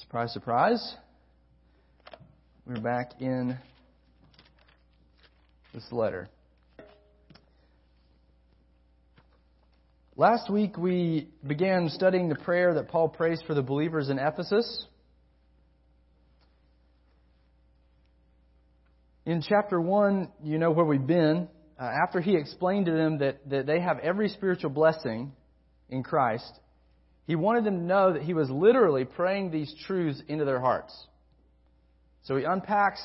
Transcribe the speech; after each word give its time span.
Surprise, 0.00 0.30
surprise. 0.34 0.96
We're 2.66 2.82
back 2.82 3.12
in 3.18 3.56
this 5.72 5.86
letter. 5.90 6.28
Last 10.14 10.50
week 10.50 10.76
we 10.76 11.30
began 11.46 11.88
studying 11.88 12.28
the 12.28 12.34
prayer 12.34 12.74
that 12.74 12.88
Paul 12.88 13.08
prays 13.08 13.40
for 13.46 13.54
the 13.54 13.62
believers 13.62 14.10
in 14.10 14.18
Ephesus. 14.18 14.84
In 19.24 19.40
chapter 19.40 19.80
1, 19.80 20.30
you 20.44 20.58
know 20.58 20.72
where 20.72 20.84
we've 20.84 21.06
been. 21.06 21.48
Uh, 21.80 21.90
after 22.06 22.20
he 22.20 22.36
explained 22.36 22.84
to 22.84 22.92
them 22.92 23.18
that, 23.20 23.48
that 23.48 23.64
they 23.64 23.80
have 23.80 23.98
every 24.00 24.28
spiritual 24.28 24.70
blessing 24.70 25.32
in 25.88 26.02
Christ, 26.02 26.52
he 27.26 27.34
wanted 27.34 27.64
them 27.64 27.78
to 27.78 27.84
know 27.84 28.12
that 28.12 28.22
he 28.22 28.34
was 28.34 28.48
literally 28.50 29.04
praying 29.04 29.50
these 29.50 29.74
truths 29.86 30.22
into 30.28 30.44
their 30.44 30.60
hearts. 30.60 30.94
So 32.22 32.36
he 32.36 32.44
unpacks 32.44 33.00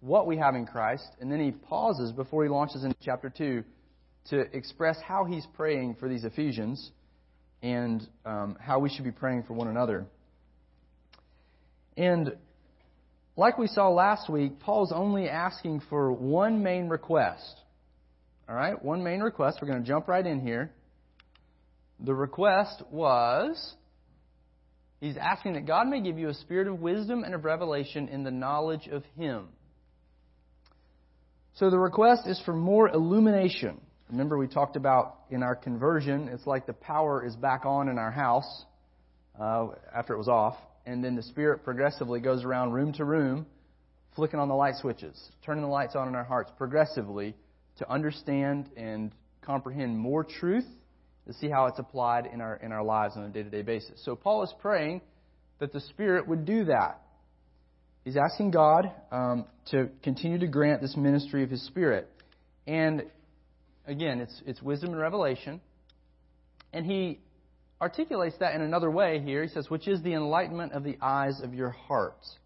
what 0.00 0.26
we 0.26 0.36
have 0.36 0.54
in 0.54 0.66
Christ, 0.66 1.08
and 1.20 1.30
then 1.30 1.40
he 1.40 1.50
pauses 1.50 2.12
before 2.12 2.44
he 2.44 2.48
launches 2.48 2.84
into 2.84 2.96
chapter 3.02 3.30
2 3.30 3.64
to 4.30 4.40
express 4.56 4.98
how 5.00 5.24
he's 5.24 5.46
praying 5.56 5.96
for 5.98 6.08
these 6.08 6.24
Ephesians 6.24 6.90
and 7.62 8.06
um, 8.24 8.56
how 8.60 8.78
we 8.78 8.88
should 8.88 9.04
be 9.04 9.10
praying 9.10 9.42
for 9.42 9.54
one 9.54 9.68
another. 9.68 10.06
And 11.96 12.36
like 13.36 13.58
we 13.58 13.66
saw 13.66 13.88
last 13.88 14.30
week, 14.30 14.60
Paul's 14.60 14.92
only 14.92 15.28
asking 15.28 15.82
for 15.88 16.12
one 16.12 16.62
main 16.62 16.88
request. 16.88 17.60
All 18.48 18.54
right, 18.54 18.82
one 18.82 19.02
main 19.02 19.20
request. 19.20 19.58
We're 19.60 19.68
going 19.68 19.82
to 19.82 19.88
jump 19.88 20.06
right 20.06 20.24
in 20.24 20.40
here. 20.40 20.72
The 22.00 22.14
request 22.14 22.82
was 22.90 23.74
he's 25.00 25.16
asking 25.16 25.54
that 25.54 25.66
God 25.66 25.88
may 25.88 26.00
give 26.00 26.18
you 26.18 26.28
a 26.28 26.34
spirit 26.34 26.68
of 26.68 26.80
wisdom 26.80 27.24
and 27.24 27.34
of 27.34 27.44
revelation 27.44 28.08
in 28.08 28.22
the 28.22 28.30
knowledge 28.30 28.88
of 28.88 29.04
Him. 29.16 29.48
So 31.54 31.70
the 31.70 31.78
request 31.78 32.22
is 32.26 32.40
for 32.44 32.54
more 32.54 32.88
illumination. 32.88 33.80
Remember, 34.10 34.38
we 34.38 34.46
talked 34.46 34.76
about 34.76 35.18
in 35.28 35.42
our 35.42 35.56
conversion, 35.56 36.28
it's 36.28 36.46
like 36.46 36.66
the 36.66 36.72
power 36.72 37.26
is 37.26 37.34
back 37.34 37.66
on 37.66 37.88
in 37.88 37.98
our 37.98 38.12
house 38.12 38.64
uh, 39.38 39.68
after 39.94 40.14
it 40.14 40.18
was 40.18 40.28
off, 40.28 40.56
and 40.86 41.02
then 41.02 41.16
the 41.16 41.22
Spirit 41.22 41.64
progressively 41.64 42.20
goes 42.20 42.44
around 42.44 42.72
room 42.72 42.92
to 42.94 43.04
room, 43.04 43.44
flicking 44.14 44.38
on 44.38 44.48
the 44.48 44.54
light 44.54 44.76
switches, 44.76 45.20
turning 45.44 45.62
the 45.62 45.68
lights 45.68 45.96
on 45.96 46.08
in 46.08 46.14
our 46.14 46.24
hearts 46.24 46.50
progressively 46.56 47.34
to 47.78 47.90
understand 47.90 48.70
and 48.76 49.12
comprehend 49.42 49.98
more 49.98 50.24
truth 50.24 50.64
to 51.28 51.34
see 51.34 51.48
how 51.48 51.66
it's 51.66 51.78
applied 51.78 52.26
in 52.26 52.40
our, 52.40 52.56
in 52.56 52.72
our 52.72 52.82
lives 52.82 53.14
on 53.16 53.22
a 53.22 53.28
day 53.28 53.42
to 53.42 53.50
day 53.50 53.62
basis. 53.62 54.00
So 54.04 54.16
Paul 54.16 54.42
is 54.42 54.52
praying 54.60 55.02
that 55.60 55.72
the 55.74 55.80
Spirit 55.80 56.26
would 56.26 56.46
do 56.46 56.64
that. 56.64 57.02
He's 58.02 58.16
asking 58.16 58.52
God 58.52 58.90
um, 59.12 59.44
to 59.70 59.90
continue 60.02 60.38
to 60.38 60.46
grant 60.46 60.80
this 60.80 60.96
ministry 60.96 61.42
of 61.42 61.50
His 61.50 61.64
Spirit. 61.66 62.08
And 62.66 63.04
again, 63.86 64.20
it's, 64.20 64.42
it's 64.46 64.62
wisdom 64.62 64.90
and 64.90 64.98
revelation. 64.98 65.60
And 66.72 66.86
he 66.86 67.18
articulates 67.80 68.36
that 68.40 68.54
in 68.54 68.62
another 68.62 68.90
way 68.90 69.20
here. 69.20 69.42
He 69.42 69.50
says, 69.50 69.68
which 69.68 69.86
is 69.86 70.02
the 70.02 70.14
enlightenment 70.14 70.72
of 70.72 70.82
the 70.82 70.96
eyes 71.02 71.40
of 71.42 71.52
your 71.52 71.70
hearts. 71.70 72.36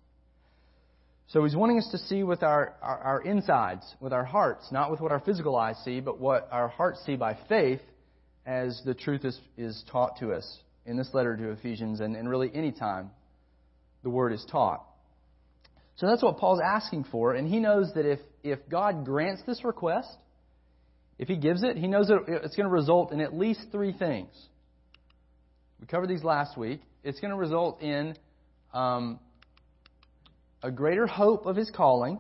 So 1.28 1.44
he's 1.44 1.55
wanting 1.55 1.78
us 1.78 1.89
to 1.92 1.98
see 1.98 2.24
with 2.24 2.42
our, 2.42 2.74
our, 2.83 2.98
our, 2.98 3.22
insides, 3.22 3.84
with 4.00 4.12
our 4.12 4.24
hearts, 4.24 4.67
not 4.72 4.91
with 4.91 5.00
what 5.00 5.12
our 5.12 5.20
physical 5.20 5.56
eyes 5.56 5.77
see, 5.84 6.00
but 6.00 6.19
what 6.19 6.48
our 6.50 6.69
hearts 6.69 7.00
see 7.06 7.14
by 7.14 7.39
faith 7.48 7.80
as 8.47 8.81
the 8.85 8.95
truth 8.95 9.25
is, 9.25 9.39
is 9.57 9.85
taught 9.91 10.19
to 10.19 10.33
us 10.33 10.59
in 10.85 10.97
this 10.97 11.11
letter 11.12 11.37
to 11.37 11.51
Ephesians 11.51 12.01
and, 12.01 12.17
and 12.17 12.29
really 12.29 12.51
any 12.55 12.73
time 12.73 13.11
the 14.03 14.11
word 14.11 14.33
is 14.33 14.45
taught. 14.51 14.85
So 15.97 16.07
that's 16.07 16.23
what 16.23 16.39
Paul's 16.39 16.61
asking 16.65 17.05
for, 17.05 17.35
and 17.35 17.47
he 17.47 17.61
knows 17.61 17.93
that 17.95 18.07
if, 18.07 18.19
if 18.43 18.59
God 18.69 19.05
grants 19.05 19.43
this 19.47 19.64
request, 19.64 20.08
if 21.19 21.29
he 21.29 21.36
gives 21.36 21.63
it, 21.63 21.77
he 21.77 21.86
knows 21.86 22.08
that 22.08 22.25
it's 22.27 22.57
going 22.57 22.69
to 22.69 22.73
result 22.73 23.13
in 23.13 23.20
at 23.20 23.36
least 23.36 23.67
three 23.70 23.92
things. 23.92 24.31
We 25.81 25.86
covered 25.86 26.08
these 26.08 26.25
last 26.25 26.57
week. 26.57 26.81
It's 27.05 27.20
going 27.20 27.31
to 27.31 27.36
result 27.36 27.83
in 27.83 28.17
um, 28.73 29.20
a 30.63 30.70
greater 30.70 31.07
hope 31.07 31.47
of 31.47 31.55
his 31.55 31.70
calling, 31.70 32.19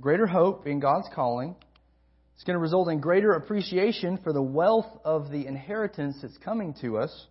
greater 0.00 0.26
hope 0.26 0.66
in 0.66 0.78
God's 0.78 1.08
calling, 1.14 1.56
it's 2.36 2.44
going 2.44 2.54
to 2.54 2.60
result 2.60 2.88
in 2.88 3.00
greater 3.00 3.32
appreciation 3.32 4.18
for 4.18 4.30
the 4.30 4.42
wealth 4.42 5.00
of 5.06 5.30
the 5.30 5.46
inheritance 5.46 6.18
that's 6.20 6.36
coming 6.36 6.74
to 6.82 6.98
us. 6.98 7.26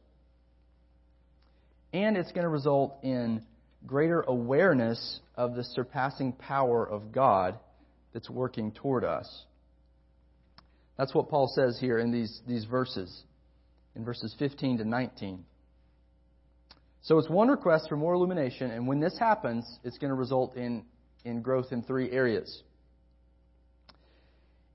And 1.93 2.17
it's 2.17 2.31
going 2.31 2.43
to 2.43 2.49
result 2.49 2.97
in 3.03 3.43
greater 3.85 4.21
awareness 4.21 5.19
of 5.35 5.53
the 5.53 5.63
surpassing 5.63 6.33
power 6.33 6.83
of 6.83 7.11
God 7.11 7.59
that's 8.13 8.31
working 8.31 8.71
toward 8.71 9.03
us. 9.03 9.45
That's 10.97 11.13
what 11.13 11.29
Paul 11.29 11.51
says 11.53 11.77
here 11.79 11.99
in 11.99 12.11
these, 12.11 12.41
these 12.47 12.65
verses, 12.65 13.23
in 13.95 14.03
verses 14.03 14.35
15 14.39 14.79
to 14.79 14.85
19. 14.85 15.45
So 17.03 17.19
it's 17.19 17.29
one 17.29 17.49
request 17.49 17.89
for 17.89 17.95
more 17.95 18.15
illumination, 18.15 18.71
and 18.71 18.87
when 18.87 18.99
this 18.99 19.15
happens, 19.19 19.65
it's 19.83 19.99
going 19.99 20.09
to 20.09 20.15
result 20.15 20.55
in, 20.55 20.83
in 21.23 21.43
growth 21.43 21.67
in 21.71 21.83
three 21.83 22.09
areas. 22.09 22.63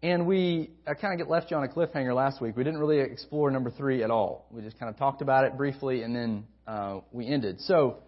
And 0.02 0.26
we 0.26 0.70
I 0.86 0.94
kind 0.94 1.12
of 1.12 1.18
get 1.18 1.30
left 1.30 1.50
you 1.50 1.56
on 1.58 1.64
a 1.64 1.68
cliffhanger 1.68 2.14
last 2.14 2.40
week. 2.40 2.56
We 2.56 2.64
didn't 2.64 2.80
really 2.80 3.00
explore 3.00 3.50
number 3.50 3.70
three 3.70 4.02
at 4.02 4.10
all. 4.10 4.46
We 4.50 4.62
just 4.62 4.78
kind 4.78 4.88
of 4.88 4.98
talked 4.98 5.20
about 5.20 5.44
it 5.44 5.56
briefly 5.58 6.02
and 6.02 6.16
then 6.16 6.46
uh, 6.66 7.00
we 7.12 7.26
ended. 7.26 7.60
So, 7.60 7.98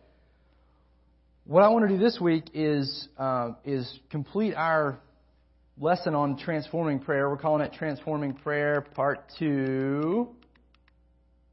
what 1.44 1.62
I 1.62 1.68
want 1.68 1.88
to 1.88 1.94
do 1.94 2.02
this 2.02 2.18
week 2.20 2.44
is 2.54 3.08
uh, 3.18 3.52
is 3.64 3.98
complete 4.10 4.54
our 4.54 5.00
lesson 5.78 6.14
on 6.14 6.38
transforming 6.38 6.98
prayer. 6.98 7.28
We're 7.28 7.36
calling 7.36 7.62
it 7.62 7.74
Transforming 7.74 8.34
Prayer 8.34 8.80
Part 8.80 9.30
Two. 9.38 10.30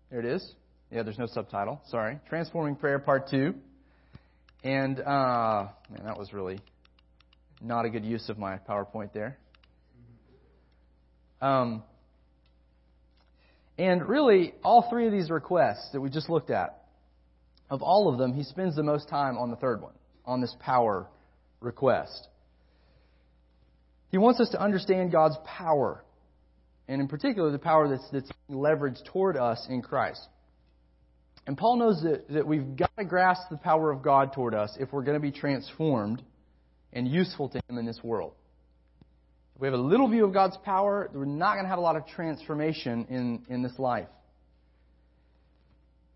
There 0.09 0.19
it 0.19 0.25
is. 0.25 0.53
Yeah, 0.89 1.03
there's 1.03 1.19
no 1.19 1.27
subtitle. 1.27 1.81
Sorry, 1.89 2.17
Transforming 2.29 2.75
Prayer 2.75 2.99
Part 2.99 3.29
Two. 3.29 3.55
And 4.63 4.99
uh, 4.99 5.67
man, 5.89 6.05
that 6.05 6.17
was 6.17 6.31
really 6.31 6.59
not 7.61 7.85
a 7.85 7.89
good 7.89 8.05
use 8.05 8.29
of 8.29 8.37
my 8.37 8.57
PowerPoint 8.57 9.11
there. 9.11 9.37
Um, 11.41 11.83
and 13.77 14.07
really, 14.07 14.53
all 14.63 14.87
three 14.89 15.05
of 15.05 15.11
these 15.11 15.29
requests 15.29 15.89
that 15.93 16.01
we 16.01 16.09
just 16.09 16.29
looked 16.29 16.49
at, 16.49 16.83
of 17.69 17.81
all 17.81 18.11
of 18.11 18.17
them, 18.17 18.33
he 18.33 18.43
spends 18.43 18.75
the 18.75 18.83
most 18.83 19.07
time 19.07 19.37
on 19.37 19.51
the 19.51 19.55
third 19.55 19.81
one, 19.81 19.93
on 20.25 20.41
this 20.41 20.53
power 20.59 21.07
request. 21.61 22.27
He 24.09 24.17
wants 24.17 24.39
us 24.39 24.49
to 24.49 24.61
understand 24.61 25.11
God's 25.11 25.37
power, 25.45 26.03
and 26.87 26.99
in 26.99 27.07
particular, 27.07 27.51
the 27.51 27.59
power 27.59 27.87
that's, 27.87 28.09
that's 28.11 28.29
leveraged 28.49 29.05
toward 29.05 29.37
us 29.37 29.65
in 29.69 29.81
Christ. 29.81 30.27
And 31.47 31.57
Paul 31.57 31.77
knows 31.77 32.01
that, 32.03 32.27
that 32.29 32.45
we've 32.45 32.75
got 32.75 32.91
to 32.97 33.05
grasp 33.05 33.43
the 33.49 33.57
power 33.57 33.91
of 33.91 34.01
God 34.01 34.33
toward 34.33 34.53
us 34.53 34.75
if 34.79 34.91
we're 34.91 35.03
going 35.03 35.17
to 35.17 35.21
be 35.21 35.31
transformed 35.31 36.21
and 36.91 37.07
useful 37.07 37.49
to 37.49 37.61
Him 37.69 37.77
in 37.77 37.85
this 37.85 37.99
world. 38.03 38.33
We 39.59 39.67
have 39.67 39.73
a 39.73 39.77
little 39.77 40.07
view 40.07 40.23
of 40.23 40.33
God's 40.33 40.55
power, 40.63 41.09
we're 41.13 41.25
not 41.25 41.55
going 41.55 41.65
to 41.65 41.69
have 41.69 41.79
a 41.79 41.81
lot 41.81 41.97
of 41.97 42.07
transformation 42.07 43.05
in, 43.09 43.43
in 43.53 43.61
this 43.61 43.77
life. 43.77 44.07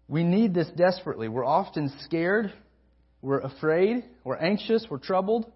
We 0.08 0.24
need 0.24 0.54
this 0.54 0.70
desperately. 0.78 1.28
We're 1.28 1.46
often 1.46 1.92
scared, 2.06 2.54
we're 3.22 3.42
afraid, 3.42 4.06
we're 4.24 4.38
anxious, 4.38 4.86
we're 4.90 4.98
troubled. 4.98 5.52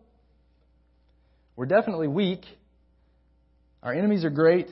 We're 1.56 1.66
definitely 1.66 2.08
weak. 2.08 2.44
Our 3.82 3.94
enemies 3.94 4.26
are 4.26 4.30
great. 4.30 4.70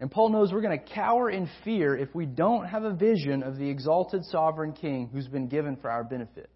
And 0.00 0.10
Paul 0.10 0.30
knows 0.30 0.52
we're 0.52 0.62
going 0.62 0.78
to 0.78 0.84
cower 0.94 1.30
in 1.30 1.48
fear 1.62 1.96
if 1.96 2.14
we 2.14 2.24
don't 2.24 2.66
have 2.66 2.84
a 2.84 2.92
vision 2.92 3.42
of 3.42 3.58
the 3.58 3.68
exalted 3.68 4.24
sovereign 4.24 4.72
king 4.72 5.10
who's 5.12 5.28
been 5.28 5.48
given 5.48 5.76
for 5.76 5.90
our 5.90 6.04
benefit. 6.04 6.48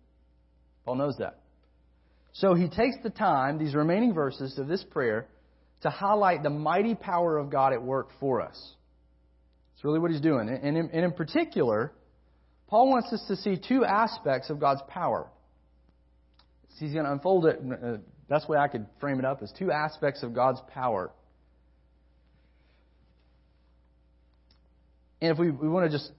Paul 0.85 0.97
knows 0.97 1.17
that. 1.19 1.42
So 2.33 2.55
he 2.55 2.69
takes 2.69 2.97
the 3.03 3.11
time, 3.11 3.59
these 3.59 3.75
remaining 3.75 4.15
verses 4.15 4.59
of 4.59 4.67
this 4.67 4.83
prayer, 4.85 5.27
to 5.83 5.91
highlight 5.91 6.43
the 6.43 6.51
mighty 6.51 6.95
power 6.95 7.37
of 7.37 7.51
God 7.51 7.73
at 7.73 7.83
work 7.83 8.09
for 8.21 8.41
us. 8.41 8.75
That's 9.75 9.85
really 9.85 9.99
what 9.99 10.11
he's 10.11 10.21
doing. 10.21 10.49
And 10.49 10.77
in, 10.77 10.91
and 10.93 11.05
in 11.05 11.13
particular, 11.13 11.93
Paul 12.69 12.89
wants 12.89 13.13
us 13.13 13.23
to 13.29 13.37
see 13.37 13.57
two 13.57 13.85
aspects 13.85 14.49
of 14.49 14.61
God's 14.61 14.81
power. 14.89 15.29
He's 16.79 16.93
going 16.93 17.05
to 17.05 17.13
unfold 17.13 17.47
it. 17.47 17.61
Uh, 17.61 17.99
best 18.29 18.49
way 18.49 18.59
I 18.59 18.67
could 18.67 18.87
frame 18.99 19.19
it 19.19 19.25
up 19.25 19.43
is 19.43 19.53
two 19.59 19.71
aspects 19.71 20.23
of 20.23 20.35
God's 20.35 20.61
power. 20.73 21.13
And 25.21 25.31
if 25.31 25.39
we, 25.39 25.51
we 25.51 25.69
want 25.69 25.91
to 25.91 25.97
just 25.97 26.11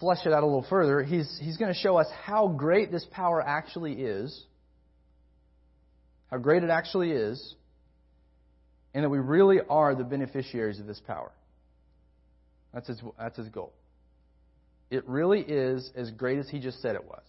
flesh 0.00 0.18
it 0.26 0.32
out 0.32 0.42
a 0.42 0.46
little 0.46 0.66
further, 0.68 1.02
he's, 1.02 1.38
he's 1.40 1.56
going 1.56 1.72
to 1.72 1.78
show 1.78 1.96
us 1.96 2.06
how 2.24 2.48
great 2.48 2.90
this 2.92 3.06
power 3.10 3.40
actually 3.40 3.94
is 3.94 4.44
how 6.30 6.38
great 6.38 6.62
it 6.62 6.70
actually 6.70 7.12
is, 7.12 7.54
and 8.94 9.04
that 9.04 9.08
we 9.10 9.18
really 9.18 9.58
are 9.68 9.94
the 9.94 10.04
beneficiaries 10.04 10.80
of 10.80 10.86
this 10.86 11.00
power. 11.06 11.32
That's 12.72 12.88
his, 12.88 13.00
that's 13.18 13.36
his 13.36 13.48
goal. 13.48 13.72
it 14.90 15.06
really 15.08 15.40
is 15.40 15.90
as 15.94 16.10
great 16.10 16.38
as 16.38 16.48
he 16.48 16.58
just 16.58 16.80
said 16.80 16.94
it 16.94 17.04
was. 17.04 17.22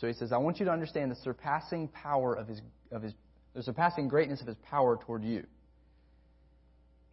So 0.00 0.06
he 0.06 0.12
says, 0.12 0.32
I 0.32 0.38
want 0.38 0.58
you 0.58 0.66
to 0.66 0.72
understand 0.72 1.10
the 1.10 1.16
surpassing 1.16 1.88
power 1.88 2.34
of 2.34 2.48
his, 2.48 2.60
of 2.90 3.02
his 3.02 3.12
the 3.54 3.62
surpassing 3.62 4.08
greatness 4.08 4.40
of 4.40 4.48
his 4.48 4.56
power 4.68 4.96
toward 4.96 5.22
you. 5.22 5.44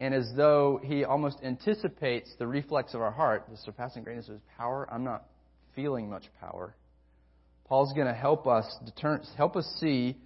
And 0.00 0.12
as 0.12 0.28
though 0.36 0.80
he 0.82 1.04
almost 1.04 1.38
anticipates 1.44 2.28
the 2.36 2.48
reflex 2.48 2.94
of 2.94 3.00
our 3.00 3.12
heart, 3.12 3.46
the 3.48 3.56
surpassing 3.58 4.02
greatness 4.02 4.26
of 4.26 4.34
his 4.34 4.42
power, 4.58 4.88
I'm 4.90 5.04
not 5.04 5.24
feeling 5.76 6.10
much 6.10 6.24
power. 6.40 6.74
Paul's 7.64 7.92
going 7.92 8.08
to 8.08 8.12
help 8.12 8.48
us 8.48 8.66
deter- 8.84 9.22
help 9.36 9.54
us 9.54 9.64
see 9.78 10.16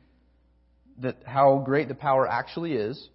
that 1.01 1.17
how 1.25 1.63
great 1.65 1.89
the 1.89 1.95
power 1.95 2.27
actually 2.27 2.73
is. 2.73 3.09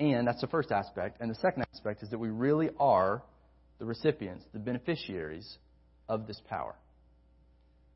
And 0.00 0.26
that's 0.26 0.40
the 0.40 0.46
first 0.46 0.70
aspect. 0.70 1.20
And 1.20 1.30
the 1.30 1.34
second 1.36 1.64
aspect 1.74 2.02
is 2.02 2.10
that 2.10 2.18
we 2.18 2.28
really 2.28 2.70
are 2.78 3.22
the 3.78 3.84
recipients, 3.84 4.44
the 4.52 4.58
beneficiaries 4.58 5.58
of 6.08 6.26
this 6.26 6.40
power. 6.48 6.74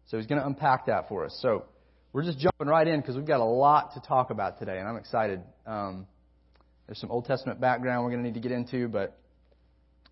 So 0.07 0.17
he's 0.17 0.27
going 0.27 0.41
to 0.41 0.47
unpack 0.47 0.87
that 0.87 1.09
for 1.09 1.25
us. 1.25 1.39
So 1.41 1.65
we're 2.13 2.25
just 2.25 2.39
jumping 2.39 2.67
right 2.67 2.87
in 2.87 3.01
because 3.01 3.17
we've 3.17 3.27
got 3.27 3.41
a 3.41 3.45
lot 3.45 3.95
to 3.95 4.01
talk 4.01 4.31
about 4.31 4.59
today, 4.59 4.79
and 4.79 4.89
I'm 4.89 4.97
excited. 4.97 5.41
Um, 5.67 6.07
there's 6.87 6.99
some 6.99 7.11
Old 7.11 7.25
Testament 7.25 7.61
background 7.61 8.05
we're 8.05 8.11
going 8.11 8.23
to 8.23 8.29
need 8.29 8.35
to 8.35 8.47
get 8.47 8.53
into, 8.53 8.89
but 8.89 9.19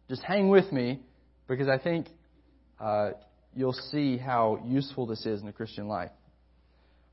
just 0.08 0.22
hang 0.22 0.48
with 0.48 0.72
me 0.72 1.00
because 1.46 1.68
I 1.68 1.78
think 1.78 2.06
uh, 2.80 3.10
you'll 3.54 3.72
see 3.72 4.16
how 4.16 4.62
useful 4.64 5.06
this 5.06 5.26
is 5.26 5.40
in 5.40 5.46
the 5.46 5.52
Christian 5.52 5.88
life. 5.88 6.10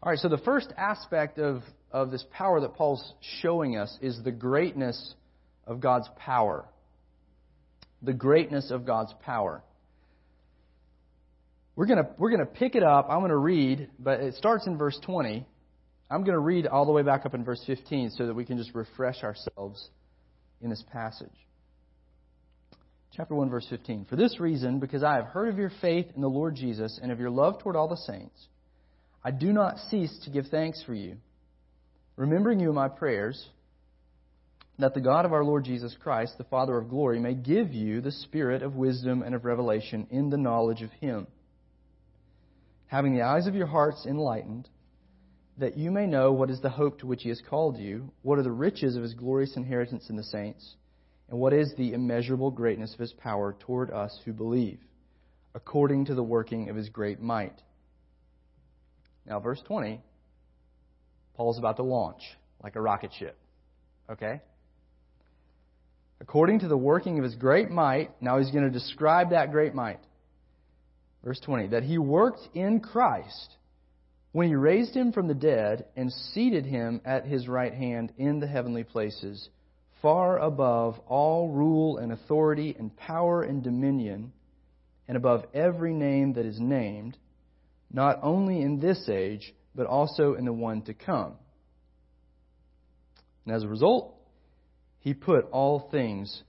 All 0.01 0.11
right, 0.11 0.19
so 0.19 0.29
the 0.29 0.37
first 0.37 0.71
aspect 0.77 1.39
of, 1.39 1.63
of 1.91 2.11
this 2.11 2.23
power 2.31 2.61
that 2.61 2.75
Paul's 2.75 3.13
showing 3.41 3.77
us 3.77 3.95
is 4.01 4.21
the 4.23 4.31
greatness 4.31 5.15
of 5.65 5.79
God's 5.79 6.07
power. 6.17 6.65
The 8.03 8.13
greatness 8.13 8.69
of 8.69 8.85
God's 8.85 9.13
power. 9.23 9.63
We're 11.75 11.87
going 11.87 12.03
to 12.03 12.09
we're 12.17 12.35
to 12.37 12.45
pick 12.45 12.75
it 12.75 12.83
up. 12.83 13.07
I'm 13.09 13.19
going 13.19 13.29
to 13.29 13.37
read, 13.37 13.89
but 13.99 14.19
it 14.19 14.35
starts 14.35 14.67
in 14.67 14.77
verse 14.77 14.99
20. 15.03 15.45
I'm 16.09 16.23
going 16.23 16.33
to 16.33 16.39
read 16.39 16.67
all 16.67 16.85
the 16.85 16.91
way 16.91 17.03
back 17.03 17.25
up 17.25 17.33
in 17.33 17.43
verse 17.43 17.61
15 17.67 18.11
so 18.11 18.27
that 18.27 18.33
we 18.33 18.45
can 18.45 18.57
just 18.57 18.73
refresh 18.73 19.23
ourselves 19.23 19.89
in 20.61 20.69
this 20.69 20.83
passage. 20.91 21.29
Chapter 23.15 23.35
1, 23.35 23.49
verse 23.49 23.65
15. 23.69 24.05
For 24.09 24.15
this 24.15 24.39
reason, 24.39 24.79
because 24.79 25.03
I 25.03 25.15
have 25.15 25.25
heard 25.25 25.49
of 25.49 25.57
your 25.57 25.71
faith 25.81 26.05
in 26.15 26.21
the 26.21 26.29
Lord 26.29 26.55
Jesus 26.55 26.99
and 27.01 27.11
of 27.11 27.19
your 27.19 27.29
love 27.29 27.59
toward 27.59 27.75
all 27.75 27.87
the 27.87 27.97
saints, 27.97 28.47
I 29.27 29.31
do 29.31 29.51
not 29.51 29.77
cease 29.89 30.17
to 30.23 30.29
give 30.29 30.47
thanks 30.47 30.81
for 30.83 30.93
you, 30.93 31.17
remembering 32.15 32.61
you 32.61 32.69
in 32.69 32.75
my 32.75 32.87
prayers, 32.87 33.49
that 34.79 34.93
the 34.93 35.01
God 35.01 35.25
of 35.25 35.33
our 35.33 35.43
Lord 35.43 35.65
Jesus 35.65 35.95
Christ, 36.01 36.37
the 36.37 36.45
Father 36.45 36.77
of 36.77 36.87
glory, 36.87 37.19
may 37.19 37.33
give 37.33 37.73
you 37.73 37.99
the 37.99 38.11
spirit 38.11 38.63
of 38.63 38.75
wisdom 38.75 39.23
and 39.23 39.35
of 39.35 39.43
revelation 39.43 40.07
in 40.11 40.29
the 40.29 40.37
knowledge 40.37 40.81
of 40.81 40.91
him 40.91 41.27
having 42.87 43.13
the 43.13 43.21
eyes 43.21 43.47
of 43.47 43.55
your 43.55 43.67
hearts 43.67 44.05
enlightened, 44.05 44.67
that 45.57 45.77
you 45.77 45.91
may 45.91 46.07
know 46.07 46.31
what 46.31 46.49
is 46.49 46.61
the 46.61 46.69
hope 46.69 46.99
to 46.99 47.07
which 47.07 47.23
he 47.23 47.29
has 47.29 47.41
called 47.49 47.77
you, 47.77 48.11
what 48.21 48.39
are 48.39 48.43
the 48.43 48.51
riches 48.51 48.95
of 48.95 49.03
his 49.03 49.13
glorious 49.13 49.55
inheritance 49.57 50.09
in 50.09 50.15
the 50.15 50.23
saints, 50.23 50.75
and 51.29 51.37
what 51.37 51.53
is 51.53 51.73
the 51.75 51.93
immeasurable 51.93 52.51
greatness 52.51 52.93
of 52.93 52.99
his 52.99 53.13
power 53.13 53.55
toward 53.59 53.91
us 53.91 54.17
who 54.23 54.31
believe, 54.31 54.79
according 55.53 56.05
to 56.05 56.15
the 56.15 56.23
working 56.23 56.69
of 56.69 56.75
his 56.75 56.89
great 56.89 57.21
might. 57.21 57.61
Now, 59.27 59.39
verse 59.39 59.61
20, 59.67 60.01
Paul's 61.35 61.59
about 61.59 61.77
to 61.77 61.83
launch 61.83 62.21
like 62.63 62.75
a 62.75 62.81
rocket 62.81 63.11
ship. 63.17 63.37
Okay? 64.09 64.41
According 66.19 66.59
to 66.59 66.67
the 66.67 66.77
working 66.77 67.17
of 67.17 67.23
his 67.23 67.35
great 67.35 67.69
might, 67.69 68.09
now 68.21 68.39
he's 68.39 68.51
going 68.51 68.63
to 68.63 68.71
describe 68.71 69.31
that 69.31 69.51
great 69.51 69.75
might. 69.75 69.99
Verse 71.23 71.39
20, 71.41 71.67
that 71.67 71.83
he 71.83 71.97
worked 71.97 72.41
in 72.53 72.79
Christ 72.79 73.55
when 74.31 74.47
he 74.47 74.55
raised 74.55 74.95
him 74.95 75.11
from 75.11 75.27
the 75.27 75.33
dead 75.33 75.85
and 75.95 76.11
seated 76.11 76.65
him 76.65 77.01
at 77.05 77.25
his 77.25 77.47
right 77.47 77.73
hand 77.73 78.13
in 78.17 78.39
the 78.39 78.47
heavenly 78.47 78.83
places, 78.83 79.49
far 80.01 80.37
above 80.39 80.99
all 81.07 81.49
rule 81.49 81.97
and 81.97 82.11
authority 82.11 82.75
and 82.77 82.95
power 82.95 83.43
and 83.43 83.63
dominion, 83.63 84.31
and 85.07 85.17
above 85.17 85.45
every 85.53 85.93
name 85.93 86.33
that 86.33 86.45
is 86.45 86.59
named, 86.59 87.17
not 87.91 88.19
only 88.21 88.61
in 88.61 88.79
this 88.79 89.07
age, 89.09 89.53
but 89.75 89.87
also 89.87 90.33
in 90.33 90.45
the 90.45 90.53
one 90.53 90.81
to 90.83 90.93
come. 90.93 91.33
And 93.45 93.55
as 93.55 93.63
a 93.63 93.67
result, 93.67 94.13
he 94.99 95.13
put 95.13 95.45
all 95.51 95.87
things 95.91 96.43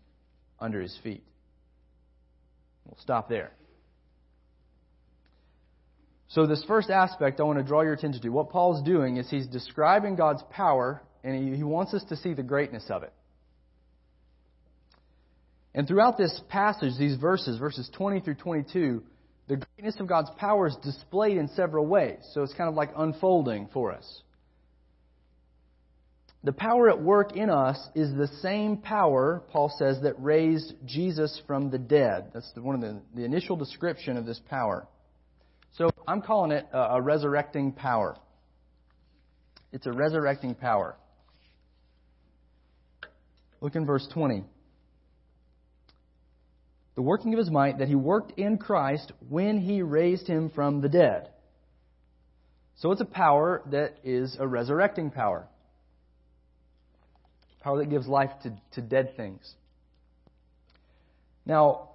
under 0.59 0.81
his 0.81 0.99
feet. 1.03 1.23
We'll 2.85 2.99
stop 3.01 3.29
there. 3.29 3.53
So, 6.31 6.47
this 6.47 6.63
first 6.67 6.91
aspect 6.91 7.41
I 7.41 7.45
want 7.45 7.59
to 7.59 7.65
draw 7.65 7.83
your 7.83 7.95
attention 7.95 8.21
to. 8.21 8.29
What 8.29 8.51
Paul's 8.51 8.83
doing 8.83 9.17
is 9.17 9.31
he's 9.31 9.47
describing 9.47 10.17
God's 10.17 10.43
power, 10.51 11.03
and 11.25 11.57
he, 11.57 11.63
wants 11.63 11.95
us 11.95 12.05
to 12.11 12.17
see 12.17 12.35
the 12.35 12.43
greatness 12.43 12.85
of 12.91 13.03
it. 13.03 13.13
And 15.75 15.87
throughout 15.87 16.19
this 16.19 16.39
passage, 16.49 16.93
these 16.99 17.17
verses, 17.17 17.59
verses 17.59 17.89
20 17.97 18.21
through 18.21 18.35
22, 18.35 19.03
the 19.49 19.57
greatness 19.57 19.99
of 19.99 20.07
God's 20.07 20.31
power 20.37 20.67
is 20.67 20.77
displayed 20.83 21.39
in 21.39 21.49
several 21.49 21.87
ways. 21.87 22.19
So 22.33 22.43
it's 22.43 22.53
kind 22.53 22.69
of 22.69 22.75
like 22.75 22.91
unfolding 22.97 23.69
for 23.73 23.93
us. 23.93 24.23
The 26.45 26.53
power 26.53 26.89
at 26.89 27.03
work 27.03 27.35
in 27.35 27.51
us 27.51 27.79
is 27.95 28.15
the 28.15 28.29
same 28.43 28.77
power, 28.77 29.43
Paul 29.51 29.73
says, 29.77 30.01
that 30.03 30.15
raised 30.23 30.75
Jesus 30.87 31.41
from 31.47 31.71
the 31.71 31.79
dead. 31.79 32.31
That's 32.33 32.51
the, 32.53 32.63
one 32.63 32.77
of 32.77 32.81
the, 32.81 33.01
the 33.15 33.25
initial 33.25 33.57
description 33.57 34.17
of 34.17 34.25
this 34.25 34.41
power. 34.49 34.87
So 35.77 35.91
I'm 36.07 36.23
calling 36.23 36.53
it 36.53 36.67
a, 36.73 36.79
a 36.79 37.03
resurrecting 37.03 37.73
power. 37.73 38.17
It's 39.73 39.87
a 39.87 39.93
resurrecting 39.93 40.55
power. 40.55 40.97
Look 43.61 43.75
in 43.75 43.85
verse 43.85 44.07
20. 44.13 44.45
The 46.99 47.03
working 47.03 47.33
of 47.33 47.39
his 47.39 47.49
might 47.49 47.79
that 47.79 47.87
he 47.87 47.95
worked 47.95 48.41
in 48.41 48.59
Christ 48.59 49.13
when 49.29 49.61
he 49.61 49.83
raised 49.83 50.27
him 50.27 50.51
from 50.51 50.81
the 50.81 50.89
dead. 50.89 51.29
So 52.79 52.91
it's 52.91 53.01
a 53.01 53.05
power 53.05 53.63
that 53.71 53.99
is 54.03 54.37
a 54.41 54.49
resurrecting 54.49 55.13
power. 55.13 55.47
Power 57.61 57.79
that 57.79 57.89
gives 57.89 58.09
life 58.09 58.33
to, 58.43 58.53
to 58.73 58.81
dead 58.81 59.17
things. 59.17 59.49
Now, 61.47 61.91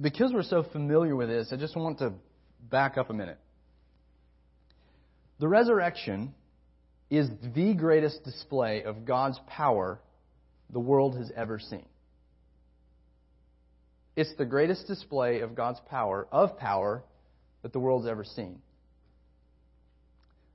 because 0.00 0.32
we're 0.32 0.42
so 0.42 0.64
familiar 0.64 1.14
with 1.14 1.28
this, 1.28 1.52
I 1.52 1.56
just 1.56 1.76
want 1.76 2.00
to 2.00 2.14
back 2.68 2.98
up 2.98 3.10
a 3.10 3.14
minute. 3.14 3.38
The 5.38 5.46
resurrection 5.46 6.34
is 7.08 7.28
the 7.54 7.72
greatest 7.74 8.24
display 8.24 8.82
of 8.82 9.04
God's 9.04 9.38
power 9.46 10.00
the 10.72 10.80
world 10.80 11.18
has 11.18 11.30
ever 11.36 11.60
seen. 11.60 11.86
It's 14.16 14.32
the 14.38 14.44
greatest 14.44 14.86
display 14.86 15.40
of 15.40 15.54
God's 15.54 15.80
power, 15.90 16.28
of 16.30 16.56
power, 16.58 17.02
that 17.62 17.72
the 17.72 17.80
world's 17.80 18.06
ever 18.06 18.24
seen. 18.24 18.60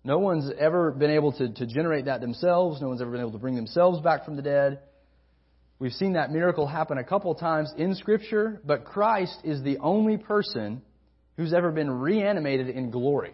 No 0.03 0.19
one's 0.19 0.49
ever 0.57 0.91
been 0.91 1.11
able 1.11 1.33
to, 1.33 1.49
to 1.49 1.65
generate 1.65 2.05
that 2.05 2.21
themselves. 2.21 2.81
No 2.81 2.87
one's 2.87 3.01
ever 3.01 3.11
been 3.11 3.19
able 3.19 3.33
to 3.33 3.37
bring 3.37 3.55
themselves 3.55 3.99
back 3.99 4.23
from 4.23 4.37
the 4.37 4.41
dead. 4.41 4.79
We've 5.77 5.93
seen 5.93 6.13
that 6.13 6.31
miracle 6.31 6.67
happen 6.67 6.97
a 6.97 7.03
couple 7.03 7.33
times 7.35 7.73
in 7.77 7.95
Scripture, 7.95 8.61
but 8.65 8.85
Christ 8.85 9.39
is 9.43 9.61
the 9.61 9.77
only 9.79 10.17
person 10.17 10.81
who's 11.35 11.53
ever 11.53 11.71
been 11.71 11.89
reanimated 11.89 12.69
in 12.69 12.91
glory. 12.91 13.33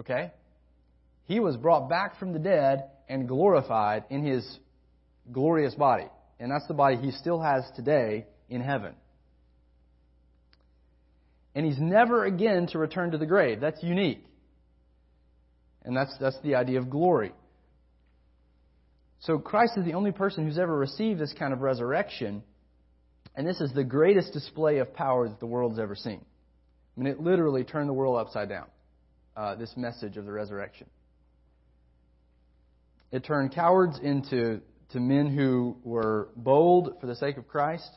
Okay? 0.00 0.32
He 1.24 1.38
was 1.38 1.56
brought 1.56 1.88
back 1.88 2.18
from 2.18 2.32
the 2.32 2.38
dead 2.38 2.90
and 3.08 3.28
glorified 3.28 4.04
in 4.10 4.24
his 4.24 4.58
glorious 5.30 5.74
body. 5.74 6.08
And 6.38 6.50
that's 6.50 6.66
the 6.66 6.74
body 6.74 6.96
he 6.96 7.12
still 7.12 7.40
has 7.40 7.64
today 7.76 8.26
in 8.50 8.60
heaven. 8.60 8.94
And 11.54 11.64
he's 11.64 11.78
never 11.78 12.24
again 12.24 12.66
to 12.68 12.78
return 12.78 13.12
to 13.12 13.18
the 13.18 13.26
grave. 13.26 13.60
That's 13.60 13.82
unique. 13.82 14.24
And 15.82 15.96
that's, 15.96 16.14
that's 16.20 16.38
the 16.42 16.56
idea 16.56 16.78
of 16.78 16.90
glory. 16.90 17.32
So 19.20 19.38
Christ 19.38 19.76
is 19.76 19.84
the 19.84 19.94
only 19.94 20.12
person 20.12 20.44
who's 20.44 20.58
ever 20.58 20.76
received 20.76 21.20
this 21.20 21.34
kind 21.38 21.52
of 21.52 21.60
resurrection. 21.60 22.42
And 23.34 23.46
this 23.46 23.60
is 23.60 23.72
the 23.72 23.84
greatest 23.84 24.32
display 24.32 24.78
of 24.78 24.94
power 24.94 25.28
that 25.28 25.40
the 25.40 25.46
world's 25.46 25.78
ever 25.78 25.94
seen. 25.94 26.20
I 26.96 27.00
mean, 27.00 27.12
it 27.12 27.20
literally 27.20 27.64
turned 27.64 27.88
the 27.88 27.94
world 27.94 28.18
upside 28.18 28.48
down, 28.48 28.66
uh, 29.36 29.54
this 29.56 29.72
message 29.76 30.16
of 30.16 30.24
the 30.24 30.32
resurrection. 30.32 30.86
It 33.12 33.24
turned 33.24 33.52
cowards 33.52 33.98
into 34.02 34.60
to 34.92 35.00
men 35.00 35.34
who 35.34 35.76
were 35.84 36.28
bold 36.36 36.96
for 37.00 37.06
the 37.06 37.14
sake 37.16 37.36
of 37.36 37.48
Christ. 37.48 37.90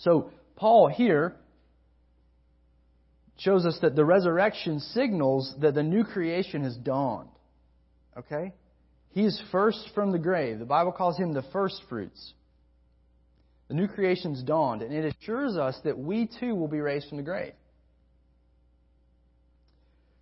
So, 0.00 0.30
Paul 0.56 0.88
here 0.88 1.34
shows 3.38 3.64
us 3.64 3.78
that 3.80 3.96
the 3.96 4.04
resurrection 4.04 4.80
signals 4.80 5.54
that 5.60 5.74
the 5.74 5.82
new 5.82 6.04
creation 6.04 6.62
has 6.64 6.76
dawned. 6.76 7.30
Okay? 8.16 8.52
He's 9.10 9.40
first 9.50 9.90
from 9.94 10.12
the 10.12 10.18
grave. 10.18 10.58
The 10.58 10.64
Bible 10.64 10.92
calls 10.92 11.16
him 11.16 11.32
the 11.32 11.44
first 11.52 11.80
fruits. 11.88 12.34
The 13.68 13.74
new 13.74 13.88
creation's 13.88 14.42
dawned, 14.42 14.82
and 14.82 14.92
it 14.92 15.14
assures 15.14 15.56
us 15.56 15.78
that 15.84 15.98
we 15.98 16.28
too 16.40 16.54
will 16.54 16.68
be 16.68 16.80
raised 16.80 17.08
from 17.08 17.18
the 17.18 17.24
grave. 17.24 17.52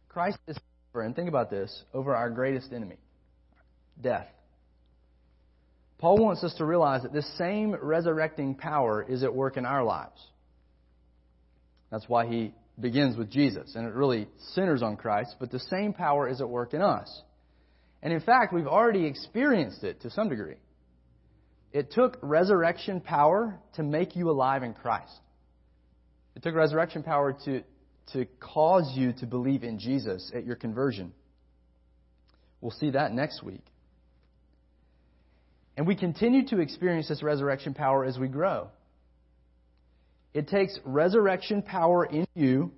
Christ 0.08 0.38
is 0.46 0.56
and 0.94 1.14
think 1.14 1.28
about 1.28 1.48
this, 1.48 1.84
over 1.94 2.16
our 2.16 2.28
greatest 2.28 2.72
enemy, 2.72 2.96
death. 4.02 4.26
Paul 5.98 6.18
wants 6.18 6.44
us 6.44 6.54
to 6.54 6.64
realize 6.64 7.02
that 7.02 7.12
this 7.12 7.28
same 7.36 7.74
resurrecting 7.74 8.54
power 8.54 9.04
is 9.06 9.22
at 9.24 9.34
work 9.34 9.56
in 9.56 9.66
our 9.66 9.82
lives. 9.82 10.20
That's 11.90 12.08
why 12.08 12.26
he 12.26 12.54
begins 12.80 13.16
with 13.16 13.30
Jesus, 13.30 13.74
and 13.74 13.86
it 13.86 13.94
really 13.94 14.28
centers 14.52 14.82
on 14.82 14.96
Christ, 14.96 15.34
but 15.40 15.50
the 15.50 15.58
same 15.58 15.92
power 15.92 16.28
is 16.28 16.40
at 16.40 16.48
work 16.48 16.74
in 16.74 16.82
us. 16.82 17.22
And 18.02 18.12
in 18.12 18.20
fact, 18.20 18.52
we've 18.52 18.68
already 18.68 19.06
experienced 19.06 19.82
it 19.82 20.02
to 20.02 20.10
some 20.10 20.28
degree. 20.28 20.56
It 21.72 21.90
took 21.90 22.18
resurrection 22.22 23.00
power 23.00 23.58
to 23.74 23.82
make 23.82 24.14
you 24.14 24.30
alive 24.30 24.62
in 24.62 24.74
Christ. 24.74 25.12
It 26.36 26.42
took 26.42 26.54
resurrection 26.54 27.02
power 27.02 27.36
to, 27.44 27.62
to 28.12 28.26
cause 28.38 28.92
you 28.94 29.12
to 29.14 29.26
believe 29.26 29.64
in 29.64 29.80
Jesus 29.80 30.30
at 30.34 30.46
your 30.46 30.56
conversion. 30.56 31.12
We'll 32.60 32.70
see 32.70 32.90
that 32.90 33.12
next 33.12 33.42
week. 33.42 33.64
And 35.78 35.86
we 35.86 35.94
continue 35.94 36.44
to 36.48 36.58
experience 36.58 37.06
this 37.06 37.22
resurrection 37.22 37.72
power 37.72 38.04
as 38.04 38.18
we 38.18 38.26
grow. 38.26 38.66
It 40.34 40.48
takes 40.48 40.76
resurrection 40.84 41.62
power 41.62 42.04
in 42.04 42.26
you 42.34 42.72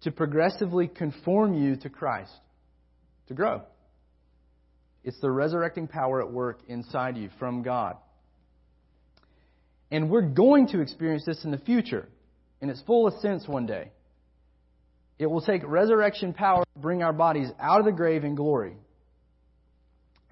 to 0.00 0.10
progressively 0.10 0.88
conform 0.88 1.52
you 1.52 1.76
to 1.76 1.90
Christ, 1.90 2.32
to 3.28 3.34
grow. 3.34 3.60
It's 5.04 5.20
the 5.20 5.30
resurrecting 5.30 5.88
power 5.88 6.22
at 6.22 6.32
work 6.32 6.60
inside 6.68 7.18
you 7.18 7.28
from 7.38 7.62
God. 7.62 7.98
And 9.90 10.08
we're 10.08 10.22
going 10.22 10.68
to 10.68 10.80
experience 10.80 11.26
this 11.26 11.44
in 11.44 11.50
the 11.50 11.58
future 11.58 12.08
in 12.62 12.70
its 12.70 12.80
fullest 12.86 13.20
sense 13.20 13.46
one 13.46 13.66
day. 13.66 13.90
It 15.18 15.26
will 15.26 15.42
take 15.42 15.60
resurrection 15.66 16.32
power 16.32 16.64
to 16.64 16.80
bring 16.80 17.02
our 17.02 17.12
bodies 17.12 17.50
out 17.60 17.80
of 17.80 17.84
the 17.84 17.92
grave 17.92 18.24
in 18.24 18.36
glory. 18.36 18.78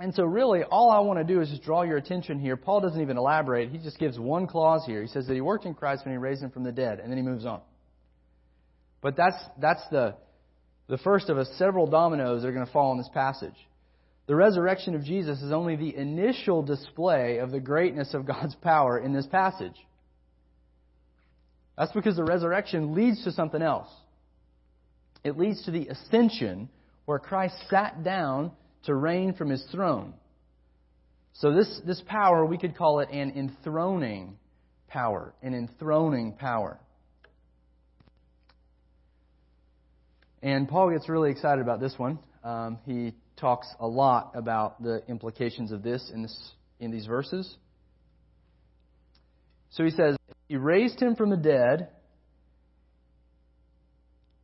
And 0.00 0.14
so, 0.14 0.24
really, 0.24 0.62
all 0.62 0.90
I 0.90 1.00
want 1.00 1.18
to 1.18 1.24
do 1.24 1.42
is 1.42 1.50
just 1.50 1.62
draw 1.62 1.82
your 1.82 1.98
attention 1.98 2.40
here. 2.40 2.56
Paul 2.56 2.80
doesn't 2.80 3.02
even 3.02 3.18
elaborate. 3.18 3.68
He 3.68 3.76
just 3.76 3.98
gives 3.98 4.18
one 4.18 4.46
clause 4.46 4.82
here. 4.86 5.02
He 5.02 5.08
says 5.08 5.26
that 5.26 5.34
he 5.34 5.42
worked 5.42 5.66
in 5.66 5.74
Christ 5.74 6.06
when 6.06 6.14
he 6.14 6.18
raised 6.18 6.42
him 6.42 6.50
from 6.50 6.64
the 6.64 6.72
dead, 6.72 7.00
and 7.00 7.10
then 7.10 7.18
he 7.18 7.22
moves 7.22 7.44
on. 7.44 7.60
But 9.02 9.14
that's, 9.14 9.36
that's 9.60 9.82
the, 9.90 10.14
the 10.88 10.96
first 10.96 11.28
of 11.28 11.36
a 11.36 11.44
several 11.56 11.86
dominoes 11.86 12.40
that 12.40 12.48
are 12.48 12.52
going 12.52 12.64
to 12.64 12.72
fall 12.72 12.92
in 12.92 12.98
this 12.98 13.10
passage. 13.12 13.54
The 14.26 14.34
resurrection 14.34 14.94
of 14.94 15.04
Jesus 15.04 15.42
is 15.42 15.52
only 15.52 15.76
the 15.76 15.94
initial 15.94 16.62
display 16.62 17.38
of 17.38 17.50
the 17.50 17.60
greatness 17.60 18.14
of 18.14 18.24
God's 18.26 18.54
power 18.54 18.98
in 18.98 19.12
this 19.12 19.26
passage. 19.26 19.76
That's 21.76 21.92
because 21.92 22.16
the 22.16 22.24
resurrection 22.24 22.94
leads 22.94 23.22
to 23.24 23.32
something 23.32 23.60
else. 23.60 23.88
It 25.24 25.36
leads 25.36 25.62
to 25.66 25.70
the 25.70 25.88
ascension 25.88 26.70
where 27.04 27.18
Christ 27.18 27.54
sat 27.68 28.02
down 28.02 28.52
to 28.84 28.94
reign 28.94 29.34
from 29.34 29.50
his 29.50 29.64
throne. 29.70 30.14
So 31.34 31.52
this, 31.54 31.80
this 31.86 32.02
power, 32.06 32.44
we 32.44 32.58
could 32.58 32.76
call 32.76 33.00
it 33.00 33.10
an 33.10 33.32
enthroning 33.36 34.36
power. 34.88 35.34
An 35.42 35.54
enthroning 35.54 36.32
power. 36.32 36.78
And 40.42 40.68
Paul 40.68 40.90
gets 40.90 41.08
really 41.08 41.30
excited 41.30 41.60
about 41.60 41.80
this 41.80 41.94
one. 41.98 42.18
Um, 42.42 42.78
he 42.86 43.14
talks 43.36 43.68
a 43.78 43.86
lot 43.86 44.32
about 44.34 44.82
the 44.82 45.02
implications 45.08 45.72
of 45.72 45.82
this 45.82 46.10
in, 46.12 46.22
this 46.22 46.52
in 46.78 46.90
these 46.90 47.06
verses. 47.06 47.56
So 49.70 49.84
he 49.84 49.90
says, 49.90 50.16
He 50.48 50.56
raised 50.56 51.00
him 51.00 51.14
from 51.14 51.30
the 51.30 51.36
dead. 51.36 51.88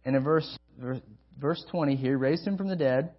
And 0.05 0.15
in 0.15 0.23
verse, 0.23 0.57
verse 1.39 1.65
20 1.71 1.97
here, 1.97 2.17
raised 2.17 2.47
him 2.47 2.57
from 2.57 2.69
the 2.69 2.77
dead 2.77 3.11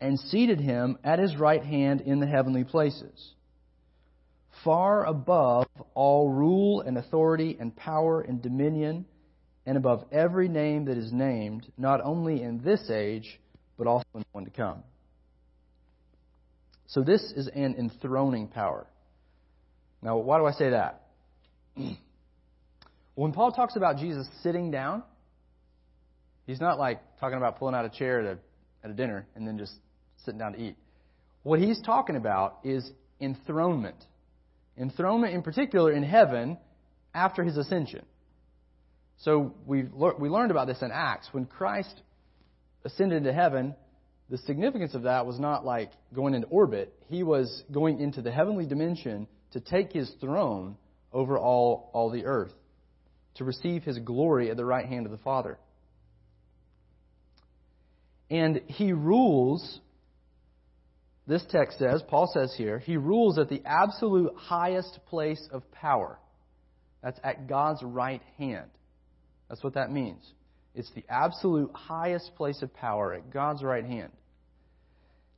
and 0.00 0.18
seated 0.18 0.60
him 0.60 0.98
at 1.04 1.18
his 1.18 1.36
right 1.36 1.64
hand 1.64 2.02
in 2.02 2.20
the 2.20 2.26
heavenly 2.26 2.64
places, 2.64 3.34
far 4.64 5.04
above 5.06 5.66
all 5.94 6.30
rule 6.30 6.80
and 6.82 6.98
authority 6.98 7.56
and 7.58 7.74
power 7.74 8.20
and 8.20 8.42
dominion, 8.42 9.06
and 9.64 9.76
above 9.76 10.04
every 10.12 10.48
name 10.48 10.84
that 10.84 10.96
is 10.96 11.12
named, 11.12 11.70
not 11.76 12.00
only 12.02 12.42
in 12.42 12.62
this 12.62 12.88
age, 12.90 13.40
but 13.76 13.86
also 13.86 14.06
in 14.14 14.20
the 14.20 14.26
one 14.32 14.44
to 14.44 14.50
come. 14.50 14.82
So 16.88 17.02
this 17.02 17.20
is 17.36 17.48
an 17.48 17.74
enthroning 17.76 18.48
power. 18.48 18.86
Now, 20.02 20.18
why 20.18 20.38
do 20.38 20.46
I 20.46 20.52
say 20.52 20.70
that? 20.70 21.02
when 23.16 23.32
Paul 23.32 23.50
talks 23.50 23.76
about 23.76 23.96
Jesus 23.96 24.28
sitting 24.42 24.70
down, 24.70 25.02
he's 26.46 26.60
not 26.60 26.78
like 26.78 27.00
talking 27.18 27.36
about 27.36 27.58
pulling 27.58 27.74
out 27.74 27.84
a 27.84 27.90
chair 27.90 28.20
at 28.20 28.26
a, 28.26 28.38
at 28.84 28.90
a 28.90 28.94
dinner 28.94 29.26
and 29.34 29.46
then 29.46 29.58
just 29.58 29.72
sitting 30.26 30.38
down 30.38 30.52
to 30.52 30.60
eat. 30.60 30.76
What 31.42 31.58
he's 31.58 31.80
talking 31.80 32.16
about 32.16 32.58
is 32.64 32.90
enthronement. 33.20 33.96
Enthronement, 34.76 35.32
in 35.32 35.42
particular, 35.42 35.90
in 35.92 36.02
heaven 36.02 36.58
after 37.14 37.42
his 37.42 37.56
ascension. 37.56 38.04
So 39.18 39.54
we 39.64 39.84
we 39.84 40.28
learned 40.28 40.50
about 40.50 40.66
this 40.66 40.82
in 40.82 40.90
Acts. 40.92 41.28
When 41.32 41.46
Christ 41.46 42.02
ascended 42.84 43.16
into 43.16 43.32
heaven, 43.32 43.74
the 44.28 44.38
significance 44.38 44.94
of 44.94 45.04
that 45.04 45.24
was 45.24 45.38
not 45.38 45.64
like 45.64 45.92
going 46.14 46.34
into 46.34 46.48
orbit. 46.48 46.92
He 47.08 47.22
was 47.22 47.62
going 47.72 48.00
into 48.00 48.20
the 48.20 48.32
heavenly 48.32 48.66
dimension 48.66 49.28
to 49.52 49.60
take 49.60 49.92
his 49.92 50.10
throne 50.20 50.76
over 51.12 51.38
all, 51.38 51.90
all 51.94 52.10
the 52.10 52.26
earth, 52.26 52.52
to 53.36 53.44
receive 53.44 53.84
his 53.84 53.98
glory 53.98 54.50
at 54.50 54.56
the 54.56 54.64
right 54.64 54.86
hand 54.86 55.06
of 55.06 55.12
the 55.12 55.18
Father. 55.18 55.58
And 58.28 58.60
he 58.66 58.92
rules, 58.92 59.80
this 61.26 61.44
text 61.50 61.78
says, 61.78 62.02
Paul 62.06 62.30
says 62.32 62.54
here, 62.56 62.78
he 62.78 62.96
rules 62.96 63.38
at 63.38 63.48
the 63.48 63.62
absolute 63.64 64.32
highest 64.36 65.00
place 65.06 65.48
of 65.50 65.70
power. 65.72 66.18
That's 67.02 67.18
at 67.24 67.48
God's 67.48 67.82
right 67.82 68.22
hand. 68.38 68.70
That's 69.48 69.62
what 69.62 69.74
that 69.74 69.90
means. 69.90 70.22
It's 70.74 70.90
the 70.94 71.04
absolute 71.08 71.70
highest 71.72 72.34
place 72.36 72.62
of 72.62 72.72
power 72.74 73.14
at 73.14 73.30
God's 73.30 73.62
right 73.62 73.84
hand. 73.84 74.12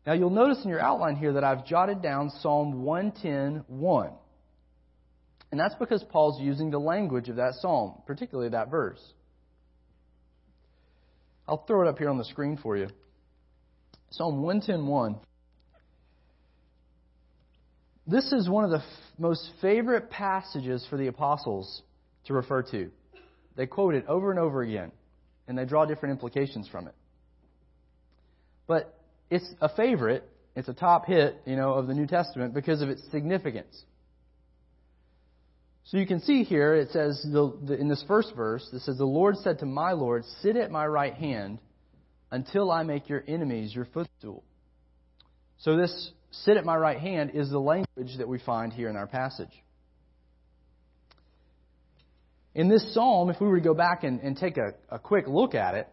Now 0.07 0.12
you'll 0.14 0.30
notice 0.30 0.62
in 0.64 0.71
your 0.71 0.80
outline 0.80 1.16
here 1.16 1.35
that 1.35 1.45
I've 1.45 1.66
jotted 1.66 2.02
down 2.02 2.30
Psalm 2.40 2.83
110:1. 2.83 4.12
And 5.50 5.61
that's 5.61 5.75
because 5.76 6.04
Paul's 6.04 6.40
using 6.40 6.71
the 6.71 6.78
language 6.78 7.28
of 7.28 7.37
that 7.37 7.54
psalm, 7.54 8.02
particularly 8.07 8.50
that 8.50 8.71
verse. 8.71 9.00
I'll 11.47 11.64
throw 11.64 11.83
it 11.83 11.88
up 11.88 11.99
here 11.99 12.11
on 12.11 12.18
the 12.18 12.25
screen 12.25 12.59
for 12.59 12.76
you. 12.76 12.88
Psalm 14.11 14.42
110:1. 14.42 15.21
This 18.09 18.33
is 18.33 18.49
one 18.49 18.65
of 18.65 18.71
the 18.71 18.79
f- 18.79 18.85
most 19.19 19.50
favorite 19.61 20.11
passages 20.11 20.85
for 20.88 20.97
the 20.97 21.09
apostles 21.09 21.83
to 22.25 22.33
refer 22.33 22.62
to. 22.62 22.91
They 23.55 23.67
quote 23.67 23.95
it 23.95 24.07
over 24.09 24.31
and 24.31 24.41
over 24.41 24.62
again 24.62 24.93
and 25.47 25.57
they 25.57 25.67
draw 25.67 25.85
different 25.85 26.12
implications 26.12 26.69
from 26.69 26.87
it. 26.87 26.95
But 28.67 28.99
it's 29.31 29.49
a 29.61 29.69
favorite, 29.69 30.25
it's 30.57 30.69
a 30.69 30.75
top 30.75 31.07
hit, 31.07 31.41
you 31.45 31.57
know, 31.57 31.75
of 31.75 31.87
the 31.87 31.95
New 31.95 32.07
Testament 32.07 32.55
because 32.55 32.81
of 32.81 32.88
its 32.88 33.03
significance. 33.11 33.83
So 35.85 35.97
you 35.97 36.07
can 36.07 36.21
see 36.21 36.45
here, 36.45 36.75
it 36.75 36.91
says 36.91 37.23
the, 37.23 37.59
the, 37.62 37.75
in 37.75 37.88
this 37.88 38.05
first 38.07 38.35
verse, 38.37 38.69
it 38.75 38.81
says, 38.81 38.99
The 38.99 39.05
Lord 39.05 39.37
said 39.38 39.59
to 39.61 39.67
my 39.67 39.93
Lord, 39.93 40.25
Sit 40.43 40.57
at 40.57 40.71
my 40.71 40.87
right 40.87 41.15
hand 41.15 41.59
until 42.31 42.71
I 42.71 42.83
make 42.83 43.09
your 43.09 43.25
enemies 43.27 43.75
your 43.75 43.87
footstool. 43.87 44.45
So 45.61 45.77
this 45.77 46.11
sit 46.30 46.56
at 46.56 46.64
my 46.64 46.76
right 46.76 46.99
hand 46.99 47.32
is 47.35 47.50
the 47.50 47.58
language 47.58 48.16
that 48.18 48.28
we 48.28 48.38
find 48.38 48.73
here 48.73 48.88
in 48.88 48.97
our 48.97 49.06
passage. 49.06 49.52
In 52.54 52.68
this 52.68 52.92
psalm, 52.94 53.30
if 53.30 53.40
we 53.40 53.47
were 53.47 53.58
to 53.58 53.64
go 53.64 53.75
back 53.75 54.04
and, 54.04 54.20
and 54.20 54.37
take 54.37 54.56
a, 54.56 54.73
a 54.88 54.99
quick 54.99 55.28
look 55.28 55.54
at 55.54 55.75
it, 55.75 55.88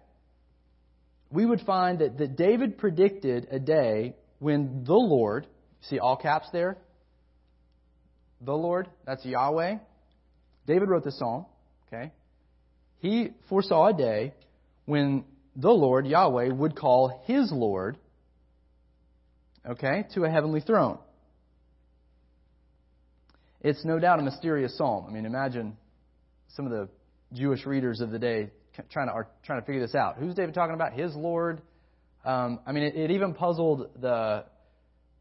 we 1.31 1.45
would 1.45 1.61
find 1.61 1.99
that, 1.99 2.17
that 2.17 2.35
David 2.35 2.77
predicted 2.77 3.47
a 3.51 3.59
day 3.59 4.15
when 4.39 4.83
the 4.85 4.93
Lord, 4.93 5.47
see 5.81 5.99
all 5.99 6.15
caps 6.15 6.47
there? 6.51 6.77
The 8.41 8.53
Lord, 8.53 8.89
that's 9.05 9.25
Yahweh. 9.25 9.77
David 10.67 10.89
wrote 10.89 11.03
this 11.03 11.17
psalm, 11.17 11.45
okay? 11.87 12.11
He 12.99 13.29
foresaw 13.49 13.87
a 13.87 13.93
day 13.93 14.33
when 14.85 15.25
the 15.55 15.71
Lord, 15.71 16.07
Yahweh, 16.07 16.49
would 16.49 16.75
call 16.75 17.21
his 17.25 17.51
Lord, 17.51 17.97
okay, 19.69 20.05
to 20.13 20.23
a 20.23 20.29
heavenly 20.29 20.61
throne. 20.61 20.97
It's 23.61 23.83
no 23.83 23.99
doubt 23.99 24.19
a 24.19 24.21
mysterious 24.21 24.77
psalm. 24.77 25.05
I 25.07 25.11
mean, 25.11 25.25
imagine 25.25 25.75
some 26.55 26.65
of 26.65 26.71
the 26.71 26.87
Jewish 27.33 27.65
readers 27.65 27.99
of 27.99 28.11
the 28.11 28.19
day 28.19 28.51
trying 28.91 29.07
to 29.07 29.13
are 29.13 29.27
trying 29.43 29.59
to 29.61 29.65
figure 29.65 29.81
this 29.81 29.95
out. 29.95 30.17
Who's 30.17 30.35
David 30.35 30.53
talking 30.53 30.75
about? 30.75 30.93
His 30.93 31.15
Lord. 31.15 31.61
Um, 32.23 32.59
I 32.65 32.71
mean, 32.71 32.83
it, 32.83 32.95
it 32.95 33.11
even 33.11 33.33
puzzled 33.33 33.89
the 33.99 34.45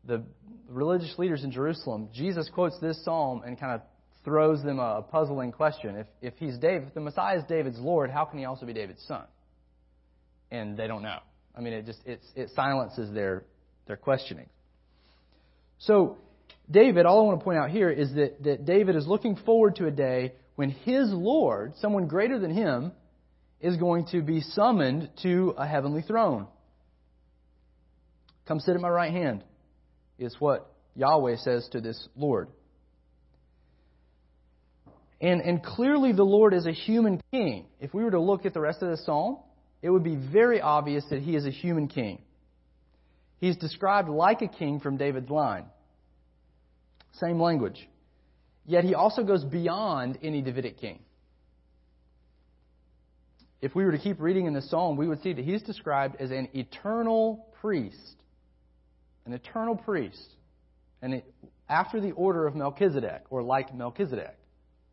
the 0.07 0.23
religious 0.69 1.15
leaders 1.19 1.45
in 1.45 1.51
Jerusalem. 1.51 2.09
Jesus 2.13 2.49
quotes 2.53 2.79
this 2.81 3.03
psalm 3.05 3.43
and 3.45 3.59
kind 3.59 3.73
of 3.73 3.81
throws 4.25 4.63
them 4.63 4.79
a 4.79 5.03
puzzling 5.03 5.53
question. 5.53 5.97
If, 5.97 6.07
if 6.23 6.35
he's 6.39 6.59
David, 6.59 6.89
if 6.89 6.95
the 6.95 7.01
Messiah 7.01 7.39
is 7.39 7.45
David's 7.49 7.79
Lord, 7.79 8.11
how 8.11 8.25
can 8.25 8.39
he 8.39 8.45
also 8.45 8.67
be 8.67 8.73
David's 8.73 9.05
son? 9.07 9.25
And 10.51 10.77
they 10.77 10.87
don't 10.87 11.03
know. 11.03 11.19
I 11.57 11.61
mean, 11.61 11.73
it 11.73 11.87
just 11.87 12.01
it, 12.07 12.21
it 12.35 12.51
silences 12.55 13.13
their 13.13 13.45
their 13.87 13.97
questioning. 13.97 14.49
So, 15.79 16.17
David, 16.71 17.05
all 17.07 17.21
I 17.21 17.25
want 17.25 17.41
to 17.41 17.45
point 17.45 17.59
out 17.59 17.71
here 17.71 17.91
is 17.91 18.14
that, 18.14 18.43
that 18.45 18.64
David 18.64 18.97
is 18.97 19.07
looking 19.07 19.37
forward 19.37 19.76
to 19.76 19.87
a 19.87 19.91
day 19.91 20.33
when 20.57 20.71
his 20.71 21.11
Lord, 21.11 21.75
someone 21.81 22.07
greater 22.07 22.38
than 22.38 22.50
him, 22.50 22.93
is 23.61 23.76
going 23.76 24.07
to 24.12 24.23
be 24.23 24.41
summoned 24.41 25.11
to 25.23 25.55
a 25.59 25.67
heavenly 25.67 26.03
throne. 26.03 26.47
Come 28.47 28.61
sit 28.61 28.75
at 28.75 28.81
my 28.81 28.88
right 28.88 29.12
hand, 29.12 29.43
is 30.19 30.37
what 30.38 30.71
Yahweh 30.95 31.37
says 31.37 31.69
to 31.73 31.81
this 31.81 32.09
Lord. 32.14 32.49
And, 35.21 35.41
and 35.41 35.62
clearly, 35.62 36.12
the 36.12 36.25
Lord 36.25 36.53
is 36.53 36.67
a 36.67 36.73
human 36.73 37.23
king. 37.31 37.67
If 37.81 37.95
we 37.95 38.05
were 38.05 38.11
to 38.11 38.21
look 38.21 38.45
at 38.45 38.53
the 38.53 38.61
rest 38.61 38.83
of 38.83 38.91
the 38.91 38.99
psalm, 38.99 39.38
it 39.81 39.88
would 39.88 40.05
be 40.05 40.17
very 40.17 40.61
obvious 40.61 41.05
that 41.11 41.21
he 41.23 41.35
is 41.35 41.47
a 41.47 41.50
human 41.50 41.88
king. 41.88 42.21
He's 43.45 43.59
described 43.59 44.09
like 44.09 44.41
a 44.41 44.49
king 44.49 44.81
from 44.81 44.97
David's 44.97 45.29
line. 45.29 45.67
Same 47.21 47.39
language. 47.39 47.87
Yet 48.65 48.85
he 48.85 48.95
also 48.95 49.23
goes 49.23 49.45
beyond 49.45 50.19
any 50.23 50.41
Davidic 50.41 50.79
king. 50.79 51.01
If 53.61 53.75
we 53.75 53.85
were 53.85 53.93
to 53.93 53.99
keep 53.99 54.19
reading 54.19 54.47
in 54.47 54.55
the 54.55 54.63
psalm, 54.63 54.97
we 54.97 55.07
would 55.07 55.23
see 55.23 55.35
that 55.35 55.45
he's 55.45 55.61
described 55.61 56.17
as 56.19 56.31
an 56.31 56.49
eternal 56.55 57.47
priest. 57.61 58.17
An 59.27 59.35
eternal 59.35 59.77
priest. 59.77 60.27
And 61.03 61.13
it, 61.13 61.35
after 61.69 62.01
the 62.01 62.13
order 62.13 62.47
of 62.47 62.55
Melchizedek, 62.55 63.25
or 63.29 63.43
like 63.43 63.75
Melchizedek. 63.75 64.39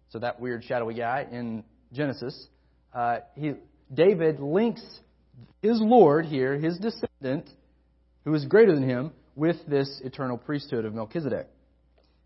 So 0.10 0.20
that 0.20 0.42
weird 0.42 0.66
shadowy 0.66 0.96
guy 0.96 1.26
in 1.32 1.64
Genesis. 1.94 2.50
Uh, 2.94 3.20
he, 3.34 3.54
David 3.94 4.42
links 4.42 4.84
his 5.62 5.80
Lord 5.80 6.26
here, 6.26 6.58
his 6.58 6.78
descendant, 6.80 7.50
who 8.26 8.34
is 8.34 8.46
greater 8.46 8.74
than 8.74 8.88
him, 8.88 9.12
with 9.36 9.58
this 9.68 10.02
eternal 10.04 10.38
priesthood 10.38 10.86
of 10.86 10.94
Melchizedek. 10.94 11.48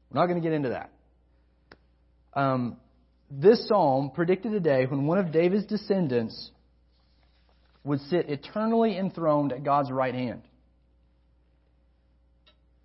We're 0.09 0.19
not 0.19 0.27
going 0.27 0.41
to 0.41 0.47
get 0.47 0.53
into 0.53 0.69
that. 0.69 0.91
Um, 2.33 2.77
this 3.29 3.67
psalm 3.67 4.11
predicted 4.13 4.53
a 4.53 4.59
day 4.59 4.85
when 4.85 5.05
one 5.05 5.17
of 5.17 5.31
David's 5.31 5.65
descendants 5.65 6.51
would 7.83 7.99
sit 8.01 8.29
eternally 8.29 8.97
enthroned 8.97 9.51
at 9.51 9.63
God's 9.63 9.91
right 9.91 10.13
hand. 10.13 10.41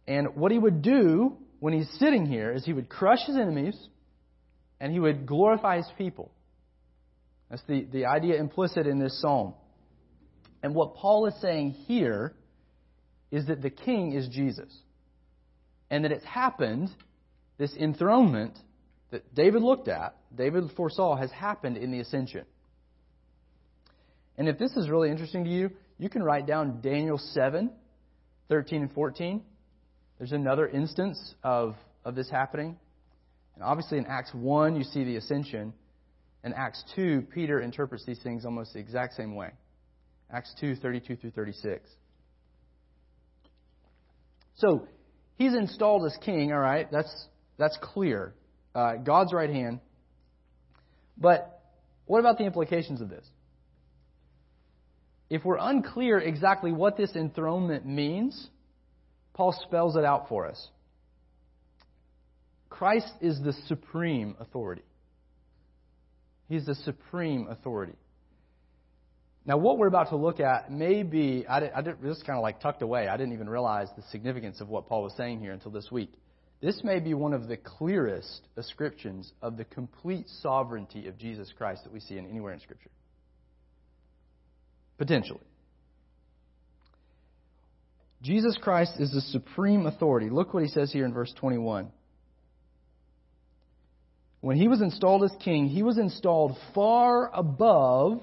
And 0.07 0.35
what 0.35 0.53
he 0.53 0.59
would 0.59 0.83
do 0.83 1.37
when 1.59 1.73
he's 1.73 1.89
sitting 1.99 2.27
here 2.27 2.53
is 2.53 2.65
he 2.65 2.73
would 2.73 2.89
crush 2.89 3.21
his 3.27 3.37
enemies 3.37 3.77
and 4.81 4.93
he 4.93 5.01
would 5.01 5.27
glorify 5.27 5.77
his 5.77 5.89
people. 5.97 6.31
That's 7.49 7.63
the, 7.69 7.87
the 7.91 8.07
idea 8.07 8.37
implicit 8.37 8.87
in 8.87 8.99
this 8.99 9.21
psalm. 9.21 9.55
And 10.63 10.75
what 10.75 10.95
Paul 10.95 11.27
is 11.27 11.35
saying 11.41 11.71
here 11.87 12.35
is 13.31 13.47
that 13.47 13.63
the 13.63 13.71
king 13.71 14.13
is 14.13 14.29
Jesus. 14.29 14.75
And 15.91 16.05
that 16.05 16.13
it's 16.13 16.25
happened, 16.25 16.91
this 17.59 17.75
enthronement 17.75 18.59
that 19.11 19.35
David 19.35 19.63
looked 19.63 19.89
at, 19.89 20.17
David 20.35 20.65
foresaw, 20.77 21.17
has 21.17 21.31
happened 21.31 21.77
in 21.77 21.91
the 21.91 22.01
ascension. 22.01 22.45
And 24.39 24.49
if 24.49 24.59
this 24.59 24.77
is 24.77 24.89
really 24.89 25.11
interesting 25.11 25.45
to 25.45 25.51
you, 25.51 25.71
you 25.99 26.09
can 26.09 26.23
write 26.23 26.47
down 26.47 26.81
Daniel 26.81 27.19
7, 27.19 27.71
13 28.49 28.83
and 28.83 28.93
14. 28.93 29.43
There's 30.19 30.33
another 30.33 30.67
instance 30.69 31.35
of, 31.43 31.75
of 32.05 32.15
this 32.15 32.31
happening. 32.31 32.77
And 33.55 33.65
obviously 33.65 33.99
in 33.99 34.07
Acts 34.07 34.33
1, 34.33 34.77
you 34.77 34.85
see 34.85 35.05
the 35.05 35.17
ascension. 35.17 35.75
In 36.45 36.55
Acts 36.55 36.83
2, 36.95 37.27
Peter 37.35 37.61
interprets 37.61 38.07
these 38.07 38.23
things 38.23 38.45
almost 38.45 38.73
the 38.73 38.79
exact 38.79 39.15
same 39.15 39.35
way. 39.35 39.51
Acts 40.33 40.55
2, 40.61 40.77
32 40.77 41.17
through 41.17 41.31
36. 41.33 41.89
So, 44.61 44.87
he's 45.37 45.55
installed 45.55 46.07
as 46.07 46.17
king, 46.25 46.53
all 46.53 46.59
right? 46.59 46.91
That's, 46.91 47.13
that's 47.59 47.79
clear. 47.81 48.35
Uh, 48.75 48.97
God's 48.97 49.33
right 49.33 49.51
hand. 49.51 49.81
But 51.17 51.63
what 52.07 52.21
about 52.21 52.39
the 52.39 52.45
implications 52.45 53.01
of 53.01 53.09
this? 53.09 53.27
If 55.31 55.45
we're 55.45 55.59
unclear 55.59 56.19
exactly 56.19 56.73
what 56.73 56.97
this 56.97 57.15
enthronement 57.15 57.87
means, 57.87 58.49
Paul 59.33 59.55
spells 59.67 59.97
it 59.97 60.05
out 60.05 60.29
for 60.29 60.47
us. 60.47 60.69
Christ 62.69 63.13
is 63.21 63.41
the 63.41 63.53
supreme 63.69 64.37
authority. 64.41 64.83
He's 66.49 66.67
the 66.67 66.75
supreme 66.75 67.47
authority. 67.49 67.95
Now, 69.51 69.57
what 69.57 69.79
we're 69.79 69.89
about 69.89 70.11
to 70.11 70.17
look 70.17 70.39
at 70.39 70.71
may 70.71 71.03
be, 71.03 71.45
I, 71.49 71.59
did, 71.59 71.73
I 71.73 71.83
did, 71.83 72.01
this 72.01 72.23
kind 72.23 72.37
of 72.39 72.43
like 72.45 72.61
tucked 72.61 72.83
away. 72.83 73.09
I 73.09 73.17
didn't 73.17 73.33
even 73.33 73.51
realize 73.51 73.89
the 73.97 74.05
significance 74.13 74.61
of 74.61 74.69
what 74.69 74.89
Paul 74.89 75.03
was 75.03 75.13
saying 75.17 75.41
here 75.41 75.51
until 75.51 75.73
this 75.73 75.91
week. 75.91 76.13
This 76.61 76.83
may 76.85 77.01
be 77.01 77.15
one 77.15 77.33
of 77.33 77.49
the 77.49 77.57
clearest 77.57 78.43
ascriptions 78.57 79.33
of 79.43 79.57
the 79.57 79.65
complete 79.65 80.29
sovereignty 80.41 81.09
of 81.09 81.19
Jesus 81.19 81.53
Christ 81.59 81.83
that 81.83 81.93
we 81.93 81.99
see 81.99 82.17
in 82.17 82.31
anywhere 82.31 82.53
in 82.53 82.61
Scripture. 82.61 82.93
Potentially. 84.99 85.41
Jesus 88.23 88.57
Christ 88.57 89.01
is 89.01 89.11
the 89.11 89.21
supreme 89.21 89.87
authority. 89.87 90.31
Look 90.31 90.55
what 90.55 90.63
he 90.63 90.69
says 90.69 90.93
here 90.93 91.05
in 91.05 91.13
verse 91.13 91.35
21. 91.37 91.91
When 94.43 94.57
he 94.57 94.69
was 94.69 94.81
installed 94.81 95.25
as 95.25 95.33
king, 95.43 95.67
he 95.67 95.83
was 95.83 95.99
installed 95.99 96.57
far 96.73 97.35
above 97.35 98.23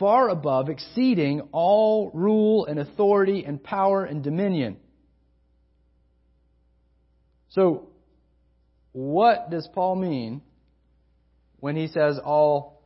far 0.00 0.30
above, 0.30 0.70
exceeding 0.70 1.42
all 1.52 2.10
rule 2.12 2.64
and 2.64 2.80
authority 2.80 3.44
and 3.44 3.62
power 3.62 4.04
and 4.04 4.24
dominion. 4.24 4.78
So, 7.50 7.90
what 8.92 9.50
does 9.50 9.68
Paul 9.72 9.96
mean 9.96 10.40
when 11.60 11.76
he 11.76 11.86
says 11.86 12.18
all 12.24 12.82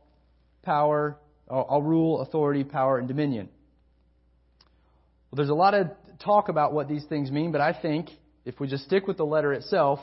power, 0.61 1.17
all 1.47 1.81
rule, 1.81 2.21
authority, 2.21 2.63
power, 2.63 2.99
and 2.99 3.07
dominion? 3.07 3.49
Well, 5.31 5.37
there's 5.37 5.49
a 5.49 5.55
lot 5.55 5.73
of 5.73 5.87
talk 6.19 6.49
about 6.49 6.73
what 6.73 6.89
these 6.89 7.05
things 7.05 7.31
mean, 7.31 7.51
but 7.51 7.61
I 7.61 7.73
think 7.79 8.09
if 8.43 8.59
we 8.59 8.67
just 8.67 8.83
stick 8.83 9.07
with 9.07 9.17
the 9.17 9.25
letter 9.25 9.53
itself, 9.53 9.99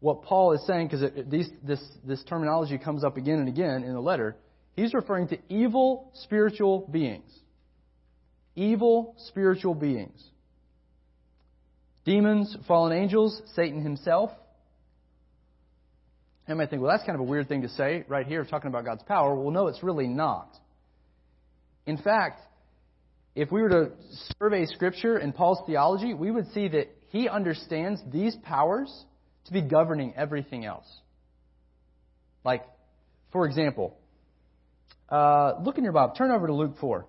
what 0.00 0.22
Paul 0.22 0.52
is 0.52 0.66
saying, 0.66 0.88
because 0.88 1.10
this, 1.26 1.82
this 2.04 2.24
terminology 2.24 2.78
comes 2.78 3.04
up 3.04 3.16
again 3.16 3.40
and 3.40 3.48
again 3.48 3.82
in 3.84 3.92
the 3.92 4.00
letter, 4.00 4.36
He's 4.78 4.94
referring 4.94 5.26
to 5.30 5.38
evil 5.48 6.12
spiritual 6.14 6.86
beings. 6.88 7.28
Evil 8.54 9.16
spiritual 9.26 9.74
beings. 9.74 10.22
Demons, 12.04 12.56
fallen 12.68 12.92
angels, 12.92 13.42
Satan 13.56 13.82
himself. 13.82 14.30
You 16.46 16.54
might 16.54 16.70
think, 16.70 16.80
well, 16.80 16.92
that's 16.92 17.02
kind 17.02 17.16
of 17.16 17.22
a 17.22 17.28
weird 17.28 17.48
thing 17.48 17.62
to 17.62 17.68
say 17.70 18.04
right 18.06 18.24
here, 18.24 18.44
talking 18.44 18.68
about 18.68 18.84
God's 18.84 19.02
power. 19.02 19.34
Well, 19.34 19.50
no, 19.50 19.66
it's 19.66 19.82
really 19.82 20.06
not. 20.06 20.48
In 21.84 21.96
fact, 21.96 22.40
if 23.34 23.50
we 23.50 23.62
were 23.62 23.70
to 23.70 23.90
survey 24.38 24.64
Scripture 24.66 25.16
and 25.16 25.34
Paul's 25.34 25.58
theology, 25.66 26.14
we 26.14 26.30
would 26.30 26.52
see 26.52 26.68
that 26.68 26.86
he 27.08 27.28
understands 27.28 28.00
these 28.12 28.36
powers 28.44 29.04
to 29.46 29.52
be 29.52 29.60
governing 29.60 30.14
everything 30.16 30.64
else. 30.64 30.86
Like, 32.44 32.64
for 33.32 33.44
example, 33.44 33.98
uh, 35.10 35.54
look 35.62 35.78
in 35.78 35.84
your 35.84 35.92
Bible. 35.92 36.14
Turn 36.14 36.30
over 36.30 36.46
to 36.46 36.54
Luke 36.54 36.76
4. 36.80 37.06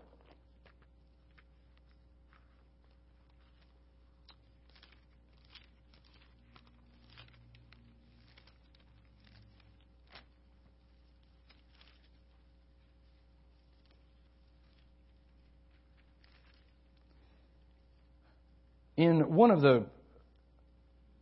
In 18.99 19.33
one 19.33 19.49
of 19.49 19.61
the 19.61 19.85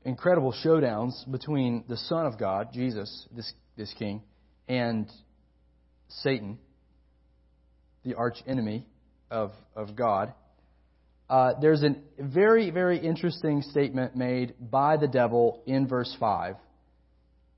incredible 0.04 0.52
showdowns 0.66 1.30
between 1.30 1.84
the 1.88 1.96
Son 1.96 2.26
of 2.26 2.40
God, 2.40 2.70
Jesus, 2.74 3.28
this, 3.32 3.54
this 3.76 3.94
king, 4.00 4.24
and 4.68 5.08
Satan, 6.08 6.58
the 8.04 8.16
arch 8.16 8.38
enemy 8.48 8.86
of, 9.30 9.52
of 9.76 9.96
God, 9.96 10.34
uh, 11.30 11.54
there's 11.62 11.84
a 11.84 11.96
very, 12.20 12.70
very 12.72 12.98
interesting 12.98 13.62
statement 13.62 14.16
made 14.16 14.54
by 14.60 14.98
the 14.98 15.08
devil 15.08 15.62
in 15.66 15.88
verse 15.88 16.16
5 16.20 16.56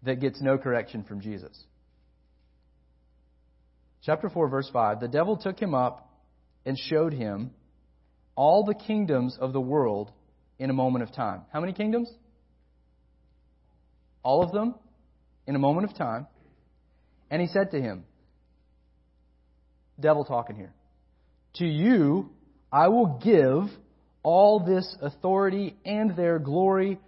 that 0.03 0.19
gets 0.19 0.41
no 0.41 0.57
correction 0.57 1.03
from 1.03 1.21
Jesus. 1.21 1.63
Chapter 4.03 4.29
4, 4.29 4.49
verse 4.49 4.69
5 4.71 5.01
The 5.01 5.07
devil 5.07 5.37
took 5.37 5.59
him 5.59 5.75
up 5.75 6.09
and 6.65 6.77
showed 6.77 7.13
him 7.13 7.51
all 8.35 8.63
the 8.63 8.73
kingdoms 8.73 9.37
of 9.39 9.53
the 9.53 9.61
world 9.61 10.11
in 10.57 10.69
a 10.69 10.73
moment 10.73 11.03
of 11.03 11.13
time. 11.13 11.41
How 11.53 11.59
many 11.59 11.73
kingdoms? 11.73 12.09
All 14.23 14.41
of 14.43 14.51
them? 14.51 14.75
in 15.49 15.55
a 15.55 15.59
moment 15.59 15.89
of 15.89 15.97
time, 15.97 16.27
and 17.31 17.41
he 17.41 17.47
said 17.47 17.71
to 17.71 17.81
him, 17.81 18.03
Devil 19.99 20.25
talking 20.25 20.55
here, 20.55 20.73
to 21.55 21.65
you 21.65 22.29
I 22.71 22.87
will 22.89 23.19
give 23.23 23.75
all 24.23 24.59
this 24.59 24.95
authority 25.01 25.75
and 25.85 26.15
their 26.15 26.39
glory, 26.39 26.99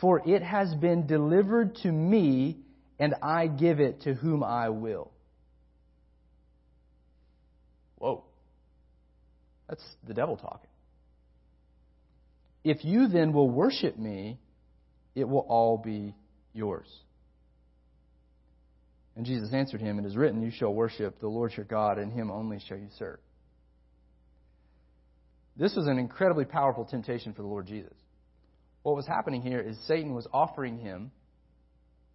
for 0.00 0.26
it 0.28 0.42
has 0.42 0.74
been 0.74 1.06
delivered 1.06 1.76
to 1.76 1.92
me, 1.92 2.58
and 2.98 3.14
I 3.22 3.46
give 3.46 3.80
it 3.80 4.02
to 4.02 4.14
whom 4.14 4.42
I 4.42 4.70
will. 4.70 5.12
Whoa. 7.96 8.24
That's 9.68 9.84
the 10.06 10.14
devil 10.14 10.36
talking. 10.36 10.70
If 12.64 12.84
you 12.84 13.08
then 13.08 13.32
will 13.32 13.50
worship 13.50 13.98
me, 13.98 14.38
it 15.14 15.28
will 15.28 15.46
all 15.48 15.78
be 15.78 16.14
yours. 16.52 16.88
And 19.16 19.24
Jesus 19.24 19.52
answered 19.52 19.80
him, 19.80 19.98
It 19.98 20.06
is 20.06 20.16
written, 20.16 20.42
You 20.42 20.50
shall 20.50 20.74
worship 20.74 21.20
the 21.20 21.28
Lord 21.28 21.52
your 21.56 21.66
God, 21.66 21.98
and 21.98 22.12
him 22.12 22.30
only 22.30 22.58
shall 22.66 22.76
you 22.76 22.88
serve. 22.98 23.18
This 25.56 25.74
was 25.76 25.86
an 25.86 25.98
incredibly 25.98 26.44
powerful 26.44 26.84
temptation 26.84 27.32
for 27.32 27.42
the 27.42 27.48
Lord 27.48 27.66
Jesus. 27.66 27.94
What 28.82 28.96
was 28.96 29.06
happening 29.06 29.40
here 29.40 29.60
is 29.60 29.78
Satan 29.86 30.14
was 30.14 30.26
offering 30.32 30.78
him 30.78 31.12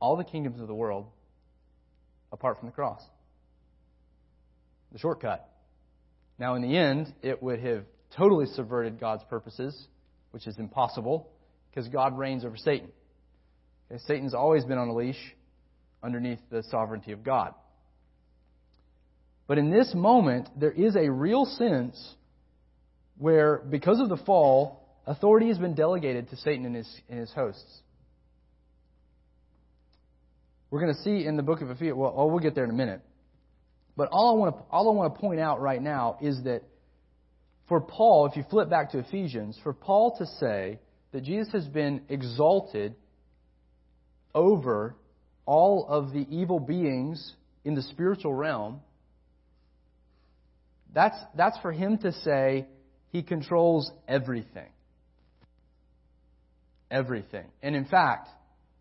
all 0.02 0.18
the 0.18 0.26
kingdoms 0.26 0.60
of 0.60 0.68
the 0.68 0.76
world 0.76 1.08
apart 2.32 2.60
from 2.60 2.68
the 2.68 2.74
cross. 2.74 3.02
The 4.92 5.00
shortcut. 5.00 5.50
Now, 6.38 6.56
in 6.56 6.62
the 6.62 6.78
end, 6.78 7.14
it 7.22 7.42
would 7.42 7.60
have 7.60 7.86
totally 8.18 8.46
subverted 8.48 9.00
God's 9.00 9.24
purposes, 9.30 9.88
which 10.32 10.48
is 10.48 10.58
impossible 10.58 11.30
because 11.70 11.88
God 11.88 12.18
reigns 12.18 12.44
over 12.44 12.58
Satan. 12.58 12.90
Okay, 13.92 14.02
Satan's 14.06 14.34
always 14.34 14.66
been 14.66 14.78
on 14.78 14.90
a 14.90 14.96
leash 14.96 15.36
underneath 16.04 16.40
the 16.50 16.64
sovereignty 16.64 17.12
of 17.12 17.24
God. 17.24 17.54
But 19.48 19.58
in 19.58 19.72
this 19.72 19.94
moment, 19.96 20.48
there 20.56 20.72
is 20.72 20.96
a 20.96 21.10
real 21.12 21.46
sense 21.46 22.16
where, 23.18 23.58
because 23.58 24.00
of 24.00 24.08
the 24.08 24.18
fall, 24.18 24.88
authority 25.08 25.48
has 25.48 25.58
been 25.58 25.74
delegated 25.74 26.30
to 26.30 26.38
Satan 26.38 26.66
and 26.66 26.76
his, 26.76 27.02
and 27.10 27.20
his 27.20 27.32
hosts. 27.32 27.82
We're 30.70 30.82
going 30.82 30.94
to 30.94 31.02
see 31.02 31.26
in 31.26 31.36
the 31.36 31.44
book 31.44 31.62
of 31.62 31.72
Ephesians, 31.72 31.98
well, 31.98 32.14
oh, 32.16 32.28
we'll 32.28 32.40
get 32.40 32.54
there 32.54 32.64
in 32.64 32.70
a 32.70 32.76
minute. 32.76 33.02
But 33.98 34.10
all 34.12 34.36
I 34.36 34.38
want 34.38 34.56
to, 34.56 34.64
all 34.72 34.90
I 34.90 34.94
want 34.94 35.14
to 35.16 35.20
point 35.20 35.40
out 35.40 35.60
right 35.60 35.82
now 35.82 36.18
is 36.22 36.44
that 36.44 36.62
for 37.68 37.82
Paul, 37.82 38.28
if 38.28 38.38
you 38.38 38.46
flip 38.50 38.70
back 38.70 38.92
to 38.92 39.00
Ephesians, 39.00 39.60
for 39.64 39.74
Paul 39.74 40.16
to 40.20 40.26
say 40.40 40.80
that 41.12 41.24
Jesus 41.24 41.52
has 41.54 41.68
been 41.68 42.02
exalted 42.08 42.96
over 44.34 44.96
all 45.50 45.88
of 45.88 46.14
the 46.14 46.28
evil 46.30 46.60
beings 46.60 47.34
in 47.66 47.74
the 47.74 47.82
spiritual 47.82 48.32
realm, 48.32 48.82
that's, 50.94 51.18
that's 51.36 51.58
for 51.64 51.72
him 51.72 51.98
to 51.98 52.12
say 52.12 52.68
he 53.12 53.24
controls 53.24 53.92
everything. 54.08 54.70
Everything. 56.92 57.46
And 57.64 57.76
in 57.76 57.86
fact, 57.86 58.30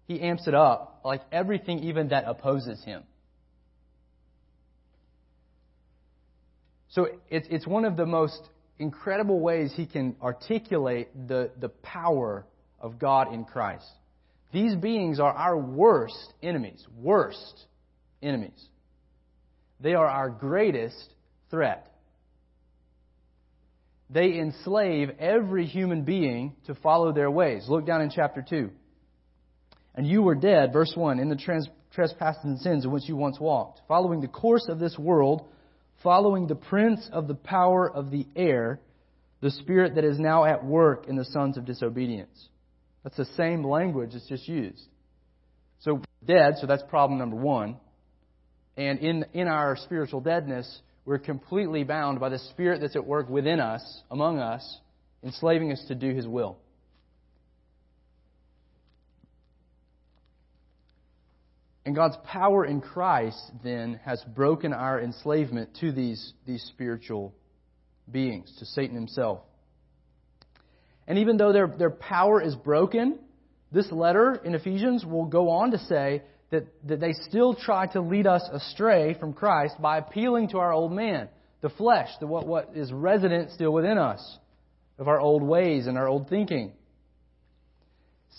he 0.09 0.21
amps 0.21 0.47
it 0.47 0.53
up 0.55 1.01
like 1.07 1.23
everything 1.33 1.85
even 1.85 2.09
that 2.09 2.25
opposes 2.27 2.85
him. 2.85 3.03
So 6.91 7.09
it's, 7.31 7.49
it's 7.51 7.67
one 7.67 7.87
of 7.87 7.97
the 7.97 8.05
most 8.05 8.43
incredible 8.79 9.41
ways 9.41 9.73
he 9.75 9.87
can 9.87 10.17
articulate 10.21 11.09
the, 11.29 11.51
the 11.59 11.71
power 11.71 12.45
of 12.79 12.99
God 12.99 13.33
in 13.33 13.47
Christ. 13.47 13.89
These 14.53 14.77
beings 14.77 15.21
are 15.21 15.33
our 15.33 15.57
worst 15.57 16.35
enemies. 16.43 16.85
Worst 16.97 17.67
enemies. 18.23 18.69
They 19.81 19.95
are 19.95 20.07
our 20.07 20.31
greatest 20.31 21.15
threat. 21.51 21.87
They 24.11 24.39
enslave 24.39 25.11
every 25.19 25.67
human 25.67 26.03
being 26.03 26.57
to 26.67 26.75
follow 26.75 27.13
their 27.13 27.31
ways. 27.31 27.67
Look 27.69 27.87
down 27.87 28.01
in 28.01 28.11
chapter 28.11 28.45
2. 28.49 28.71
And 29.95 30.07
you 30.07 30.23
were 30.23 30.35
dead, 30.35 30.73
verse 30.73 30.93
1, 30.95 31.19
in 31.19 31.29
the 31.29 31.37
trans- 31.37 31.69
trespasses 31.93 32.45
and 32.45 32.59
sins 32.61 32.85
in 32.85 32.91
which 32.91 33.09
you 33.09 33.17
once 33.17 33.39
walked, 33.39 33.83
following 33.87 34.21
the 34.21 34.29
course 34.29 34.67
of 34.69 34.79
this 34.79 34.99
world, 34.99 35.47
following 36.03 36.47
the 36.47 36.55
prince 36.55 37.09
of 37.13 37.29
the 37.29 37.35
power 37.35 37.91
of 37.91 38.11
the 38.11 38.27
air, 38.35 38.81
the 39.41 39.51
spirit 39.51 39.97
that 39.97 40.05
is 40.05 40.19
now 40.19 40.45
at 40.45 40.65
work 40.65 41.07
in 41.09 41.17
the 41.17 41.25
sons 41.25 41.59
of 41.59 41.65
disobedience. 41.65 42.49
That's 43.09 43.31
the 43.31 43.37
same 43.37 43.65
language, 43.65 44.11
it's 44.13 44.29
just 44.29 44.47
used. 44.47 44.85
So, 45.79 46.03
dead, 46.27 46.57
so 46.61 46.67
that's 46.67 46.83
problem 46.91 47.19
number 47.19 47.37
one. 47.37 47.79
And 48.77 48.99
in, 48.99 49.25
in 49.33 49.49
our 49.49 49.77
spiritual 49.77 50.21
deadness, 50.21 50.83
we're 51.07 51.19
completely 51.19 51.85
bound 51.85 52.21
by 52.21 52.29
the 52.29 52.39
Spirit 52.39 52.83
that's 52.83 52.97
at 52.97 53.07
work 53.07 53.31
within 53.31 53.61
us, 53.61 54.03
among 54.11 54.41
us, 54.41 54.81
enslaving 55.25 55.73
us 55.73 55.83
to 55.89 55.95
do 55.95 56.15
His 56.15 56.27
will. 56.27 56.59
And 61.87 61.95
God's 61.97 62.19
power 62.27 62.67
in 62.67 62.83
Christ 62.83 63.41
then 63.65 64.01
has 64.05 64.23
broken 64.35 64.75
our 64.75 65.01
enslavement 65.01 65.71
to 65.81 65.93
these, 65.93 66.35
these 66.47 66.63
spiritual 66.65 67.35
beings, 68.11 68.55
to 68.59 68.67
Satan 68.67 68.95
himself. 68.95 69.41
And 71.09 71.19
even 71.19 71.39
though 71.39 71.53
their, 71.55 71.67
their 71.67 71.91
power 71.91 72.41
is 72.41 72.55
broken, 72.55 73.19
this 73.73 73.91
letter 73.91 74.35
in 74.45 74.55
Ephesians 74.55 75.07
will 75.07 75.25
go 75.25 75.49
on 75.49 75.71
to 75.71 75.79
say 75.79 76.23
that, 76.51 76.67
that 76.87 77.01
they 77.01 77.13
still 77.13 77.55
try 77.55 77.87
to 77.89 78.03
lead 78.03 78.27
us 78.27 78.47
astray 78.53 79.17
from 79.19 79.33
Christ 79.33 79.81
by 79.81 79.99
appealing 79.99 80.51
to 80.51 80.59
our 80.59 80.71
old 80.73 80.93
man, 80.93 81.29
the 81.63 81.71
flesh, 81.71 82.09
the, 82.21 82.27
what, 82.27 82.47
what 82.47 82.73
is 82.75 82.93
resident 82.93 83.51
still 83.53 83.73
within 83.73 83.97
us, 83.97 84.39
of 84.99 85.09
our 85.09 85.19
old 85.19 85.43
ways 85.43 85.87
and 85.87 85.97
our 85.97 86.07
old 86.07 86.29
thinking. 86.29 86.73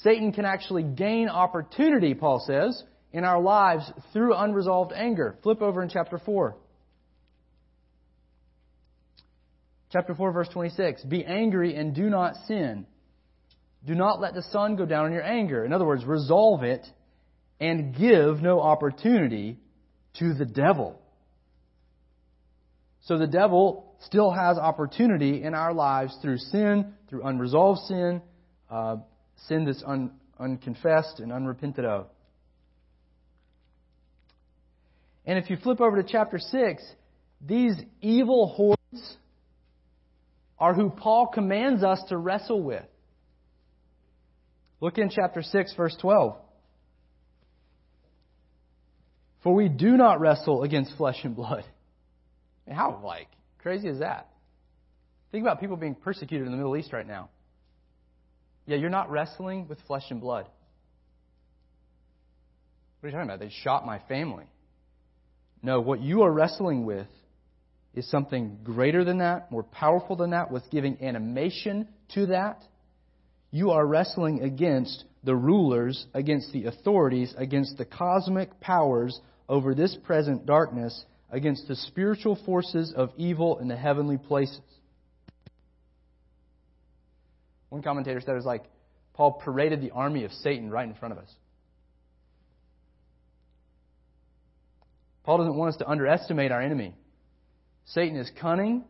Satan 0.03 0.31
can 0.31 0.45
actually 0.45 0.83
gain 0.83 1.27
opportunity, 1.27 2.13
Paul 2.13 2.43
says, 2.45 2.83
in 3.11 3.23
our 3.23 3.41
lives 3.41 3.91
through 4.13 4.35
unresolved 4.35 4.93
anger. 4.93 5.37
Flip 5.41 5.61
over 5.63 5.81
in 5.81 5.89
chapter 5.89 6.19
4. 6.19 6.55
Chapter 9.91 10.13
4, 10.13 10.31
verse 10.31 10.49
26. 10.49 11.03
Be 11.05 11.25
angry 11.25 11.75
and 11.75 11.95
do 11.95 12.09
not 12.09 12.35
sin. 12.47 12.85
Do 13.85 13.95
not 13.95 14.19
let 14.19 14.33
the 14.33 14.43
sun 14.51 14.75
go 14.75 14.85
down 14.85 15.05
on 15.05 15.13
your 15.13 15.23
anger. 15.23 15.65
In 15.65 15.73
other 15.73 15.85
words, 15.85 16.05
resolve 16.05 16.63
it 16.63 16.85
and 17.59 17.95
give 17.95 18.41
no 18.41 18.61
opportunity 18.61 19.57
to 20.19 20.33
the 20.33 20.45
devil. 20.45 21.01
So 23.01 23.17
the 23.17 23.27
devil 23.27 23.95
still 24.01 24.31
has 24.31 24.57
opportunity 24.57 25.43
in 25.43 25.53
our 25.53 25.73
lives 25.73 26.15
through 26.21 26.37
sin, 26.37 26.93
through 27.09 27.23
unresolved 27.23 27.81
sin, 27.87 28.21
uh, 28.69 28.97
sin 29.47 29.65
that's 29.65 29.83
un, 29.85 30.11
unconfessed 30.39 31.19
and 31.19 31.31
unrepented 31.31 31.85
of. 31.85 32.07
And 35.25 35.37
if 35.37 35.49
you 35.49 35.57
flip 35.57 35.81
over 35.81 36.01
to 36.01 36.07
chapter 36.07 36.37
6, 36.37 36.83
these 37.41 37.75
evil 38.01 38.47
hordes 38.47 39.17
are 40.59 40.73
who 40.73 40.89
Paul 40.89 41.27
commands 41.27 41.83
us 41.83 42.01
to 42.09 42.17
wrestle 42.17 42.61
with. 42.61 42.85
Look 44.81 44.97
in 44.97 45.09
chapter 45.09 45.41
6, 45.41 45.73
verse 45.75 45.95
12. 46.01 46.35
For 49.43 49.53
we 49.53 49.69
do 49.69 49.95
not 49.95 50.19
wrestle 50.19 50.63
against 50.63 50.95
flesh 50.97 51.17
and 51.23 51.35
blood. 51.35 51.63
How, 52.69 53.01
like, 53.03 53.27
crazy 53.59 53.87
is 53.87 53.99
that? 53.99 54.27
Think 55.31 55.43
about 55.43 55.59
people 55.59 55.77
being 55.77 55.95
persecuted 55.95 56.45
in 56.45 56.51
the 56.51 56.57
Middle 56.57 56.75
East 56.77 56.93
right 56.93 57.07
now. 57.07 57.29
Yeah, 58.65 58.77
you're 58.77 58.89
not 58.89 59.09
wrestling 59.09 59.67
with 59.67 59.79
flesh 59.87 60.03
and 60.09 60.21
blood. 60.21 60.45
What 62.99 63.07
are 63.07 63.09
you 63.09 63.11
talking 63.13 63.29
about? 63.29 63.39
They 63.39 63.51
shot 63.63 63.85
my 63.85 63.99
family. 64.07 64.45
No, 65.63 65.79
what 65.81 66.01
you 66.01 66.23
are 66.23 66.31
wrestling 66.31 66.85
with 66.85 67.07
is 67.95 68.09
something 68.09 68.59
greater 68.63 69.03
than 69.03 69.17
that, 69.19 69.51
more 69.51 69.63
powerful 69.63 70.15
than 70.15 70.31
that, 70.31 70.51
with 70.51 70.69
giving 70.69 71.03
animation 71.03 71.87
to 72.13 72.27
that. 72.27 72.63
You 73.51 73.71
are 73.71 73.85
wrestling 73.85 74.41
against 74.41 75.05
the 75.23 75.35
rulers, 75.35 76.05
against 76.13 76.53
the 76.53 76.65
authorities, 76.65 77.33
against 77.37 77.77
the 77.77 77.85
cosmic 77.85 78.59
powers 78.59 79.19
over 79.47 79.73
this 79.73 79.97
present 80.03 80.45
darkness, 80.45 81.03
against 81.31 81.67
the 81.67 81.75
spiritual 81.75 82.39
forces 82.45 82.93
of 82.95 83.11
evil 83.17 83.59
in 83.59 83.67
the 83.67 83.75
heavenly 83.75 84.17
places. 84.17 84.61
One 87.69 87.81
commentator 87.81 88.19
said 88.21 88.31
it 88.31 88.35
was 88.35 88.45
like 88.45 88.65
Paul 89.13 89.41
paraded 89.43 89.81
the 89.81 89.91
army 89.91 90.23
of 90.23 90.31
Satan 90.31 90.69
right 90.69 90.87
in 90.87 90.95
front 90.95 91.11
of 91.11 91.17
us. 91.17 91.31
Paul 95.23 95.39
doesn't 95.39 95.55
want 95.55 95.73
us 95.73 95.77
to 95.77 95.87
underestimate 95.87 96.51
our 96.51 96.61
enemy. 96.61 96.95
Satan 97.89 98.17
is 98.17 98.29
cunning, 98.39 98.83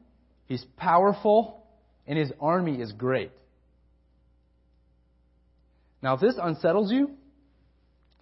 he's 0.46 0.66
powerful, 0.78 1.64
and 2.08 2.18
his 2.18 2.32
army 2.40 2.82
is 2.82 2.92
great. 2.92 3.32
Now, 6.02 6.16
if 6.16 6.22
this 6.22 6.36
unsettles 6.42 6.92
you, 6.92 7.18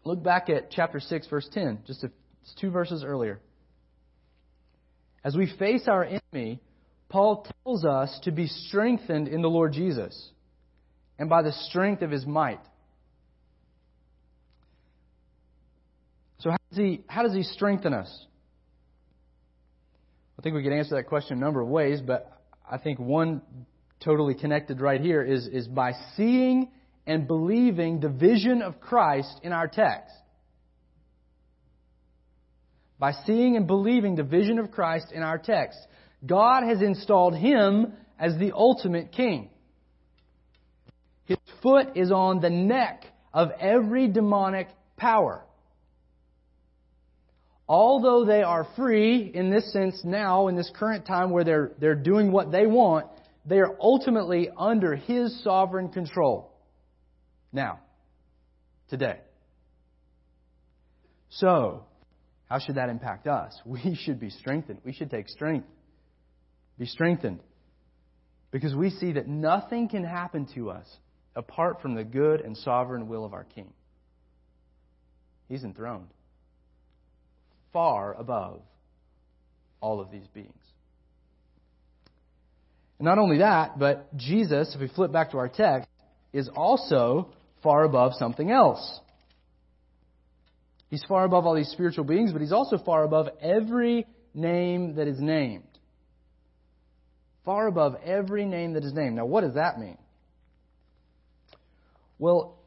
Look 0.08 0.24
back 0.24 0.50
at 0.50 0.72
chapter 0.72 1.02
6, 1.02 1.28
verse 1.28 1.50
10, 1.52 1.80
just 1.86 2.02
a, 2.06 2.12
two 2.62 2.72
verses 2.72 3.04
earlier. 3.04 3.42
As 5.22 5.36
we 5.36 5.52
face 5.60 5.86
our 5.90 6.06
enemy, 6.06 6.62
Paul 7.10 7.46
tells 7.66 7.84
us 7.84 8.18
to 8.24 8.32
be 8.32 8.48
strengthened 8.48 9.28
in 9.28 9.42
the 9.42 9.50
Lord 9.50 9.74
Jesus 9.74 10.32
and 11.20 11.30
by 11.30 11.42
the 11.42 11.52
strength 11.52 12.04
of 12.04 12.10
his 12.10 12.26
might. 12.26 12.62
So, 16.40 16.52
how 16.52 16.58
does 16.70 16.78
he, 16.78 17.04
how 17.08 17.24
does 17.24 17.34
he 17.34 17.44
strengthen 17.44 17.94
us? 17.94 18.26
I 20.38 20.42
think 20.44 20.56
we 20.56 20.64
could 20.64 20.74
answer 20.74 20.96
that 20.96 21.08
question 21.08 21.38
a 21.38 21.40
number 21.40 21.62
of 21.62 21.68
ways, 21.68 22.00
but 22.02 22.32
I 22.70 22.78
think 22.78 23.00
one 23.00 23.42
totally 24.04 24.36
connected 24.36 24.80
right 24.80 25.02
here 25.02 25.24
is, 25.24 25.48
is 25.48 25.68
by 25.68 25.94
seeing 26.16 26.70
and 27.08 27.28
believing 27.28 28.00
the 28.00 28.10
vision 28.10 28.62
of 28.62 28.80
Christ 28.80 29.40
in 29.42 29.52
our 29.52 29.68
text. 29.68 30.14
By 33.00 33.14
seeing 33.26 33.56
and 33.56 33.66
believing 33.66 34.16
the 34.16 34.24
vision 34.24 34.60
of 34.60 34.72
Christ 34.72 35.08
in 35.12 35.24
our 35.24 35.38
text. 35.38 35.80
God 36.26 36.64
has 36.64 36.82
installed 36.82 37.36
him 37.36 37.94
as 38.20 38.38
the 38.38 38.52
ultimate 38.54 39.12
king. 39.12 39.50
His 41.26 41.38
foot 41.64 41.96
is 41.96 42.12
on 42.12 42.42
the 42.42 42.50
neck 42.50 43.06
of 43.34 43.50
every 43.60 44.08
demonic 44.08 44.68
power. 44.98 45.47
Although 47.68 48.24
they 48.24 48.44
are 48.44 48.66
free 48.78 49.30
in 49.34 49.50
this 49.50 49.72
sense 49.74 50.02
now, 50.06 50.48
in 50.48 50.56
this 50.56 50.72
current 50.74 51.06
time 51.06 51.32
where 51.32 51.44
they're, 51.44 51.72
they're 51.80 51.96
doing 51.96 52.32
what 52.32 52.52
they 52.52 52.66
want, 52.66 53.08
they 53.46 53.60
are 53.60 53.76
ultimately 53.82 54.50
under 54.58 54.96
His 54.96 55.44
sovereign 55.44 55.90
control. 55.90 56.54
Now, 57.52 57.80
today. 58.90 59.20
So, 61.30 61.84
how 62.50 62.60
should 62.60 62.76
that 62.76 62.90
impact 62.90 63.28
us? 63.28 63.60
We 63.66 63.98
should 64.02 64.20
be 64.20 64.30
strengthened. 64.30 64.80
We 64.86 64.94
should 64.94 65.10
take 65.10 65.28
strength. 65.28 65.68
Be 66.80 66.86
strengthened. 66.86 67.42
Because 68.52 68.74
we 68.74 68.92
see 68.92 69.14
that 69.14 69.28
nothing 69.28 69.90
can 69.90 70.06
happen 70.06 70.48
to 70.56 70.70
us 70.70 70.88
apart 71.36 71.82
from 71.82 71.96
the 71.96 72.06
good 72.06 72.40
and 72.40 72.56
sovereign 72.56 73.10
will 73.10 73.26
of 73.26 73.34
our 73.34 73.44
King. 73.44 73.74
He's 75.50 75.64
enthroned 75.66 76.08
far 77.78 78.16
above 78.16 78.60
all 79.82 80.00
of 80.00 80.10
these 80.10 80.26
beings. 80.34 80.50
And 82.98 83.06
not 83.06 83.20
only 83.20 83.38
that, 83.38 83.78
but 83.78 84.18
Jesus, 84.18 84.74
if 84.74 84.82
we 84.82 84.88
flip 84.88 85.12
back 85.12 85.30
to 85.30 85.38
our 85.38 85.48
text, 85.48 85.88
is 86.34 86.50
also 86.56 87.30
far 87.62 87.84
above 87.84 88.14
something 88.16 88.50
else. 88.50 89.00
He's 90.90 91.04
far 91.08 91.24
above 91.24 91.46
all 91.46 91.54
these 91.54 91.70
spiritual 91.70 92.04
beings, 92.04 92.32
but 92.32 92.42
he's 92.42 92.52
also 92.52 92.80
far 92.80 93.04
above 93.04 93.28
every 93.40 94.08
name 94.34 94.96
that 94.96 95.08
is 95.08 95.20
named. 95.20 95.68
Far 97.46 97.68
above 97.68 97.96
every 98.04 98.46
name 98.46 98.74
that 98.74 98.86
is 98.86 98.94
named. 98.94 99.18
Now, 99.18 99.28
what 99.28 99.42
does 99.42 99.54
that 99.54 99.80
mean? 99.80 100.00
Well, 102.18 102.58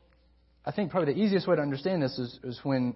I 0.65 0.71
think 0.71 0.93
probably 0.93 1.15
the 1.15 1.21
easiest 1.21 1.49
way 1.49 1.57
to 1.57 1.63
understand 1.63 2.01
this 2.01 2.17
is, 2.17 2.39
is 2.45 2.61
when 2.63 2.95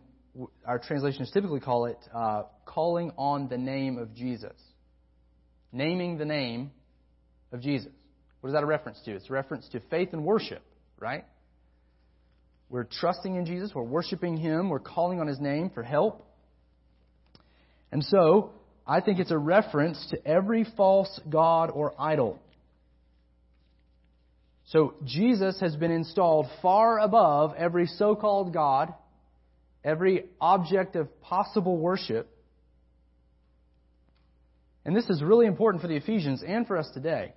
our 0.67 0.79
translations 0.79 1.31
typically 1.33 1.61
call 1.61 1.87
it 1.87 1.99
uh, 2.15 2.43
calling 2.65 3.13
on 3.17 3.49
the 3.49 3.59
name 3.59 3.99
of 3.99 4.15
Jesus. 4.15 4.57
Naming 5.73 6.19
the 6.19 6.25
name 6.25 6.71
of 7.53 7.61
Jesus. 7.61 7.91
What 8.41 8.49
is 8.49 8.55
that 8.55 8.63
a 8.63 8.67
reference 8.67 9.01
to? 9.05 9.13
It's 9.13 9.31
a 9.31 9.33
reference 9.33 9.69
to 9.71 9.81
faith 9.91 10.11
and 10.13 10.25
worship, 10.25 10.63
right? 10.99 11.25
We're 12.69 12.85
trusting 12.85 13.35
in 13.37 13.47
Jesus, 13.47 13.73
we're 13.75 13.83
worshiping 13.83 14.37
Him, 14.37 14.69
we're 14.69 14.81
calling 14.81 15.21
on 15.21 15.27
His 15.27 15.41
name 15.41 15.71
for 15.71 15.83
help. 15.83 16.27
And 17.93 18.03
so, 18.03 18.51
I 18.87 19.01
think 19.01 19.21
it's 19.21 19.31
a 19.31 19.39
reference 19.39 20.05
to 20.11 20.27
every 20.27 20.67
false 20.77 21.21
god 21.31 21.71
or 21.71 21.95
idol. 21.99 22.41
So, 24.67 24.95
Jesus 25.05 25.61
has 25.61 25.77
been 25.77 25.93
installed 25.93 26.47
far 26.61 26.99
above 26.99 27.55
every 27.57 27.87
so 27.87 28.17
called 28.17 28.53
God, 28.53 28.93
every 29.85 30.25
object 30.41 30.97
of 30.97 31.21
possible 31.21 31.77
worship. 31.77 32.31
And 34.85 34.97
this 34.97 35.09
is 35.11 35.23
really 35.23 35.47
important 35.47 35.83
for 35.83 35.89
the 35.89 35.97
Ephesians 35.97 36.43
and 36.47 36.67
for 36.67 36.77
us 36.77 36.89
today. 36.95 37.35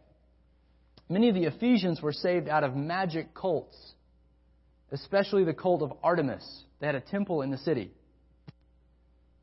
Many 1.10 1.29
of 1.29 1.36
the 1.36 1.45
Ephesians 1.45 2.01
were 2.01 2.12
saved 2.12 2.49
out 2.49 2.63
of 2.63 2.75
magic 2.75 3.33
cults, 3.33 3.77
especially 4.91 5.43
the 5.43 5.53
cult 5.53 5.81
of 5.81 5.93
Artemis. 6.03 6.63
They 6.79 6.88
had 6.88 6.95
a 6.95 7.01
temple 7.01 7.41
in 7.41 7.51
the 7.51 7.57
city. 7.57 7.91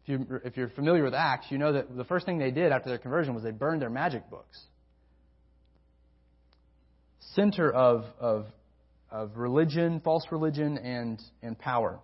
If, 0.07 0.21
you, 0.21 0.41
you're 0.55 0.69
familiar 0.69 1.03
with 1.03 1.15
Acts, 1.15 1.47
you 1.49 1.57
know 1.57 1.73
that 1.73 1.97
the 1.97 2.05
first 2.05 2.27
thing 2.27 2.39
they 2.39 2.51
did 2.51 2.73
after 2.73 2.91
their 2.91 2.99
conversion 2.99 3.35
was 3.35 3.43
they 3.43 3.53
burned 3.53 3.81
their 3.81 3.91
magic 3.91 4.29
books. 4.29 4.61
Center 7.35 7.73
of, 7.73 8.05
of, 8.21 8.47
of 9.11 9.37
religion, 9.37 10.01
false 10.05 10.27
religion, 10.31 10.77
and, 10.77 11.23
and 11.43 11.59
power. 11.59 12.01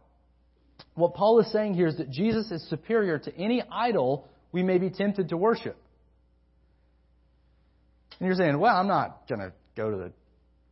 What 0.95 1.15
Paul 1.15 1.41
is 1.41 1.51
saying 1.53 1.75
here 1.75 1.87
is 1.87 1.97
that 1.97 2.11
Jesus 2.11 2.51
is 2.51 2.69
superior 2.69 3.19
to 3.19 3.37
any 3.37 3.63
idol 3.71 4.29
we 4.53 4.63
may 4.63 4.79
be 4.79 4.91
tempted 4.91 5.29
to 5.31 5.37
worship. 5.37 5.77
And 8.19 8.27
you're 8.27 8.37
saying, 8.37 8.59
well, 8.59 8.77
I'm 8.77 8.89
not 8.89 9.29
going 9.29 9.41
to 9.41 9.53
go 9.77 9.91
to 9.91 9.97
the 9.97 10.13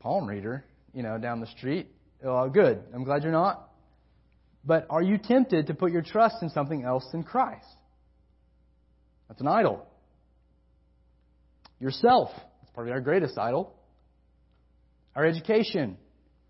palm 0.01 0.27
reader, 0.27 0.65
you 0.93 1.03
know, 1.03 1.19
down 1.19 1.41
the 1.41 1.47
street. 1.47 1.89
Well, 2.23 2.49
good. 2.51 2.83
I'm 2.95 3.05
glad 3.05 3.23
you're 3.23 3.33
not. 3.33 3.71
But 4.65 4.87
are 4.91 5.03
you 5.03 5.19
tempted 5.19 5.69
to 5.69 5.75
put 5.75 5.93
your 5.93 6.03
trust 6.03 6.37
in 6.43 6.51
something 6.51 6.85
else 6.85 7.07
than 7.13 7.23
Christ? 7.23 7.65
That's 9.29 9.41
an 9.41 9.47
idol. 9.47 9.87
Yourself. 11.81 12.31
That's 12.35 12.73
probably 12.75 12.93
our 12.93 13.01
greatest 13.01 13.39
idol. 13.39 13.75
Our 15.15 15.25
education. 15.25 15.97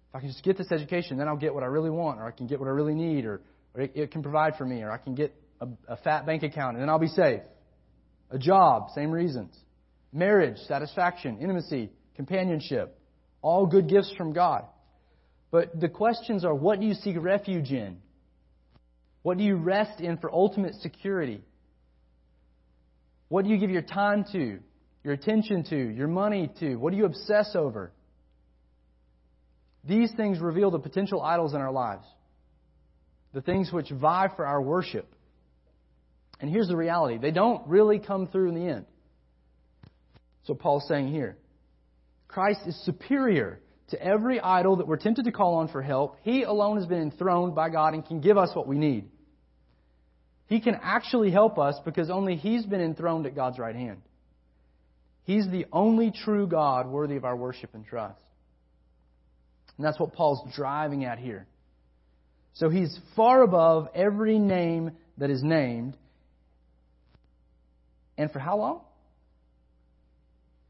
If 0.08 0.14
I 0.14 0.20
can 0.20 0.28
just 0.28 0.42
get 0.42 0.56
this 0.56 0.72
education, 0.72 1.18
then 1.18 1.28
I'll 1.28 1.36
get 1.36 1.52
what 1.52 1.62
I 1.62 1.66
really 1.66 1.90
want, 1.90 2.18
or 2.18 2.26
I 2.26 2.30
can 2.30 2.46
get 2.46 2.58
what 2.58 2.66
I 2.66 2.72
really 2.72 2.94
need, 2.94 3.26
or, 3.26 3.42
or 3.74 3.82
it, 3.82 3.92
it, 3.94 4.10
can 4.10 4.22
provide 4.22 4.56
for 4.56 4.64
me, 4.64 4.82
or 4.82 4.90
I 4.90 4.96
can 4.96 5.14
get 5.14 5.34
a, 5.60 5.68
a 5.86 5.96
fat 5.96 6.24
bank 6.24 6.42
account, 6.42 6.76
and 6.76 6.82
then 6.82 6.88
I'll 6.88 6.98
be 6.98 7.08
safe. 7.08 7.42
A 8.30 8.38
job, 8.38 8.88
same 8.94 9.10
reasons. 9.10 9.54
Marriage, 10.12 10.56
satisfaction, 10.66 11.38
intimacy, 11.38 11.90
companionship, 12.14 12.98
all 13.42 13.66
good 13.66 13.88
gifts 13.88 14.12
from 14.16 14.32
God. 14.32 14.64
But 15.50 15.78
the 15.78 15.88
questions 15.88 16.44
are 16.44 16.54
what 16.54 16.80
do 16.80 16.86
you 16.86 16.94
seek 16.94 17.16
refuge 17.18 17.70
in? 17.70 17.98
What 19.22 19.38
do 19.38 19.44
you 19.44 19.56
rest 19.56 20.00
in 20.00 20.16
for 20.18 20.32
ultimate 20.32 20.74
security? 20.76 21.42
What 23.28 23.44
do 23.44 23.50
you 23.50 23.58
give 23.58 23.70
your 23.70 23.82
time 23.82 24.24
to, 24.32 24.58
your 25.04 25.12
attention 25.12 25.64
to, 25.64 25.76
your 25.76 26.08
money 26.08 26.50
to? 26.60 26.76
What 26.76 26.92
do 26.92 26.96
you 26.96 27.04
obsess 27.04 27.54
over? 27.54 27.92
These 29.84 30.12
things 30.12 30.40
reveal 30.40 30.70
the 30.70 30.78
potential 30.78 31.22
idols 31.22 31.54
in 31.54 31.60
our 31.60 31.72
lives, 31.72 32.04
the 33.32 33.40
things 33.40 33.72
which 33.72 33.90
vie 33.90 34.28
for 34.34 34.46
our 34.46 34.60
worship. 34.60 35.06
And 36.40 36.50
here's 36.50 36.68
the 36.68 36.76
reality 36.76 37.18
they 37.18 37.30
don't 37.30 37.66
really 37.66 37.98
come 37.98 38.26
through 38.26 38.48
in 38.48 38.54
the 38.54 38.68
end. 38.68 38.86
So 40.44 40.54
Paul's 40.54 40.86
saying 40.88 41.08
here 41.08 41.36
Christ 42.26 42.60
is 42.66 42.84
superior 42.84 43.60
to 43.90 44.02
every 44.02 44.40
idol 44.40 44.76
that 44.76 44.86
we're 44.86 44.96
tempted 44.96 45.24
to 45.24 45.32
call 45.32 45.56
on 45.56 45.68
for 45.68 45.82
help. 45.82 46.16
He 46.22 46.42
alone 46.42 46.76
has 46.76 46.86
been 46.86 47.00
enthroned 47.00 47.54
by 47.54 47.70
God 47.70 47.94
and 47.94 48.04
can 48.04 48.20
give 48.20 48.36
us 48.36 48.54
what 48.54 48.66
we 48.66 48.78
need. 48.78 49.08
He 50.46 50.60
can 50.60 50.78
actually 50.82 51.30
help 51.30 51.58
us 51.58 51.76
because 51.84 52.10
only 52.10 52.36
He's 52.36 52.64
been 52.64 52.80
enthroned 52.80 53.26
at 53.26 53.34
God's 53.34 53.58
right 53.58 53.74
hand. 53.74 54.02
He's 55.24 55.46
the 55.48 55.66
only 55.72 56.10
true 56.10 56.46
God 56.46 56.86
worthy 56.86 57.16
of 57.16 57.24
our 57.24 57.36
worship 57.36 57.74
and 57.74 57.84
trust. 57.84 58.20
And 59.78 59.86
that's 59.86 59.98
what 59.98 60.12
Paul's 60.12 60.40
driving 60.54 61.04
at 61.04 61.18
here. 61.18 61.46
So 62.54 62.68
he's 62.68 62.98
far 63.14 63.42
above 63.42 63.88
every 63.94 64.38
name 64.38 64.90
that 65.16 65.30
is 65.30 65.42
named. 65.42 65.96
And 68.18 68.30
for 68.32 68.40
how 68.40 68.58
long? 68.58 68.80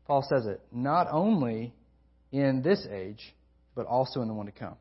Paul 0.06 0.24
says 0.28 0.46
it, 0.46 0.60
not 0.70 1.08
only 1.10 1.72
in 2.30 2.62
this 2.62 2.86
age, 2.90 3.34
but 3.74 3.86
also 3.86 4.20
in 4.20 4.28
the 4.28 4.34
one 4.34 4.46
to 4.46 4.52
come. 4.52 4.76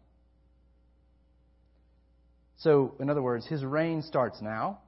So, 2.57 2.95
in 2.99 3.09
other 3.09 3.21
words, 3.21 3.45
his 3.45 3.63
reign 3.63 4.01
starts 4.01 4.41
now 4.41 4.79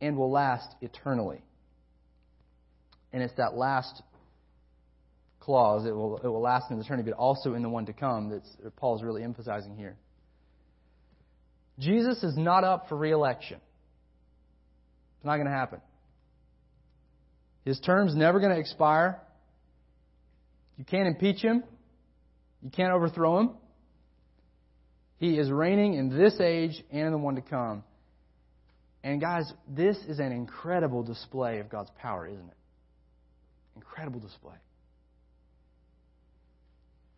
and 0.00 0.16
will 0.16 0.30
last 0.30 0.68
eternally. 0.80 1.42
And 3.12 3.22
it's 3.22 3.34
that 3.36 3.54
last 3.54 4.02
clause, 5.44 5.86
it 5.86 5.94
will, 5.94 6.16
it 6.18 6.26
will 6.26 6.40
last 6.40 6.70
in 6.70 6.78
the 6.78 6.84
eternity, 6.84 7.10
but 7.10 7.16
also 7.16 7.54
in 7.54 7.62
the 7.62 7.68
one 7.68 7.86
to 7.86 7.92
come 7.92 8.30
that 8.30 8.42
Paul 8.76 8.96
is 8.96 9.02
really 9.02 9.22
emphasizing 9.22 9.76
here. 9.76 9.96
Jesus 11.78 12.22
is 12.22 12.36
not 12.36 12.64
up 12.64 12.88
for 12.88 12.96
reelection. 12.96 13.58
It's 15.16 15.26
not 15.26 15.36
going 15.36 15.46
to 15.46 15.52
happen. 15.52 15.80
His 17.64 17.78
term's 17.80 18.14
never 18.14 18.40
going 18.40 18.52
to 18.52 18.58
expire. 18.58 19.20
You 20.78 20.84
can't 20.84 21.08
impeach 21.08 21.40
him. 21.40 21.64
You 22.62 22.70
can't 22.70 22.92
overthrow 22.92 23.40
him. 23.40 23.50
He 25.18 25.38
is 25.38 25.50
reigning 25.50 25.94
in 25.94 26.16
this 26.16 26.38
age 26.40 26.82
and 26.90 27.06
in 27.06 27.12
the 27.12 27.18
one 27.18 27.36
to 27.36 27.42
come. 27.42 27.84
And 29.02 29.20
guys, 29.20 29.52
this 29.68 29.96
is 30.08 30.18
an 30.18 30.32
incredible 30.32 31.02
display 31.02 31.58
of 31.58 31.68
God's 31.68 31.90
power, 32.00 32.26
isn't 32.26 32.46
it? 32.46 32.56
Incredible 33.76 34.20
display. 34.20 34.54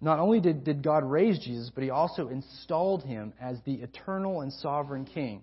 Not 0.00 0.18
only 0.18 0.40
did, 0.40 0.64
did 0.64 0.82
God 0.82 1.04
raise 1.04 1.38
Jesus, 1.38 1.70
but 1.74 1.82
he 1.82 1.90
also 1.90 2.28
installed 2.28 3.02
him 3.02 3.32
as 3.40 3.58
the 3.64 3.74
eternal 3.74 4.42
and 4.42 4.52
sovereign 4.52 5.06
king. 5.06 5.42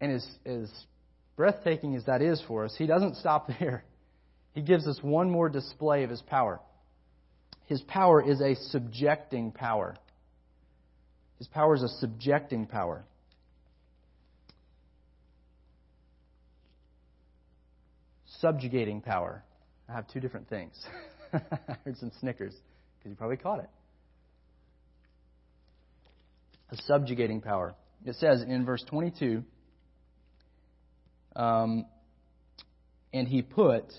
And 0.00 0.12
as, 0.12 0.26
as 0.44 0.68
breathtaking 1.36 1.94
as 1.94 2.04
that 2.06 2.20
is 2.20 2.42
for 2.48 2.64
us, 2.64 2.74
he 2.76 2.86
doesn't 2.86 3.16
stop 3.16 3.48
there. 3.60 3.84
He 4.54 4.62
gives 4.62 4.86
us 4.86 4.98
one 5.02 5.30
more 5.30 5.48
display 5.48 6.02
of 6.02 6.10
his 6.10 6.22
power. 6.22 6.60
His 7.66 7.80
power 7.82 8.22
is 8.22 8.40
a 8.40 8.54
subjecting 8.70 9.52
power. 9.52 9.96
His 11.38 11.46
power 11.48 11.74
is 11.74 11.82
a 11.82 11.88
subjecting 11.88 12.66
power. 12.66 13.04
Subjugating 18.40 19.00
power. 19.00 19.42
I 19.88 19.92
have 19.92 20.08
two 20.08 20.20
different 20.20 20.48
things. 20.48 20.74
I 21.32 21.76
heard 21.84 21.98
some 21.98 22.12
snickers 22.20 22.54
because 23.06 23.12
you 23.12 23.16
probably 23.16 23.36
caught 23.36 23.60
it. 23.60 23.70
A 26.70 26.76
subjugating 26.82 27.40
power. 27.40 27.74
It 28.04 28.16
says 28.16 28.42
in 28.42 28.64
verse 28.64 28.84
22 28.88 29.44
um, 31.36 31.86
and 33.12 33.28
he 33.28 33.42
put 33.42 33.92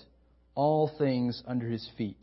all 0.54 0.90
things 0.98 1.42
under 1.46 1.66
his 1.66 1.88
feet. 1.96 2.18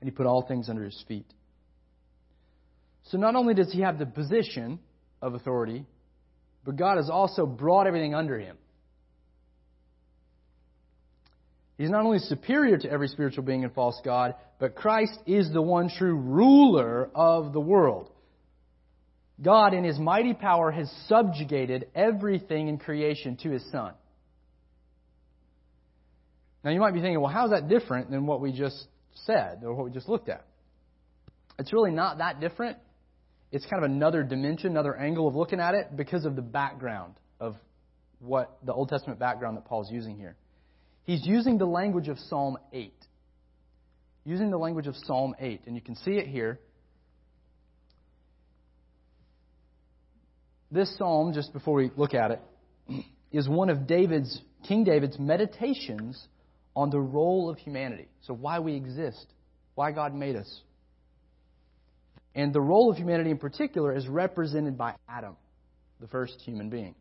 And 0.00 0.10
he 0.10 0.14
put 0.14 0.26
all 0.26 0.42
things 0.46 0.68
under 0.68 0.84
his 0.84 1.04
feet. 1.08 1.26
So 3.04 3.16
not 3.16 3.34
only 3.34 3.54
does 3.54 3.72
he 3.72 3.80
have 3.80 3.98
the 3.98 4.06
position 4.06 4.78
of 5.22 5.34
authority, 5.34 5.86
but 6.64 6.76
God 6.76 6.96
has 6.96 7.08
also 7.08 7.46
brought 7.46 7.86
everything 7.86 8.14
under 8.14 8.38
him. 8.38 8.58
He's 11.78 11.90
not 11.90 12.04
only 12.04 12.18
superior 12.18 12.78
to 12.78 12.90
every 12.90 13.08
spiritual 13.08 13.44
being 13.44 13.64
and 13.64 13.72
false 13.74 14.00
God, 14.04 14.34
but 14.58 14.74
Christ 14.74 15.18
is 15.26 15.52
the 15.52 15.60
one 15.60 15.90
true 15.90 16.16
ruler 16.16 17.10
of 17.14 17.52
the 17.52 17.60
world. 17.60 18.10
God, 19.42 19.74
in 19.74 19.84
his 19.84 19.98
mighty 19.98 20.32
power, 20.32 20.70
has 20.70 20.90
subjugated 21.08 21.88
everything 21.94 22.68
in 22.68 22.78
creation 22.78 23.36
to 23.42 23.50
his 23.50 23.62
Son. 23.70 23.92
Now, 26.64 26.70
you 26.70 26.80
might 26.80 26.94
be 26.94 27.00
thinking, 27.00 27.20
well, 27.20 27.30
how 27.30 27.44
is 27.44 27.50
that 27.50 27.68
different 27.68 28.10
than 28.10 28.26
what 28.26 28.40
we 28.40 28.52
just 28.52 28.86
said 29.26 29.60
or 29.62 29.74
what 29.74 29.84
we 29.84 29.90
just 29.90 30.08
looked 30.08 30.30
at? 30.30 30.46
It's 31.58 31.72
really 31.72 31.90
not 31.90 32.18
that 32.18 32.40
different. 32.40 32.78
It's 33.52 33.66
kind 33.66 33.84
of 33.84 33.90
another 33.90 34.22
dimension, 34.22 34.70
another 34.70 34.96
angle 34.96 35.28
of 35.28 35.36
looking 35.36 35.60
at 35.60 35.74
it 35.74 35.94
because 35.94 36.24
of 36.24 36.34
the 36.34 36.42
background 36.42 37.14
of 37.38 37.56
what 38.18 38.58
the 38.64 38.72
Old 38.72 38.88
Testament 38.88 39.20
background 39.20 39.58
that 39.58 39.66
Paul's 39.66 39.90
using 39.90 40.16
here. 40.16 40.36
He's 41.06 41.24
using 41.24 41.56
the 41.56 41.66
language 41.66 42.08
of 42.08 42.18
Psalm 42.18 42.58
8. 42.72 42.92
Using 44.24 44.50
the 44.50 44.58
language 44.58 44.88
of 44.88 44.96
Psalm 45.04 45.36
8. 45.38 45.62
And 45.66 45.76
you 45.76 45.80
can 45.80 45.94
see 45.94 46.12
it 46.12 46.26
here. 46.26 46.58
This 50.72 50.92
psalm, 50.98 51.32
just 51.32 51.52
before 51.52 51.76
we 51.76 51.92
look 51.96 52.12
at 52.12 52.32
it, 52.32 52.40
is 53.32 53.48
one 53.48 53.70
of 53.70 53.86
David's, 53.86 54.42
King 54.66 54.82
David's 54.82 55.16
meditations 55.16 56.20
on 56.74 56.90
the 56.90 56.98
role 56.98 57.48
of 57.48 57.56
humanity. 57.58 58.08
So, 58.22 58.34
why 58.34 58.58
we 58.58 58.74
exist, 58.74 59.26
why 59.76 59.92
God 59.92 60.12
made 60.12 60.34
us. 60.34 60.60
And 62.34 62.52
the 62.52 62.60
role 62.60 62.90
of 62.90 62.98
humanity 62.98 63.30
in 63.30 63.38
particular 63.38 63.94
is 63.94 64.08
represented 64.08 64.76
by 64.76 64.96
Adam, 65.08 65.36
the 66.00 66.08
first 66.08 66.42
human 66.42 66.68
being. 66.68 66.96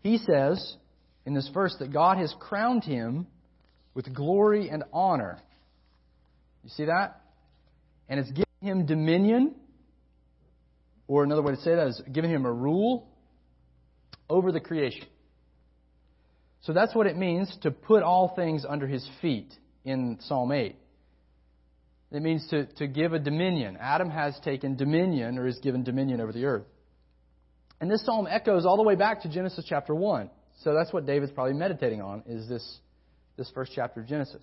He 0.00 0.18
says 0.18 0.76
in 1.26 1.34
this 1.34 1.50
verse 1.52 1.74
that 1.80 1.92
God 1.92 2.16
has 2.18 2.34
crowned 2.38 2.84
him 2.84 3.26
with 3.94 4.14
glory 4.14 4.70
and 4.70 4.84
honor. 4.92 5.38
You 6.62 6.70
see 6.70 6.84
that? 6.86 7.20
And 8.08 8.20
it's 8.20 8.30
given 8.30 8.46
him 8.62 8.86
dominion, 8.86 9.56
or 11.08 11.24
another 11.24 11.42
way 11.42 11.54
to 11.54 11.60
say 11.60 11.74
that 11.74 11.88
is 11.88 12.02
given 12.12 12.30
him 12.30 12.46
a 12.46 12.52
rule 12.52 13.08
over 14.30 14.52
the 14.52 14.60
creation. 14.60 15.06
So 16.62 16.72
that's 16.72 16.94
what 16.94 17.06
it 17.06 17.16
means 17.16 17.54
to 17.62 17.70
put 17.70 18.02
all 18.02 18.32
things 18.34 18.64
under 18.68 18.86
his 18.86 19.08
feet 19.20 19.52
in 19.84 20.18
Psalm 20.22 20.50
8. 20.50 20.76
It 22.12 22.22
means 22.22 22.46
to, 22.48 22.66
to 22.74 22.86
give 22.86 23.12
a 23.12 23.18
dominion. 23.18 23.76
Adam 23.80 24.10
has 24.10 24.38
taken 24.44 24.76
dominion 24.76 25.38
or 25.38 25.46
is 25.46 25.58
given 25.58 25.84
dominion 25.84 26.20
over 26.20 26.32
the 26.32 26.44
earth. 26.44 26.66
And 27.80 27.90
this 27.90 28.04
psalm 28.04 28.26
echoes 28.28 28.64
all 28.64 28.76
the 28.76 28.82
way 28.82 28.94
back 28.94 29.22
to 29.22 29.28
Genesis 29.28 29.64
chapter 29.68 29.94
1. 29.94 30.30
So 30.62 30.74
that's 30.74 30.92
what 30.92 31.06
David's 31.06 31.32
probably 31.32 31.54
meditating 31.54 32.00
on, 32.00 32.22
is 32.26 32.48
this, 32.48 32.78
this 33.36 33.50
first 33.54 33.72
chapter 33.74 34.00
of 34.00 34.06
Genesis. 34.06 34.42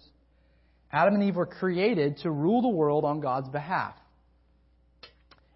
Adam 0.92 1.16
and 1.16 1.24
Eve 1.24 1.36
were 1.36 1.48
created 1.48 2.18
to 2.18 2.30
rule 2.30 2.62
the 2.62 2.70
world 2.70 3.04
on 3.04 3.20
God's 3.20 3.50
behalf. 3.50 3.96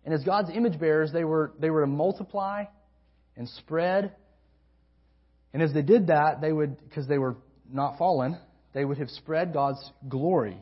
And 0.03 0.13
as 0.13 0.23
God's 0.23 0.49
image 0.49 0.79
bearers, 0.79 1.11
they 1.11 1.23
were, 1.23 1.53
they 1.59 1.69
were 1.69 1.81
to 1.81 1.87
multiply 1.87 2.65
and 3.35 3.47
spread. 3.49 4.13
And 5.53 5.61
as 5.61 5.73
they 5.73 5.83
did 5.83 6.07
that, 6.07 6.41
they 6.41 6.51
would, 6.51 6.77
because 6.89 7.07
they 7.07 7.19
were 7.19 7.35
not 7.71 7.97
fallen, 7.97 8.37
they 8.73 8.83
would 8.83 8.97
have 8.97 9.09
spread 9.09 9.53
God's 9.53 9.91
glory 10.07 10.57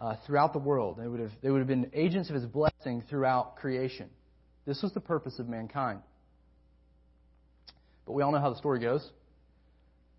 uh, 0.00 0.16
throughout 0.26 0.52
the 0.52 0.58
world. 0.58 0.96
They 0.98 1.06
would, 1.06 1.20
have, 1.20 1.32
they 1.42 1.50
would 1.50 1.58
have 1.58 1.68
been 1.68 1.90
agents 1.94 2.30
of 2.30 2.34
His 2.34 2.46
blessing 2.46 3.04
throughout 3.08 3.56
creation. 3.56 4.08
This 4.66 4.82
was 4.82 4.92
the 4.92 5.00
purpose 5.00 5.38
of 5.38 5.48
mankind. 5.48 6.00
But 8.06 8.12
we 8.12 8.22
all 8.22 8.32
know 8.32 8.40
how 8.40 8.50
the 8.50 8.58
story 8.58 8.80
goes 8.80 9.08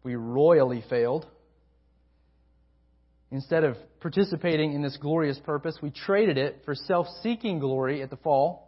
we 0.04 0.16
royally 0.16 0.84
failed. 0.90 1.26
Instead 3.32 3.64
of 3.64 3.78
participating 4.02 4.74
in 4.74 4.82
this 4.82 4.98
glorious 4.98 5.40
purpose, 5.40 5.78
we 5.82 5.90
traded 5.90 6.38
it 6.38 6.64
for 6.66 6.76
self 6.76 7.08
seeking 7.24 7.60
glory 7.60 8.02
at 8.02 8.10
the 8.10 8.18
fall. 8.18 8.68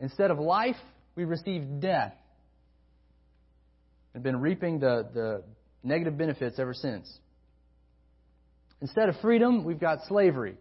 Instead 0.00 0.30
of 0.30 0.38
life, 0.38 0.76
we 1.14 1.24
received 1.24 1.80
death 1.80 2.14
and 4.12 4.22
been 4.22 4.40
reaping 4.40 4.80
the, 4.80 5.08
the 5.14 5.42
negative 5.82 6.18
benefits 6.18 6.58
ever 6.58 6.74
since. 6.74 7.10
Instead 8.80 9.08
of 9.08 9.16
freedom, 9.20 9.64
we've 9.64 9.80
got 9.80 10.00
slavery. 10.08 10.56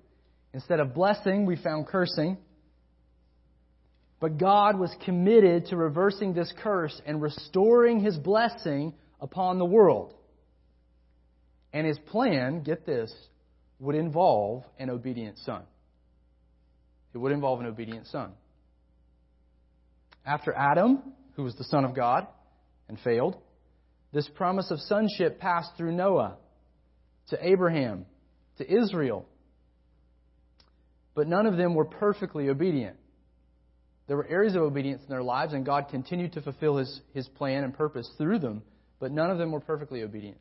Instead 0.54 0.80
of 0.80 0.94
blessing, 0.94 1.46
we 1.46 1.58
found 1.58 1.88
cursing. 1.88 2.38
But 4.20 4.38
God 4.38 4.80
was 4.80 4.96
committed 5.04 5.68
to 5.68 5.76
reversing 5.76 6.34
this 6.34 6.52
curse 6.64 7.02
and 7.06 7.22
restoring 7.22 8.00
his 8.00 8.18
blessing 8.18 8.94
upon 9.20 9.60
the 9.60 9.66
world. 9.66 10.14
And 11.74 11.86
his 11.86 12.00
plan, 12.00 12.64
get 12.64 12.86
this, 12.86 13.14
would 13.80 13.96
involve 13.96 14.64
an 14.80 14.90
obedient 14.90 15.38
son. 15.40 15.64
It 17.14 17.18
would 17.18 17.32
involve 17.32 17.60
an 17.60 17.66
obedient 17.66 18.08
son. 18.08 18.32
After 20.26 20.54
Adam, 20.54 21.02
who 21.36 21.44
was 21.44 21.56
the 21.56 21.64
son 21.66 21.86
of 21.86 21.96
God 21.96 22.28
and 22.88 23.00
failed, 23.00 23.38
this 24.14 24.30
promise 24.36 24.72
of 24.72 24.80
sonship 24.80 25.40
passed 25.40 25.72
through 25.78 25.92
Noah 25.92 26.38
to 27.30 27.38
Abraham, 27.46 28.06
to 28.58 28.74
Israel. 28.84 29.26
But 31.14 31.28
none 31.28 31.46
of 31.46 31.58
them 31.58 31.74
were 31.74 31.86
perfectly 31.86 32.50
obedient. 32.50 32.98
There 34.08 34.18
were 34.18 34.28
areas 34.28 34.56
of 34.56 34.62
obedience 34.62 35.02
in 35.04 35.10
their 35.10 35.24
lives, 35.24 35.54
and 35.54 35.66
God 35.66 35.88
continued 35.90 36.34
to 36.34 36.42
fulfill 36.42 36.78
his, 36.78 37.02
his 37.14 37.28
plan 37.28 37.64
and 37.64 37.74
purpose 37.74 38.10
through 38.18 38.40
them 38.40 38.62
but 39.00 39.12
none 39.12 39.30
of 39.30 39.38
them 39.38 39.52
were 39.52 39.60
perfectly 39.60 40.04
obedient. 40.04 40.38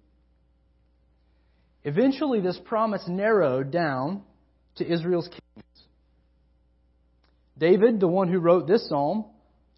Eventually, 1.85 2.41
this 2.41 2.59
promise 2.65 3.03
narrowed 3.07 3.71
down 3.71 4.23
to 4.77 4.91
Israel's 4.91 5.29
kings. 5.29 5.65
David, 7.59 8.01
the 8.01 8.09
one 8.09 8.29
who 8.29 8.39
wrote 8.39 8.67
this 8.67 8.89
psalm, 8.89 9.27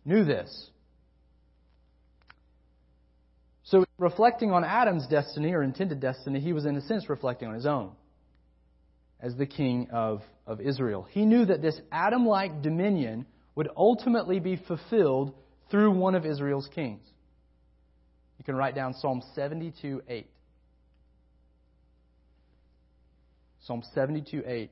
knew 0.05 0.25
this. 0.25 0.71
So, 3.65 3.85
reflecting 3.99 4.53
on 4.53 4.65
Adam's 4.65 5.07
destiny 5.09 5.53
or 5.53 5.63
intended 5.63 6.01
destiny, 6.01 6.41
he 6.41 6.53
was 6.53 6.65
in 6.65 6.77
a 6.77 6.81
sense 6.83 7.09
reflecting 7.09 7.49
on 7.49 7.55
his 7.55 7.67
own 7.67 7.91
as 9.21 9.35
the 9.35 9.47
king 9.47 9.89
of, 9.93 10.23
of 10.47 10.61
Israel. 10.61 11.07
He 11.11 11.25
knew 11.25 11.45
that 11.47 11.63
this 11.63 11.81
Adam 11.91 12.27
like 12.27 12.63
dominion 12.63 13.27
would 13.57 13.69
ultimately 13.77 14.39
be 14.39 14.57
fulfilled 14.57 15.35
through 15.71 15.91
one 15.93 16.15
of 16.15 16.25
Israel's 16.25 16.69
kings. 16.75 17.03
You 18.47 18.53
can 18.53 18.59
write 18.61 18.77
down 18.77 18.95
Psalm 18.95 19.25
72 19.35 20.03
8. 20.09 20.31
Psalm 23.63 23.83
72 23.93 24.45
8. 24.47 24.71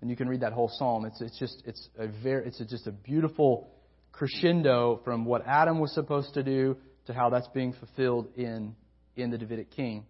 And 0.00 0.10
you 0.10 0.16
can 0.16 0.28
read 0.28 0.40
that 0.40 0.52
whole 0.52 0.68
psalm. 0.76 1.04
It's, 1.04 1.20
it's 1.20 1.38
just 1.38 1.62
it's 1.64 1.88
a 1.96 2.08
very 2.08 2.48
it's 2.48 2.58
a, 2.60 2.64
just 2.64 2.88
a 2.88 2.90
beautiful 2.90 3.70
crescendo 4.10 5.00
from 5.04 5.24
what 5.24 5.46
Adam 5.46 5.78
was 5.78 5.94
supposed 5.94 6.34
to 6.34 6.42
do 6.42 6.76
to 7.06 7.14
how 7.14 7.30
that's 7.30 7.46
being 7.54 7.74
fulfilled 7.74 8.26
in 8.36 8.74
in 9.14 9.30
the 9.30 9.38
Davidic 9.38 9.70
king. 9.70 10.06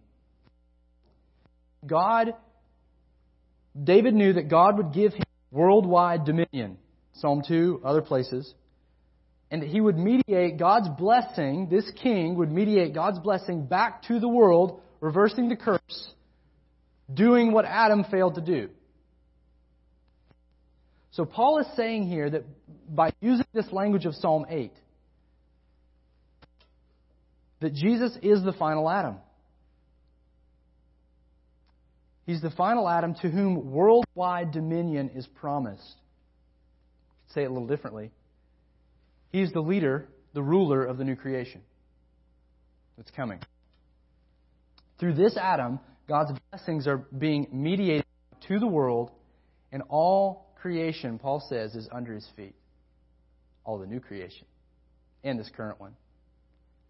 God 1.85 2.33
David 3.79 4.15
knew 4.15 4.33
that 4.33 4.49
God 4.49 4.75
would 4.77 4.91
give 4.91 5.13
him 5.13 5.23
worldwide 5.51 6.25
dominion. 6.25 6.79
Psalm 7.13 7.43
2, 7.47 7.81
other 7.85 8.01
places. 8.01 8.55
And 9.51 9.61
that 9.61 9.69
he 9.69 9.81
would 9.81 9.97
mediate 9.97 10.57
God's 10.57 10.87
blessing, 10.97 11.67
this 11.69 11.89
king 12.01 12.35
would 12.37 12.49
mediate 12.49 12.93
God's 12.93 13.19
blessing 13.19 13.65
back 13.65 14.03
to 14.03 14.19
the 14.19 14.27
world, 14.27 14.81
reversing 15.01 15.49
the 15.49 15.57
curse, 15.57 16.13
doing 17.13 17.51
what 17.51 17.65
Adam 17.65 18.05
failed 18.09 18.35
to 18.35 18.41
do. 18.41 18.69
So 21.11 21.25
Paul 21.25 21.59
is 21.59 21.67
saying 21.75 22.07
here 22.07 22.29
that 22.29 22.45
by 22.87 23.11
using 23.19 23.45
this 23.53 23.69
language 23.73 24.05
of 24.05 24.15
Psalm 24.15 24.45
8, 24.49 24.71
that 27.59 27.73
Jesus 27.73 28.17
is 28.21 28.43
the 28.43 28.53
final 28.53 28.89
Adam. 28.89 29.17
He's 32.25 32.41
the 32.41 32.51
final 32.51 32.87
Adam 32.87 33.15
to 33.15 33.29
whom 33.29 33.71
worldwide 33.71 34.53
dominion 34.53 35.11
is 35.13 35.27
promised. 35.27 35.95
Say 37.33 37.43
it 37.43 37.47
a 37.47 37.49
little 37.51 37.67
differently. 37.67 38.11
He's 39.31 39.51
the 39.51 39.61
leader, 39.61 40.07
the 40.33 40.43
ruler 40.43 40.83
of 40.83 40.97
the 40.97 41.03
new 41.03 41.15
creation 41.15 41.61
that's 42.97 43.11
coming. 43.11 43.39
Through 44.99 45.13
this 45.13 45.37
Adam, 45.37 45.79
God's 46.07 46.37
blessings 46.51 46.87
are 46.87 46.97
being 46.97 47.47
mediated 47.51 48.05
to 48.47 48.59
the 48.59 48.67
world, 48.67 49.11
and 49.71 49.81
all 49.89 50.53
creation, 50.61 51.17
Paul 51.17 51.43
says, 51.49 51.73
is 51.75 51.87
under 51.91 52.13
his 52.13 52.27
feet. 52.35 52.55
All 53.63 53.77
the 53.77 53.87
new 53.87 53.99
creation 53.99 54.45
and 55.23 55.39
this 55.39 55.49
current 55.55 55.79
one. 55.79 55.95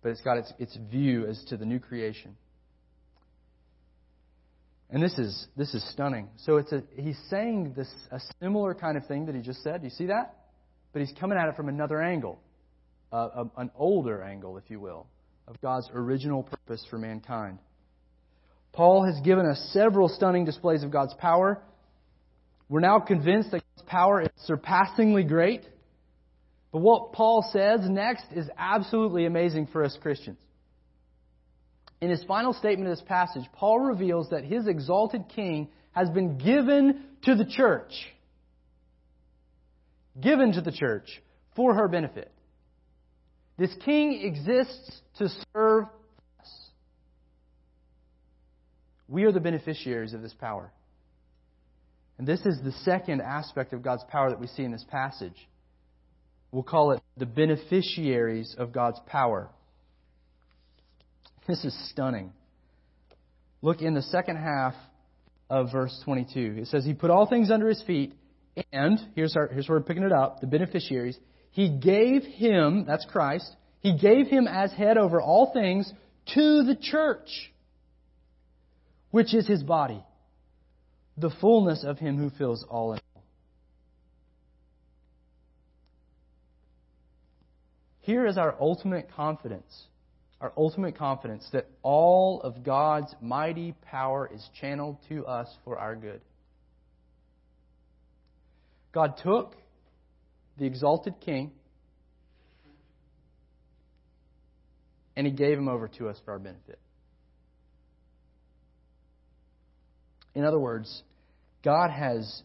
But 0.01 0.09
it's 0.09 0.21
got 0.21 0.37
its, 0.37 0.51
its 0.57 0.77
view 0.89 1.27
as 1.27 1.43
to 1.49 1.57
the 1.57 1.65
new 1.65 1.79
creation. 1.79 2.35
And 4.89 5.01
this 5.01 5.17
is 5.17 5.47
this 5.55 5.73
is 5.73 5.89
stunning. 5.91 6.27
So 6.37 6.57
it's 6.57 6.71
a 6.73 6.83
he's 6.97 7.17
saying 7.29 7.73
this 7.77 7.87
a 8.11 8.19
similar 8.41 8.73
kind 8.73 8.97
of 8.97 9.05
thing 9.05 9.27
that 9.27 9.35
he 9.35 9.41
just 9.41 9.63
said. 9.63 9.81
Do 9.81 9.85
you 9.85 9.91
see 9.91 10.07
that? 10.07 10.40
But 10.93 11.01
he's 11.01 11.13
coming 11.19 11.37
at 11.37 11.47
it 11.47 11.55
from 11.55 11.69
another 11.69 12.01
angle, 12.01 12.39
uh, 13.11 13.45
an 13.57 13.71
older 13.75 14.21
angle, 14.21 14.57
if 14.57 14.65
you 14.69 14.79
will, 14.79 15.07
of 15.47 15.59
God's 15.61 15.89
original 15.93 16.43
purpose 16.43 16.85
for 16.89 16.97
mankind. 16.97 17.59
Paul 18.73 19.05
has 19.05 19.19
given 19.21 19.45
us 19.45 19.69
several 19.73 20.07
stunning 20.07 20.45
displays 20.45 20.83
of 20.83 20.91
God's 20.91 21.13
power. 21.15 21.61
We're 22.69 22.79
now 22.79 22.99
convinced 22.99 23.51
that 23.51 23.63
God's 23.75 23.89
power 23.89 24.21
is 24.21 24.29
surpassingly 24.45 25.23
great. 25.23 25.63
But 26.71 26.79
what 26.79 27.11
Paul 27.11 27.47
says 27.51 27.81
next 27.83 28.25
is 28.33 28.49
absolutely 28.57 29.25
amazing 29.25 29.67
for 29.67 29.83
us 29.83 29.97
Christians. 30.01 30.39
In 31.99 32.09
his 32.09 32.23
final 32.23 32.53
statement 32.53 32.89
of 32.89 32.97
this 32.97 33.05
passage, 33.07 33.43
Paul 33.53 33.79
reveals 33.79 34.29
that 34.29 34.43
his 34.43 34.67
exalted 34.67 35.25
king 35.35 35.69
has 35.91 36.09
been 36.09 36.37
given 36.37 37.03
to 37.23 37.35
the 37.35 37.45
church. 37.45 37.91
Given 40.20 40.53
to 40.53 40.62
the 40.62 40.72
church 40.72 41.22
for 41.55 41.74
her 41.74 41.88
benefit. 41.88 42.32
This 43.57 43.74
king 43.86 44.22
exists 44.24 45.01
to 45.20 45.30
serve 45.53 45.86
us. 46.39 46.47
We 49.07 49.24
are 49.24 49.32
the 49.32 49.39
beneficiaries 49.39 50.14
of 50.14 50.22
this 50.22 50.34
power. 50.34 50.72
And 52.18 52.28
this 52.28 52.45
is 52.45 52.59
the 52.64 52.72
second 52.84 53.22
aspect 53.22 53.74
of 53.74 53.82
God's 53.82 54.03
power 54.09 54.30
that 54.30 54.39
we 54.39 54.47
see 54.47 54.64
in 54.64 54.72
this 54.72 54.86
passage. 54.89 55.47
We'll 56.51 56.64
call 56.64 56.91
it 56.91 57.01
the 57.18 57.26
beneficiaries 57.26 58.55
of 58.57 58.72
God's 58.72 58.99
power. 59.07 59.49
This 61.47 61.64
is 61.64 61.89
stunning. 61.89 62.34
Look 63.62 63.82
in 63.82 63.93
the 63.93 64.01
second 64.01 64.38
half 64.38 64.74
of 65.49 65.72
verse 65.72 65.99
22. 66.05 66.57
It 66.59 66.68
says, 66.68 66.86
He 66.86 66.93
put 66.93 67.09
all 67.09 67.26
things 67.26 67.51
under 67.51 67.68
His 67.68 67.82
feet, 67.84 68.14
and, 68.72 68.99
here's, 69.16 69.36
our, 69.36 69.47
here's 69.47 69.68
where 69.68 69.80
we're 69.80 69.86
picking 69.86 70.04
it 70.04 70.12
up, 70.12 70.41
the 70.41 70.47
beneficiaries. 70.47 71.18
He 71.52 71.70
gave 71.70 72.24
Him, 72.24 72.86
that's 72.86 73.06
Christ, 73.06 73.56
He 73.80 73.97
gave 73.97 74.28
Him 74.28 74.47
as 74.47 74.72
head 74.74 74.97
over 74.97 75.22
all 75.22 75.52
things 75.54 75.91
to 76.34 76.64
the 76.64 76.78
church, 76.80 77.52
which 79.12 79.34
is 79.34 79.47
His 79.47 79.64
body, 79.64 80.04
the 81.18 81.32
fullness 81.41 81.84
of 81.86 81.99
Him 81.99 82.18
who 82.18 82.30
fills 82.30 82.66
all 82.70 82.93
in 82.93 82.99
all. 83.16 83.24
Here 88.02 88.26
is 88.26 88.38
our 88.38 88.56
ultimate 88.60 89.10
confidence 89.16 89.86
our 90.41 90.52
ultimate 90.58 90.97
confidence 90.97 91.47
that 91.54 91.68
all 91.84 92.41
of 92.41 92.64
God's 92.64 93.14
mighty 93.22 93.74
power 93.84 94.30
is 94.34 94.43
channeled 94.60 94.97
to 95.08 95.26
us 95.26 95.47
for 95.64 95.78
our 95.78 95.95
good. 95.95 96.20
God 98.91 99.17
took 99.23 99.55
the 100.57 100.65
exalted 100.65 101.15
king 101.21 101.51
and 105.15 105.25
he 105.25 105.33
gave 105.33 105.57
him 105.57 105.67
over 105.67 105.87
to 105.87 106.09
us 106.09 106.19
for 106.25 106.31
our 106.31 106.39
benefit. 106.39 106.79
In 110.33 110.43
other 110.43 110.59
words, 110.59 111.03
God 111.63 111.91
has 111.91 112.41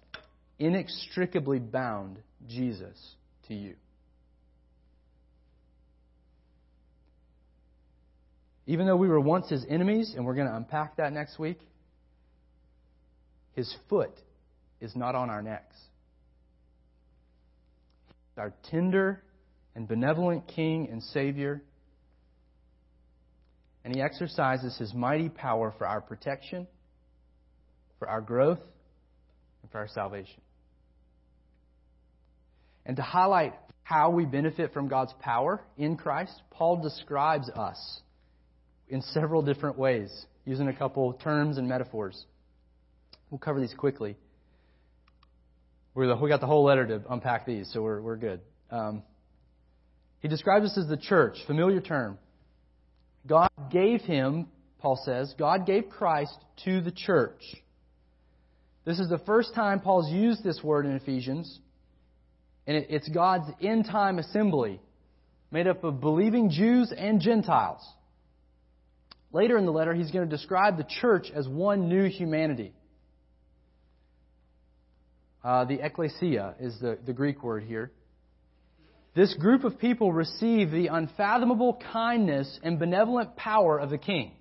inextricably 0.59 1.59
bound 1.59 2.19
Jesus 2.49 3.15
to 3.49 3.55
you. 3.55 3.75
Even 8.67 8.87
though 8.87 8.97
we 8.97 9.07
were 9.07 9.21
once 9.21 9.49
his 9.49 9.65
enemies, 9.69 10.13
and 10.17 10.27
we're 10.27 10.35
going 10.35 10.49
to 10.49 10.57
unpack 10.57 10.97
that 10.97 11.13
next 11.13 11.39
week, 11.39 11.61
his 13.55 13.73
foot 13.89 14.13
is 14.81 14.97
not 14.97 15.15
on 15.15 15.31
our 15.31 15.41
necks. 15.41 15.77
Our 18.39 18.53
tender 18.71 19.23
and 19.75 19.87
benevolent 19.87 20.49
King 20.49 20.89
and 20.91 21.03
Savior. 21.03 21.63
And 23.85 23.95
he 23.95 24.03
exercises 24.03 24.77
his 24.79 24.93
mighty 24.95 25.29
power 25.29 25.75
for 25.79 25.87
our 25.87 26.01
protection, 26.01 26.67
for 27.99 28.09
our 28.09 28.21
growth, 28.21 28.61
and 29.63 29.71
for 29.71 29.79
our 29.79 29.89
salvation. 29.89 30.41
And 32.85 32.97
to 32.97 33.03
highlight 33.03 33.55
how 33.83 34.11
we 34.11 34.25
benefit 34.25 34.73
from 34.73 34.89
God's 34.89 35.13
power 35.21 35.63
in 35.77 35.97
Christ, 35.97 36.43
Paul 36.51 36.83
describes 36.83 37.49
us 37.51 38.01
in 38.89 39.03
several 39.03 39.43
different 39.43 39.79
ways, 39.79 40.11
using 40.45 40.69
a 40.69 40.73
couple 40.73 41.13
terms 41.15 41.59
and 41.59 41.69
metaphors. 41.69 42.27
We'll 43.31 43.39
cover 43.39 43.61
these 43.61 43.75
quickly. 43.75 44.17
The, 45.97 46.17
we 46.21 46.29
got 46.29 46.41
the 46.41 46.47
whole 46.47 46.65
letter 46.65 46.87
to 46.87 47.03
unpack 47.09 47.47
these, 47.47 47.71
so 47.73 47.81
we're, 47.81 48.03
we're 48.03 48.17
good. 48.17 48.41
Um, 48.71 49.03
he 50.21 50.29
describes 50.29 50.67
us 50.67 50.77
as 50.77 50.89
the 50.89 50.99
church, 50.99 51.39
familiar 51.47 51.81
term. 51.81 52.19
God 53.27 53.51
gave 53.73 54.03
him, 54.03 54.49
Paul 54.79 55.01
says, 55.05 55.35
God 55.39 55.67
gave 55.67 55.89
Christ 55.89 56.37
to 56.65 56.81
the 56.83 56.93
church. 56.93 57.41
This 58.85 59.01
is 59.01 59.09
the 59.09 59.19
first 59.19 59.55
time 59.55 59.81
Paul's 59.81 60.11
used 60.13 60.45
this 60.45 60.63
word 60.63 60.85
in 60.85 60.93
Ephesians, 60.93 61.59
and 62.67 62.77
it, 62.77 62.89
it's 62.91 63.09
God's 63.09 63.51
end 63.63 63.87
time 63.87 64.19
assembly, 64.19 64.81
made 65.51 65.67
up 65.67 65.83
of 65.83 66.01
believing 66.01 66.51
Jews 66.51 66.93
and 66.97 67.21
Gentiles. 67.21 67.81
Later 69.33 69.57
in 69.59 69.65
the 69.65 69.73
letter, 69.73 69.95
he's 69.95 70.11
going 70.11 70.29
to 70.29 70.37
describe 70.37 70.77
the 70.77 70.87
church 71.01 71.29
as 71.35 71.49
one 71.49 71.89
new 71.89 72.09
humanity. 72.09 72.75
Uh, 75.47 75.65
the 75.65 75.79
ecclesia 75.81 76.57
is 76.59 76.77
the, 76.81 76.99
the 77.07 77.13
Greek 77.13 77.41
word 77.41 77.63
here. 77.63 77.93
This 79.15 79.33
group 79.35 79.63
of 79.63 79.79
people 79.79 80.13
receive 80.13 80.73
the 80.73 80.89
unfathomable 80.89 81.79
kindness 81.93 82.59
and 82.65 82.81
benevolent 82.81 83.37
power 83.37 83.79
of 83.79 83.91
the 83.91 83.97
King. 83.97 84.33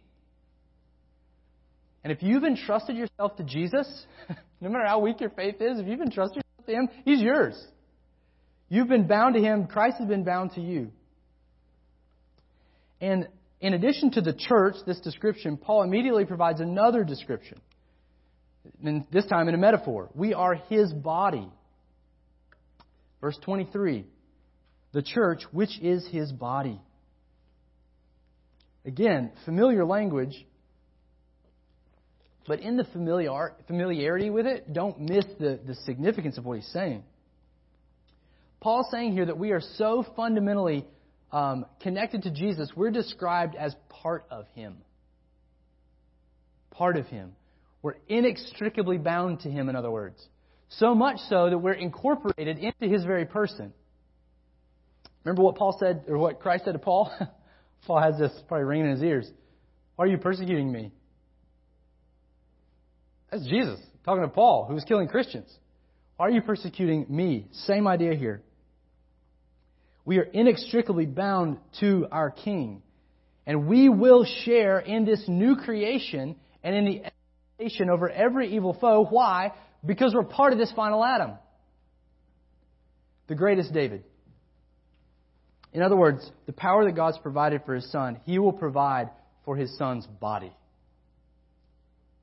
And 2.04 2.12
if 2.12 2.24
you've 2.24 2.44
entrusted 2.44 2.96
yourself 2.98 3.36
to 3.38 3.44
Jesus, 3.44 3.88
no 4.62 4.70
matter 4.70 4.88
how 4.88 4.98
weak 4.98 5.22
your 5.22 5.30
faith 5.30 5.62
is, 5.62 5.80
if 5.80 5.86
you've 5.86 6.02
entrusted 6.02 6.38
yourself 6.38 6.66
to 6.66 6.74
Him, 6.74 6.90
He's 7.06 7.22
yours. 7.22 7.56
You've 8.68 8.90
been 8.90 9.06
bound 9.06 9.36
to 9.36 9.42
Him. 9.42 9.68
Christ 9.68 9.98
has 10.00 10.08
been 10.08 10.24
bound 10.24 10.54
to 10.54 10.62
you. 10.62 10.92
And 13.00 13.28
in 13.62 13.76
addition 13.76 14.10
to 14.14 14.22
the 14.22 14.34
church, 14.34 14.78
this 14.88 15.00
description, 15.02 15.58
Paul 15.58 15.84
immediately 15.84 16.26
provides 16.26 16.62
another 16.62 17.04
description. 17.04 17.62
And 18.84 19.06
this 19.12 19.26
time 19.26 19.48
in 19.48 19.56
a 19.56 19.58
metaphor. 19.58 20.10
We 20.14 20.34
are 20.34 20.56
his 20.56 20.92
body. 20.94 21.48
Verse 23.22 23.38
23 23.44 24.06
The 24.94 25.02
church, 25.02 25.44
which 25.52 25.80
is 25.82 26.08
his 26.12 26.32
body. 26.32 26.80
Again, 28.86 29.32
familiar 29.46 29.84
language, 29.84 30.46
but 32.48 32.60
in 32.60 32.78
the 32.78 32.84
familiar, 32.86 33.54
familiarity 33.68 34.30
with 34.30 34.46
it, 34.46 34.72
don't 34.72 35.00
miss 35.00 35.26
the, 35.40 35.60
the 35.66 35.74
significance 35.86 36.38
of 36.38 36.46
what 36.46 36.58
he's 36.58 36.72
saying. 36.72 37.04
Paul's 38.60 38.88
saying 38.92 39.14
here 39.14 39.26
that 39.26 39.38
we 39.38 39.52
are 39.52 39.62
so 39.62 40.06
fundamentally 40.16 40.86
um, 41.32 41.66
connected 41.82 42.24
to 42.24 42.32
Jesus, 42.32 42.72
we're 42.76 42.92
described 42.92 43.56
as 43.56 43.76
part 43.90 44.26
of 44.32 44.46
Him. 44.56 44.78
Part 46.72 46.98
of 46.98 47.08
Him. 47.08 47.36
We're 47.86 47.98
inextricably 48.08 48.98
bound 48.98 49.42
to 49.42 49.52
Him, 49.52 49.70
in 49.70 49.76
other 49.76 49.92
words. 49.92 50.20
So 50.70 50.96
much 50.96 51.20
so 51.30 51.52
that 51.52 51.60
we're 51.60 51.74
incorporated 51.74 52.58
into 52.58 52.92
His 52.92 53.06
very 53.06 53.28
person. 53.28 53.74
Remember 55.24 55.44
what 55.44 55.56
Paul 55.56 55.78
said, 55.80 56.06
or 56.08 56.18
what 56.18 56.40
Christ 56.40 56.66
said 56.66 56.72
to 56.72 56.80
Paul? 56.80 57.12
Paul 57.86 58.02
has 58.02 58.18
this 58.18 58.32
probably 58.48 58.64
ringing 58.64 58.88
in 58.88 58.94
his 58.94 59.04
ears. 59.04 59.30
Why 59.98 60.06
are 60.06 60.08
you 60.08 60.18
persecuting 60.18 60.72
me? 60.72 60.94
That's 63.30 63.46
Jesus 63.46 63.80
talking 64.04 64.24
to 64.24 64.30
Paul, 64.30 64.66
who 64.66 64.74
was 64.74 64.84
killing 64.84 65.08
Christians. 65.08 65.56
Why 66.18 66.26
are 66.26 66.32
you 66.32 66.42
persecuting 66.42 67.06
me? 67.08 67.46
Same 67.52 67.88
idea 67.88 68.16
here. 68.16 68.42
We 70.06 70.18
are 70.18 70.24
inextricably 70.24 71.06
bound 71.06 71.60
to 71.82 72.08
our 72.12 72.32
King. 72.32 72.82
And 73.46 73.68
we 73.68 73.90
will 73.90 74.26
share 74.44 74.80
in 74.80 75.06
this 75.06 75.24
new 75.28 75.56
creation 75.56 76.36
and 76.64 76.76
in 76.76 76.86
the 76.86 77.04
over 77.90 78.10
every 78.10 78.56
evil 78.56 78.74
foe. 78.80 79.06
Why? 79.06 79.54
Because 79.86 80.14
we're 80.14 80.24
part 80.24 80.54
of 80.54 80.60
this 80.60 80.72
final 80.76 81.04
Adam. 81.04 81.32
The 83.28 83.36
greatest 83.36 83.74
David. 83.74 84.04
In 85.74 85.82
other 85.82 85.96
words, 85.96 86.30
the 86.46 86.54
power 86.54 86.86
that 86.86 86.96
God's 86.96 87.18
provided 87.18 87.64
for 87.66 87.76
his 87.76 87.92
son, 87.92 88.20
he 88.26 88.40
will 88.40 88.54
provide 88.54 89.10
for 89.44 89.56
his 89.56 89.78
son's 89.78 90.08
body. 90.08 90.54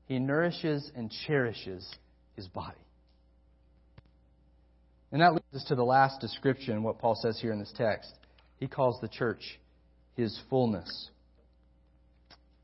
He 0.05 0.19
nourishes 0.19 0.91
and 0.95 1.11
cherishes 1.25 1.87
his 2.35 2.47
body. 2.47 2.77
And 5.11 5.21
that 5.21 5.33
leads 5.33 5.55
us 5.55 5.65
to 5.65 5.75
the 5.75 5.83
last 5.83 6.19
description, 6.19 6.81
what 6.81 6.97
Paul 6.97 7.15
says 7.15 7.39
here 7.39 7.51
in 7.51 7.59
this 7.59 7.71
text. 7.75 8.11
He 8.59 8.67
calls 8.67 8.99
the 9.01 9.07
church 9.07 9.59
his 10.15 10.37
fullness. 10.49 11.09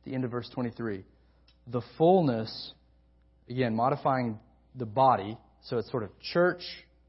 The 0.06 0.16
end 0.16 0.26
of 0.26 0.32
verse 0.32 0.50
23. 0.50 1.04
The 1.72 1.82
fullness, 1.98 2.74
again, 3.50 3.76
modifying 3.76 4.40
the 4.76 4.86
body, 4.86 5.38
so 5.64 5.78
it's 5.78 5.90
sort 5.92 6.04
of 6.04 6.10
church, 6.20 6.62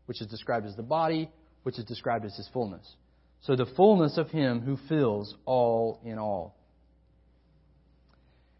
which 0.06 0.20
is 0.20 0.26
described 0.26 0.66
as 0.66 0.76
the 0.76 0.82
body, 0.82 1.30
which 1.62 1.78
is 1.78 1.84
described 1.84 2.24
as 2.24 2.36
his 2.36 2.48
fullness. 2.52 2.94
So 3.42 3.56
the 3.56 3.66
fullness 3.76 4.18
of 4.18 4.28
him 4.28 4.60
who 4.60 4.76
fills 4.88 5.34
all 5.46 6.00
in 6.04 6.18
all. 6.18 6.56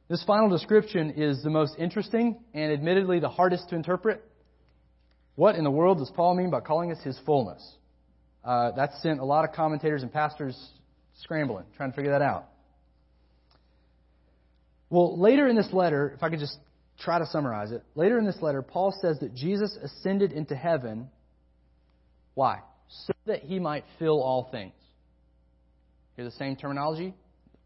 This 0.09 0.24
final 0.24 0.48
description 0.48 1.11
is 1.11 1.42
the 1.42 1.51
most 1.51 1.76
interesting 1.78 2.40
and 2.55 2.72
admittedly 2.72 3.20
the 3.20 3.28
hardest 3.28 3.68
to 3.68 3.76
interpret. 3.76 4.24
What 5.36 5.55
in 5.55 5.64
the 5.64 5.70
world 5.70 5.98
does 5.98 6.11
Paul 6.11 6.34
mean 6.34 6.51
by 6.51 6.61
calling 6.61 6.90
us 6.90 6.98
his 7.05 7.18
fullness? 7.24 7.62
Uh, 8.44 8.72
that's 8.72 9.01
sent 9.03 9.20
a 9.20 9.24
lot 9.24 9.44
of 9.44 9.55
commentators 9.55 10.03
and 10.03 10.12
pastors 10.12 10.59
scrambling, 11.22 11.64
trying 11.76 11.90
to 11.90 11.96
figure 11.96 12.11
that 12.11 12.22
out. 12.22 12.46
Well, 14.91 15.18
later 15.18 15.47
in 15.49 15.57
this 15.57 15.72
letter, 15.72 16.12
if 16.16 16.22
I 16.22 16.28
could 16.28 16.41
just 16.41 16.59
try 16.99 17.20
to 17.20 17.26
summarize 17.26 17.70
it, 17.70 17.82
later 17.95 18.18
in 18.18 18.26
this 18.26 18.43
letter, 18.43 18.61
Paul 18.61 18.93
says 19.01 19.18
that 19.20 19.34
Jesus 19.34 19.76
ascended 19.82 20.32
into 20.32 20.57
heaven. 20.57 21.09
Why? 22.34 22.59
So 22.88 23.12
that 23.26 23.43
he 23.43 23.61
might 23.61 23.84
fill 23.99 24.20
all 24.20 24.49
things. 24.51 24.74
Hear 26.16 26.24
the 26.24 26.32
same 26.32 26.57
terminology? 26.57 27.14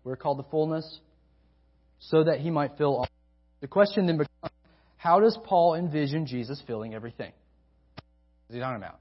We're 0.05 0.17
called 0.17 0.39
the 0.39 0.45
fullness. 0.45 1.01
So 1.99 2.25
that 2.25 2.41
he 2.41 2.51
might 2.51 2.77
fill 2.77 2.97
all. 2.97 3.09
The 3.63 3.69
question 3.69 4.07
then 4.07 4.19
becomes 4.19 4.53
how 4.99 5.21
does 5.21 5.39
Paul 5.45 5.75
envision 5.75 6.27
Jesus 6.27 6.63
filling 6.67 6.95
everything? 6.95 7.33
What 7.97 8.51
is 8.51 8.55
he 8.55 8.61
talking 8.61 8.77
about? 8.77 9.01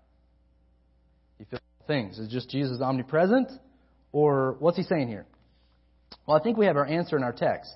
He 1.37 1.45
fills 1.45 1.61
things. 1.87 2.19
Is 2.19 2.29
just 2.29 2.49
Jesus 2.49 2.81
omnipresent? 2.81 3.51
Or 4.13 4.55
what's 4.59 4.77
he 4.77 4.83
saying 4.83 5.09
here? 5.09 5.25
Well, 6.25 6.37
I 6.37 6.43
think 6.43 6.57
we 6.57 6.67
have 6.67 6.77
our 6.77 6.85
answer 6.85 7.17
in 7.17 7.23
our 7.23 7.33
text. 7.33 7.73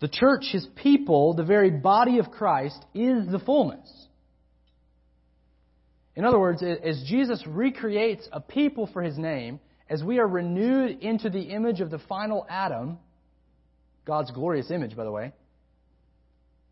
The 0.00 0.08
church, 0.08 0.46
his 0.50 0.66
people, 0.76 1.34
the 1.34 1.44
very 1.44 1.70
body 1.70 2.18
of 2.18 2.30
Christ, 2.30 2.82
is 2.94 3.26
the 3.30 3.38
fullness. 3.38 3.88
In 6.16 6.24
other 6.24 6.38
words, 6.38 6.62
as 6.62 7.02
Jesus 7.06 7.42
recreates 7.46 8.26
a 8.32 8.40
people 8.40 8.88
for 8.92 9.02
his 9.02 9.16
name, 9.16 9.60
as 9.88 10.02
we 10.02 10.18
are 10.18 10.26
renewed 10.26 11.00
into 11.00 11.30
the 11.30 11.40
image 11.40 11.80
of 11.80 11.90
the 11.90 11.98
final 11.98 12.46
Adam, 12.48 12.98
God's 14.06 14.30
glorious 14.30 14.70
image, 14.70 14.96
by 14.96 15.04
the 15.04 15.10
way, 15.10 15.32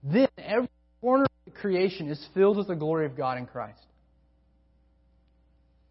then 0.02 0.28
every 0.38 0.70
corner 1.00 1.26
of 1.46 1.54
creation 1.54 2.08
is 2.08 2.24
filled 2.34 2.56
with 2.56 2.68
the 2.68 2.76
glory 2.76 3.06
of 3.06 3.16
God 3.16 3.38
in 3.38 3.46
Christ. 3.46 3.84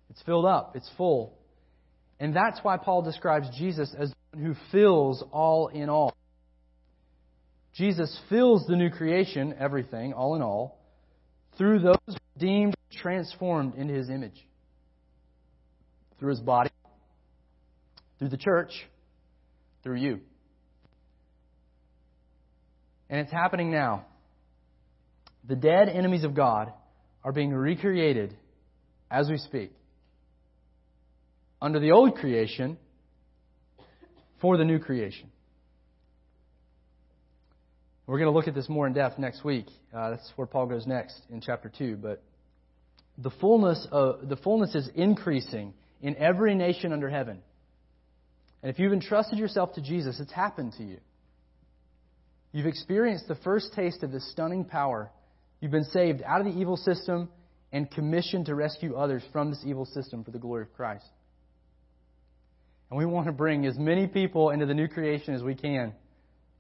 It's 0.10 0.22
filled 0.24 0.46
up, 0.46 0.76
it's 0.76 0.90
full. 0.98 1.38
And 2.20 2.36
that's 2.36 2.60
why 2.64 2.78
Paul 2.78 3.04
describes 3.04 3.48
Jesus 3.56 3.94
as 3.98 4.10
the 4.10 4.38
one 4.38 4.46
who 4.46 4.56
fills 4.72 5.24
all 5.32 5.68
in 5.68 5.90
all. 5.90 6.17
Jesus 7.78 8.20
fills 8.28 8.66
the 8.66 8.76
new 8.76 8.90
creation, 8.90 9.54
everything, 9.60 10.12
all 10.12 10.36
in 10.36 10.42
all, 10.42 10.80
through 11.60 11.80
those 11.80 12.18
redeemed, 12.36 12.74
transformed 12.92 13.76
into 13.76 13.94
his 13.94 14.10
image. 14.10 14.48
Through 16.20 16.32
his 16.32 16.40
body, 16.40 16.72
through 18.18 18.30
the 18.30 18.38
church, 18.38 18.72
through 19.84 19.98
you. 19.98 20.22
And 23.12 23.20
it's 23.20 23.32
happening 23.32 23.70
now. 23.70 24.08
The 25.48 25.56
dead 25.56 25.88
enemies 25.88 26.24
of 26.24 26.34
God 26.34 26.74
are 27.24 27.32
being 27.32 27.54
recreated 27.54 28.36
as 29.12 29.30
we 29.30 29.38
speak. 29.38 29.72
Under 31.62 31.80
the 31.80 31.92
old 31.92 32.16
creation 32.16 32.78
for 34.42 34.58
the 34.58 34.66
new 34.66 34.80
creation. 34.80 35.30
We're 38.08 38.20
going 38.20 38.32
to 38.32 38.36
look 38.36 38.48
at 38.48 38.56
this 38.56 38.70
more 38.70 38.88
in 38.88 38.94
depth 38.94 39.20
next 39.20 39.44
week. 39.44 39.68
Uh, 39.94 40.12
that's 40.12 40.32
where 40.38 40.48
Paul 40.48 40.66
goes 40.66 40.88
next 40.88 41.20
in 41.30 41.42
chapter 41.42 41.70
2. 41.78 41.98
But 41.98 42.24
the 43.18 43.32
fullness, 43.42 43.86
of, 43.92 44.30
the 44.30 44.38
fullness 44.38 44.74
is 44.76 44.90
increasing 44.96 45.74
in 46.02 46.16
every 46.16 46.56
nation 46.56 46.94
under 46.94 47.10
heaven. 47.10 47.40
And 48.64 48.72
if 48.72 48.80
you've 48.80 48.94
entrusted 48.94 49.38
yourself 49.38 49.74
to 49.74 49.82
Jesus, 49.82 50.22
it's 50.22 50.32
happened 50.32 50.74
to 50.78 50.84
you. 50.84 51.00
You've 52.54 52.66
experienced 52.66 53.28
the 53.28 53.36
first 53.36 53.74
taste 53.74 54.04
of 54.04 54.12
this 54.14 54.32
stunning 54.32 54.64
power. 54.64 55.12
You've 55.60 55.72
been 55.72 55.84
saved 55.84 56.24
out 56.26 56.40
of 56.40 56.48
the 56.48 56.58
evil 56.58 56.78
system 56.78 57.28
and 57.74 57.92
commissioned 57.92 58.46
to 58.46 58.56
rescue 58.56 58.96
others 58.96 59.22
from 59.34 59.50
this 59.50 59.64
evil 59.66 59.86
system 59.86 60.24
for 60.24 60.32
the 60.32 60.40
glory 60.40 60.64
of 60.64 60.74
Christ. 60.74 61.06
And 62.90 62.98
we 62.98 63.06
want 63.06 63.26
to 63.26 63.34
bring 63.34 63.66
as 63.66 63.78
many 63.78 64.08
people 64.08 64.52
into 64.52 64.66
the 64.66 64.74
new 64.74 64.88
creation 64.88 65.34
as 65.34 65.44
we 65.44 65.56
can 65.56 65.92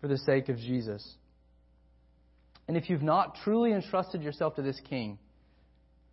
for 0.01 0.09
the 0.09 0.17
sake 0.17 0.49
of 0.49 0.57
Jesus. 0.57 1.15
And 2.67 2.75
if 2.75 2.89
you've 2.89 3.03
not 3.03 3.35
truly 3.43 3.71
entrusted 3.71 4.21
yourself 4.21 4.55
to 4.55 4.61
this 4.61 4.79
King, 4.89 5.17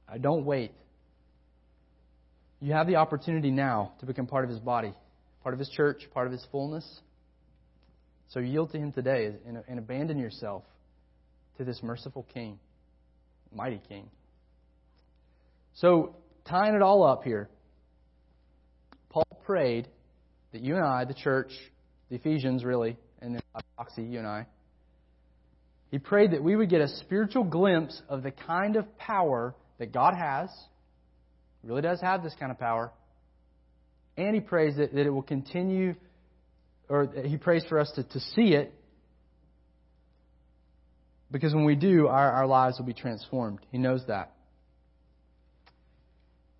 uh, 0.08 0.18
don't 0.18 0.44
wait. 0.44 0.72
You 2.60 2.72
have 2.72 2.86
the 2.86 2.96
opportunity 2.96 3.50
now 3.50 3.92
to 4.00 4.06
become 4.06 4.26
part 4.26 4.44
of 4.44 4.50
his 4.50 4.60
body, 4.60 4.92
part 5.42 5.52
of 5.52 5.58
his 5.58 5.68
church, 5.70 6.02
part 6.12 6.26
of 6.26 6.32
his 6.32 6.46
fullness. 6.50 6.86
So 8.28 8.40
yield 8.40 8.72
to 8.72 8.78
him 8.78 8.92
today 8.92 9.34
and, 9.46 9.62
and 9.68 9.78
abandon 9.78 10.18
yourself 10.18 10.62
to 11.58 11.64
this 11.64 11.82
merciful 11.82 12.26
King, 12.32 12.58
mighty 13.52 13.80
King. 13.88 14.08
So, 15.74 16.16
tying 16.48 16.74
it 16.74 16.82
all 16.82 17.02
up 17.04 17.24
here, 17.24 17.48
Paul 19.10 19.26
prayed 19.44 19.88
that 20.52 20.62
you 20.62 20.76
and 20.76 20.84
I, 20.84 21.04
the 21.04 21.14
church, 21.14 21.50
the 22.10 22.16
Ephesians 22.16 22.64
really, 22.64 22.96
and 23.20 23.34
then 23.34 23.42
Oxy, 23.76 24.02
you 24.02 24.18
and 24.18 24.26
I, 24.26 24.46
he 25.94 26.00
prayed 26.00 26.32
that 26.32 26.42
we 26.42 26.56
would 26.56 26.70
get 26.70 26.80
a 26.80 26.88
spiritual 26.88 27.44
glimpse 27.44 28.02
of 28.08 28.24
the 28.24 28.32
kind 28.32 28.74
of 28.74 28.98
power 28.98 29.54
that 29.78 29.92
God 29.92 30.14
has. 30.14 30.50
He 31.62 31.68
really 31.68 31.82
does 31.82 32.00
have 32.00 32.24
this 32.24 32.34
kind 32.36 32.50
of 32.50 32.58
power. 32.58 32.90
And 34.16 34.34
he 34.34 34.40
prays 34.40 34.76
that, 34.76 34.92
that 34.92 35.06
it 35.06 35.10
will 35.10 35.22
continue, 35.22 35.94
or 36.88 37.06
he 37.24 37.36
prays 37.36 37.64
for 37.68 37.78
us 37.78 37.92
to, 37.94 38.02
to 38.02 38.18
see 38.18 38.54
it. 38.54 38.74
Because 41.30 41.54
when 41.54 41.64
we 41.64 41.76
do, 41.76 42.08
our, 42.08 42.32
our 42.32 42.46
lives 42.48 42.76
will 42.76 42.86
be 42.86 42.92
transformed. 42.92 43.60
He 43.70 43.78
knows 43.78 44.02
that. 44.08 44.32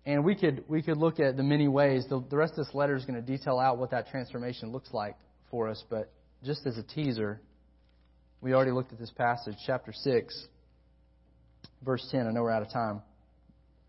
And 0.05 0.23
we 0.23 0.35
could, 0.35 0.63
we 0.69 0.81
could 0.81 0.95
look 0.95 1.19
at 1.19 1.35
the 1.35 1.43
many 1.43 1.67
ways. 1.67 2.05
The, 2.07 2.23
the 2.29 2.37
rest 2.37 2.53
of 2.53 2.65
this 2.65 2.73
letter 2.73 2.95
is 2.95 3.03
going 3.03 3.21
to 3.21 3.37
detail 3.37 3.59
out 3.59 3.79
what 3.79 3.91
that 3.91 4.07
transformation 4.07 4.71
looks 4.71 4.93
like 4.93 5.17
for 5.51 5.67
us. 5.67 5.83
But 5.89 6.09
just 6.41 6.65
as 6.65 6.77
a 6.77 6.83
teaser, 6.83 7.41
we 8.41 8.53
already 8.53 8.71
looked 8.71 8.93
at 8.93 8.99
this 8.99 9.11
passage, 9.11 9.55
chapter 9.65 9.91
6, 9.93 10.47
verse 11.83 12.07
10. 12.11 12.27
I 12.27 12.31
know 12.31 12.43
we're 12.43 12.51
out 12.51 12.61
of 12.61 12.71
time. 12.71 13.01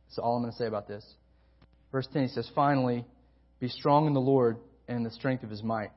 That's 0.09 0.19
all 0.19 0.37
I'm 0.37 0.43
going 0.43 0.53
to 0.53 0.59
say 0.59 0.67
about 0.67 0.89
this. 0.89 1.05
Verse 1.93 2.07
10, 2.13 2.23
he 2.23 2.29
says, 2.29 2.49
Finally, 2.55 3.05
be 3.61 3.69
strong 3.69 4.07
in 4.07 4.15
the 4.15 4.21
Lord 4.21 4.59
and 4.89 5.05
the 5.05 5.11
strength 5.11 5.43
of 5.45 5.51
his 5.51 5.63
might. 5.63 5.91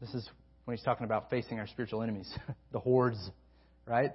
This 0.00 0.12
is 0.14 0.28
when 0.64 0.76
he's 0.76 0.84
talking 0.84 1.04
about 1.04 1.30
facing 1.30 1.58
our 1.58 1.66
spiritual 1.66 2.02
enemies, 2.02 2.32
the 2.72 2.80
hordes, 2.80 3.30
right? 3.86 4.12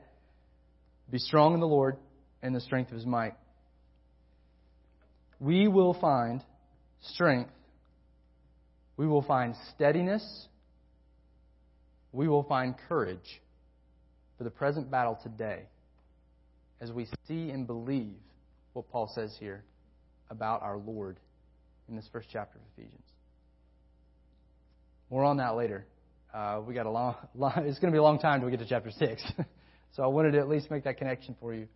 Be 1.10 1.18
strong 1.18 1.54
in 1.54 1.60
the 1.60 1.68
Lord 1.68 1.98
and 2.42 2.56
the 2.56 2.62
strength 2.62 2.90
of 2.92 2.96
his 2.96 3.06
might. 3.06 3.34
We 5.40 5.68
will 5.68 5.94
find 5.94 6.44
strength. 7.02 7.52
We 8.96 9.08
will 9.08 9.24
find 9.24 9.56
steadiness 9.74 10.48
we 12.12 12.28
will 12.28 12.44
find 12.44 12.76
courage 12.88 13.42
for 14.38 14.44
the 14.44 14.50
present 14.50 14.90
battle 14.90 15.18
today 15.22 15.64
as 16.80 16.92
we 16.92 17.08
see 17.28 17.50
and 17.50 17.68
believe 17.68 18.16
what 18.74 18.90
Paul 18.90 19.12
says 19.14 19.36
here 19.40 19.64
about 20.30 20.62
our 20.64 20.78
Lord 20.78 21.20
in 21.88 21.96
this 21.96 22.08
first 22.12 22.28
chapter 22.32 22.58
of 22.58 22.64
Ephesians. 22.76 23.04
More 25.10 25.24
on 25.24 25.38
that 25.38 25.56
later. 25.56 25.86
Uh, 26.34 26.62
we 26.66 26.74
got 26.74 26.86
a 26.86 26.90
long, 26.90 27.16
long 27.36 27.52
it's 27.58 27.80
going 27.80 27.92
to 27.92 27.96
be 27.96 28.00
a 28.00 28.04
long 28.04 28.20
time 28.20 28.40
till 28.40 28.46
we 28.50 28.52
get 28.52 28.62
to 28.62 28.70
chapter 28.70 28.92
6. 28.92 29.24
so 29.96 30.04
I 30.04 30.08
wanted 30.08 30.32
to 30.32 30.40
at 30.40 30.48
least 30.48 30.72
make 30.72 30.86
that 30.86 30.98
connection 30.98 31.36
for 31.40 31.54
you. 31.54 31.68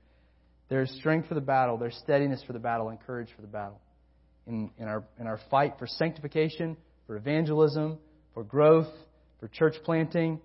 There's 0.70 0.90
strength 1.00 1.28
for 1.28 1.36
the 1.36 1.42
battle, 1.42 1.78
there's 1.78 1.96
steadiness 2.04 2.42
for 2.48 2.54
the 2.54 2.60
battle, 2.60 2.90
and 2.90 3.00
courage 3.00 3.30
for 3.36 3.42
the 3.42 3.48
battle. 3.48 3.80
In, 4.48 4.72
in, 4.78 4.88
our, 4.88 5.04
in 5.20 5.28
our 5.28 5.40
fight 5.52 5.76
for 5.78 5.86
sanctification, 5.86 6.78
for 7.06 7.18
evangelism, 7.18 8.00
for 8.34 8.44
growth, 8.44 8.88
for 9.40 9.48
church 9.48 9.76
planting, 9.84 10.40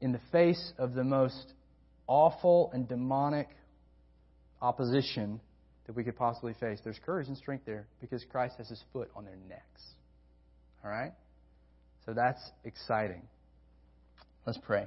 in 0.00 0.12
the 0.12 0.20
face 0.32 0.72
of 0.78 0.94
the 0.94 1.04
most 1.04 1.54
awful 2.06 2.70
and 2.74 2.88
demonic 2.88 3.48
opposition 4.60 5.40
that 5.86 5.96
we 5.96 6.04
could 6.04 6.16
possibly 6.16 6.54
face, 6.54 6.78
there's 6.84 6.98
courage 7.04 7.28
and 7.28 7.36
strength 7.36 7.64
there 7.66 7.86
because 8.00 8.24
Christ 8.30 8.56
has 8.58 8.68
his 8.68 8.82
foot 8.92 9.10
on 9.16 9.24
their 9.24 9.36
necks. 9.48 9.82
All 10.84 10.90
right? 10.90 11.12
So 12.04 12.14
that's 12.14 12.40
exciting. 12.64 13.22
Let's 14.46 14.58
pray. 14.58 14.86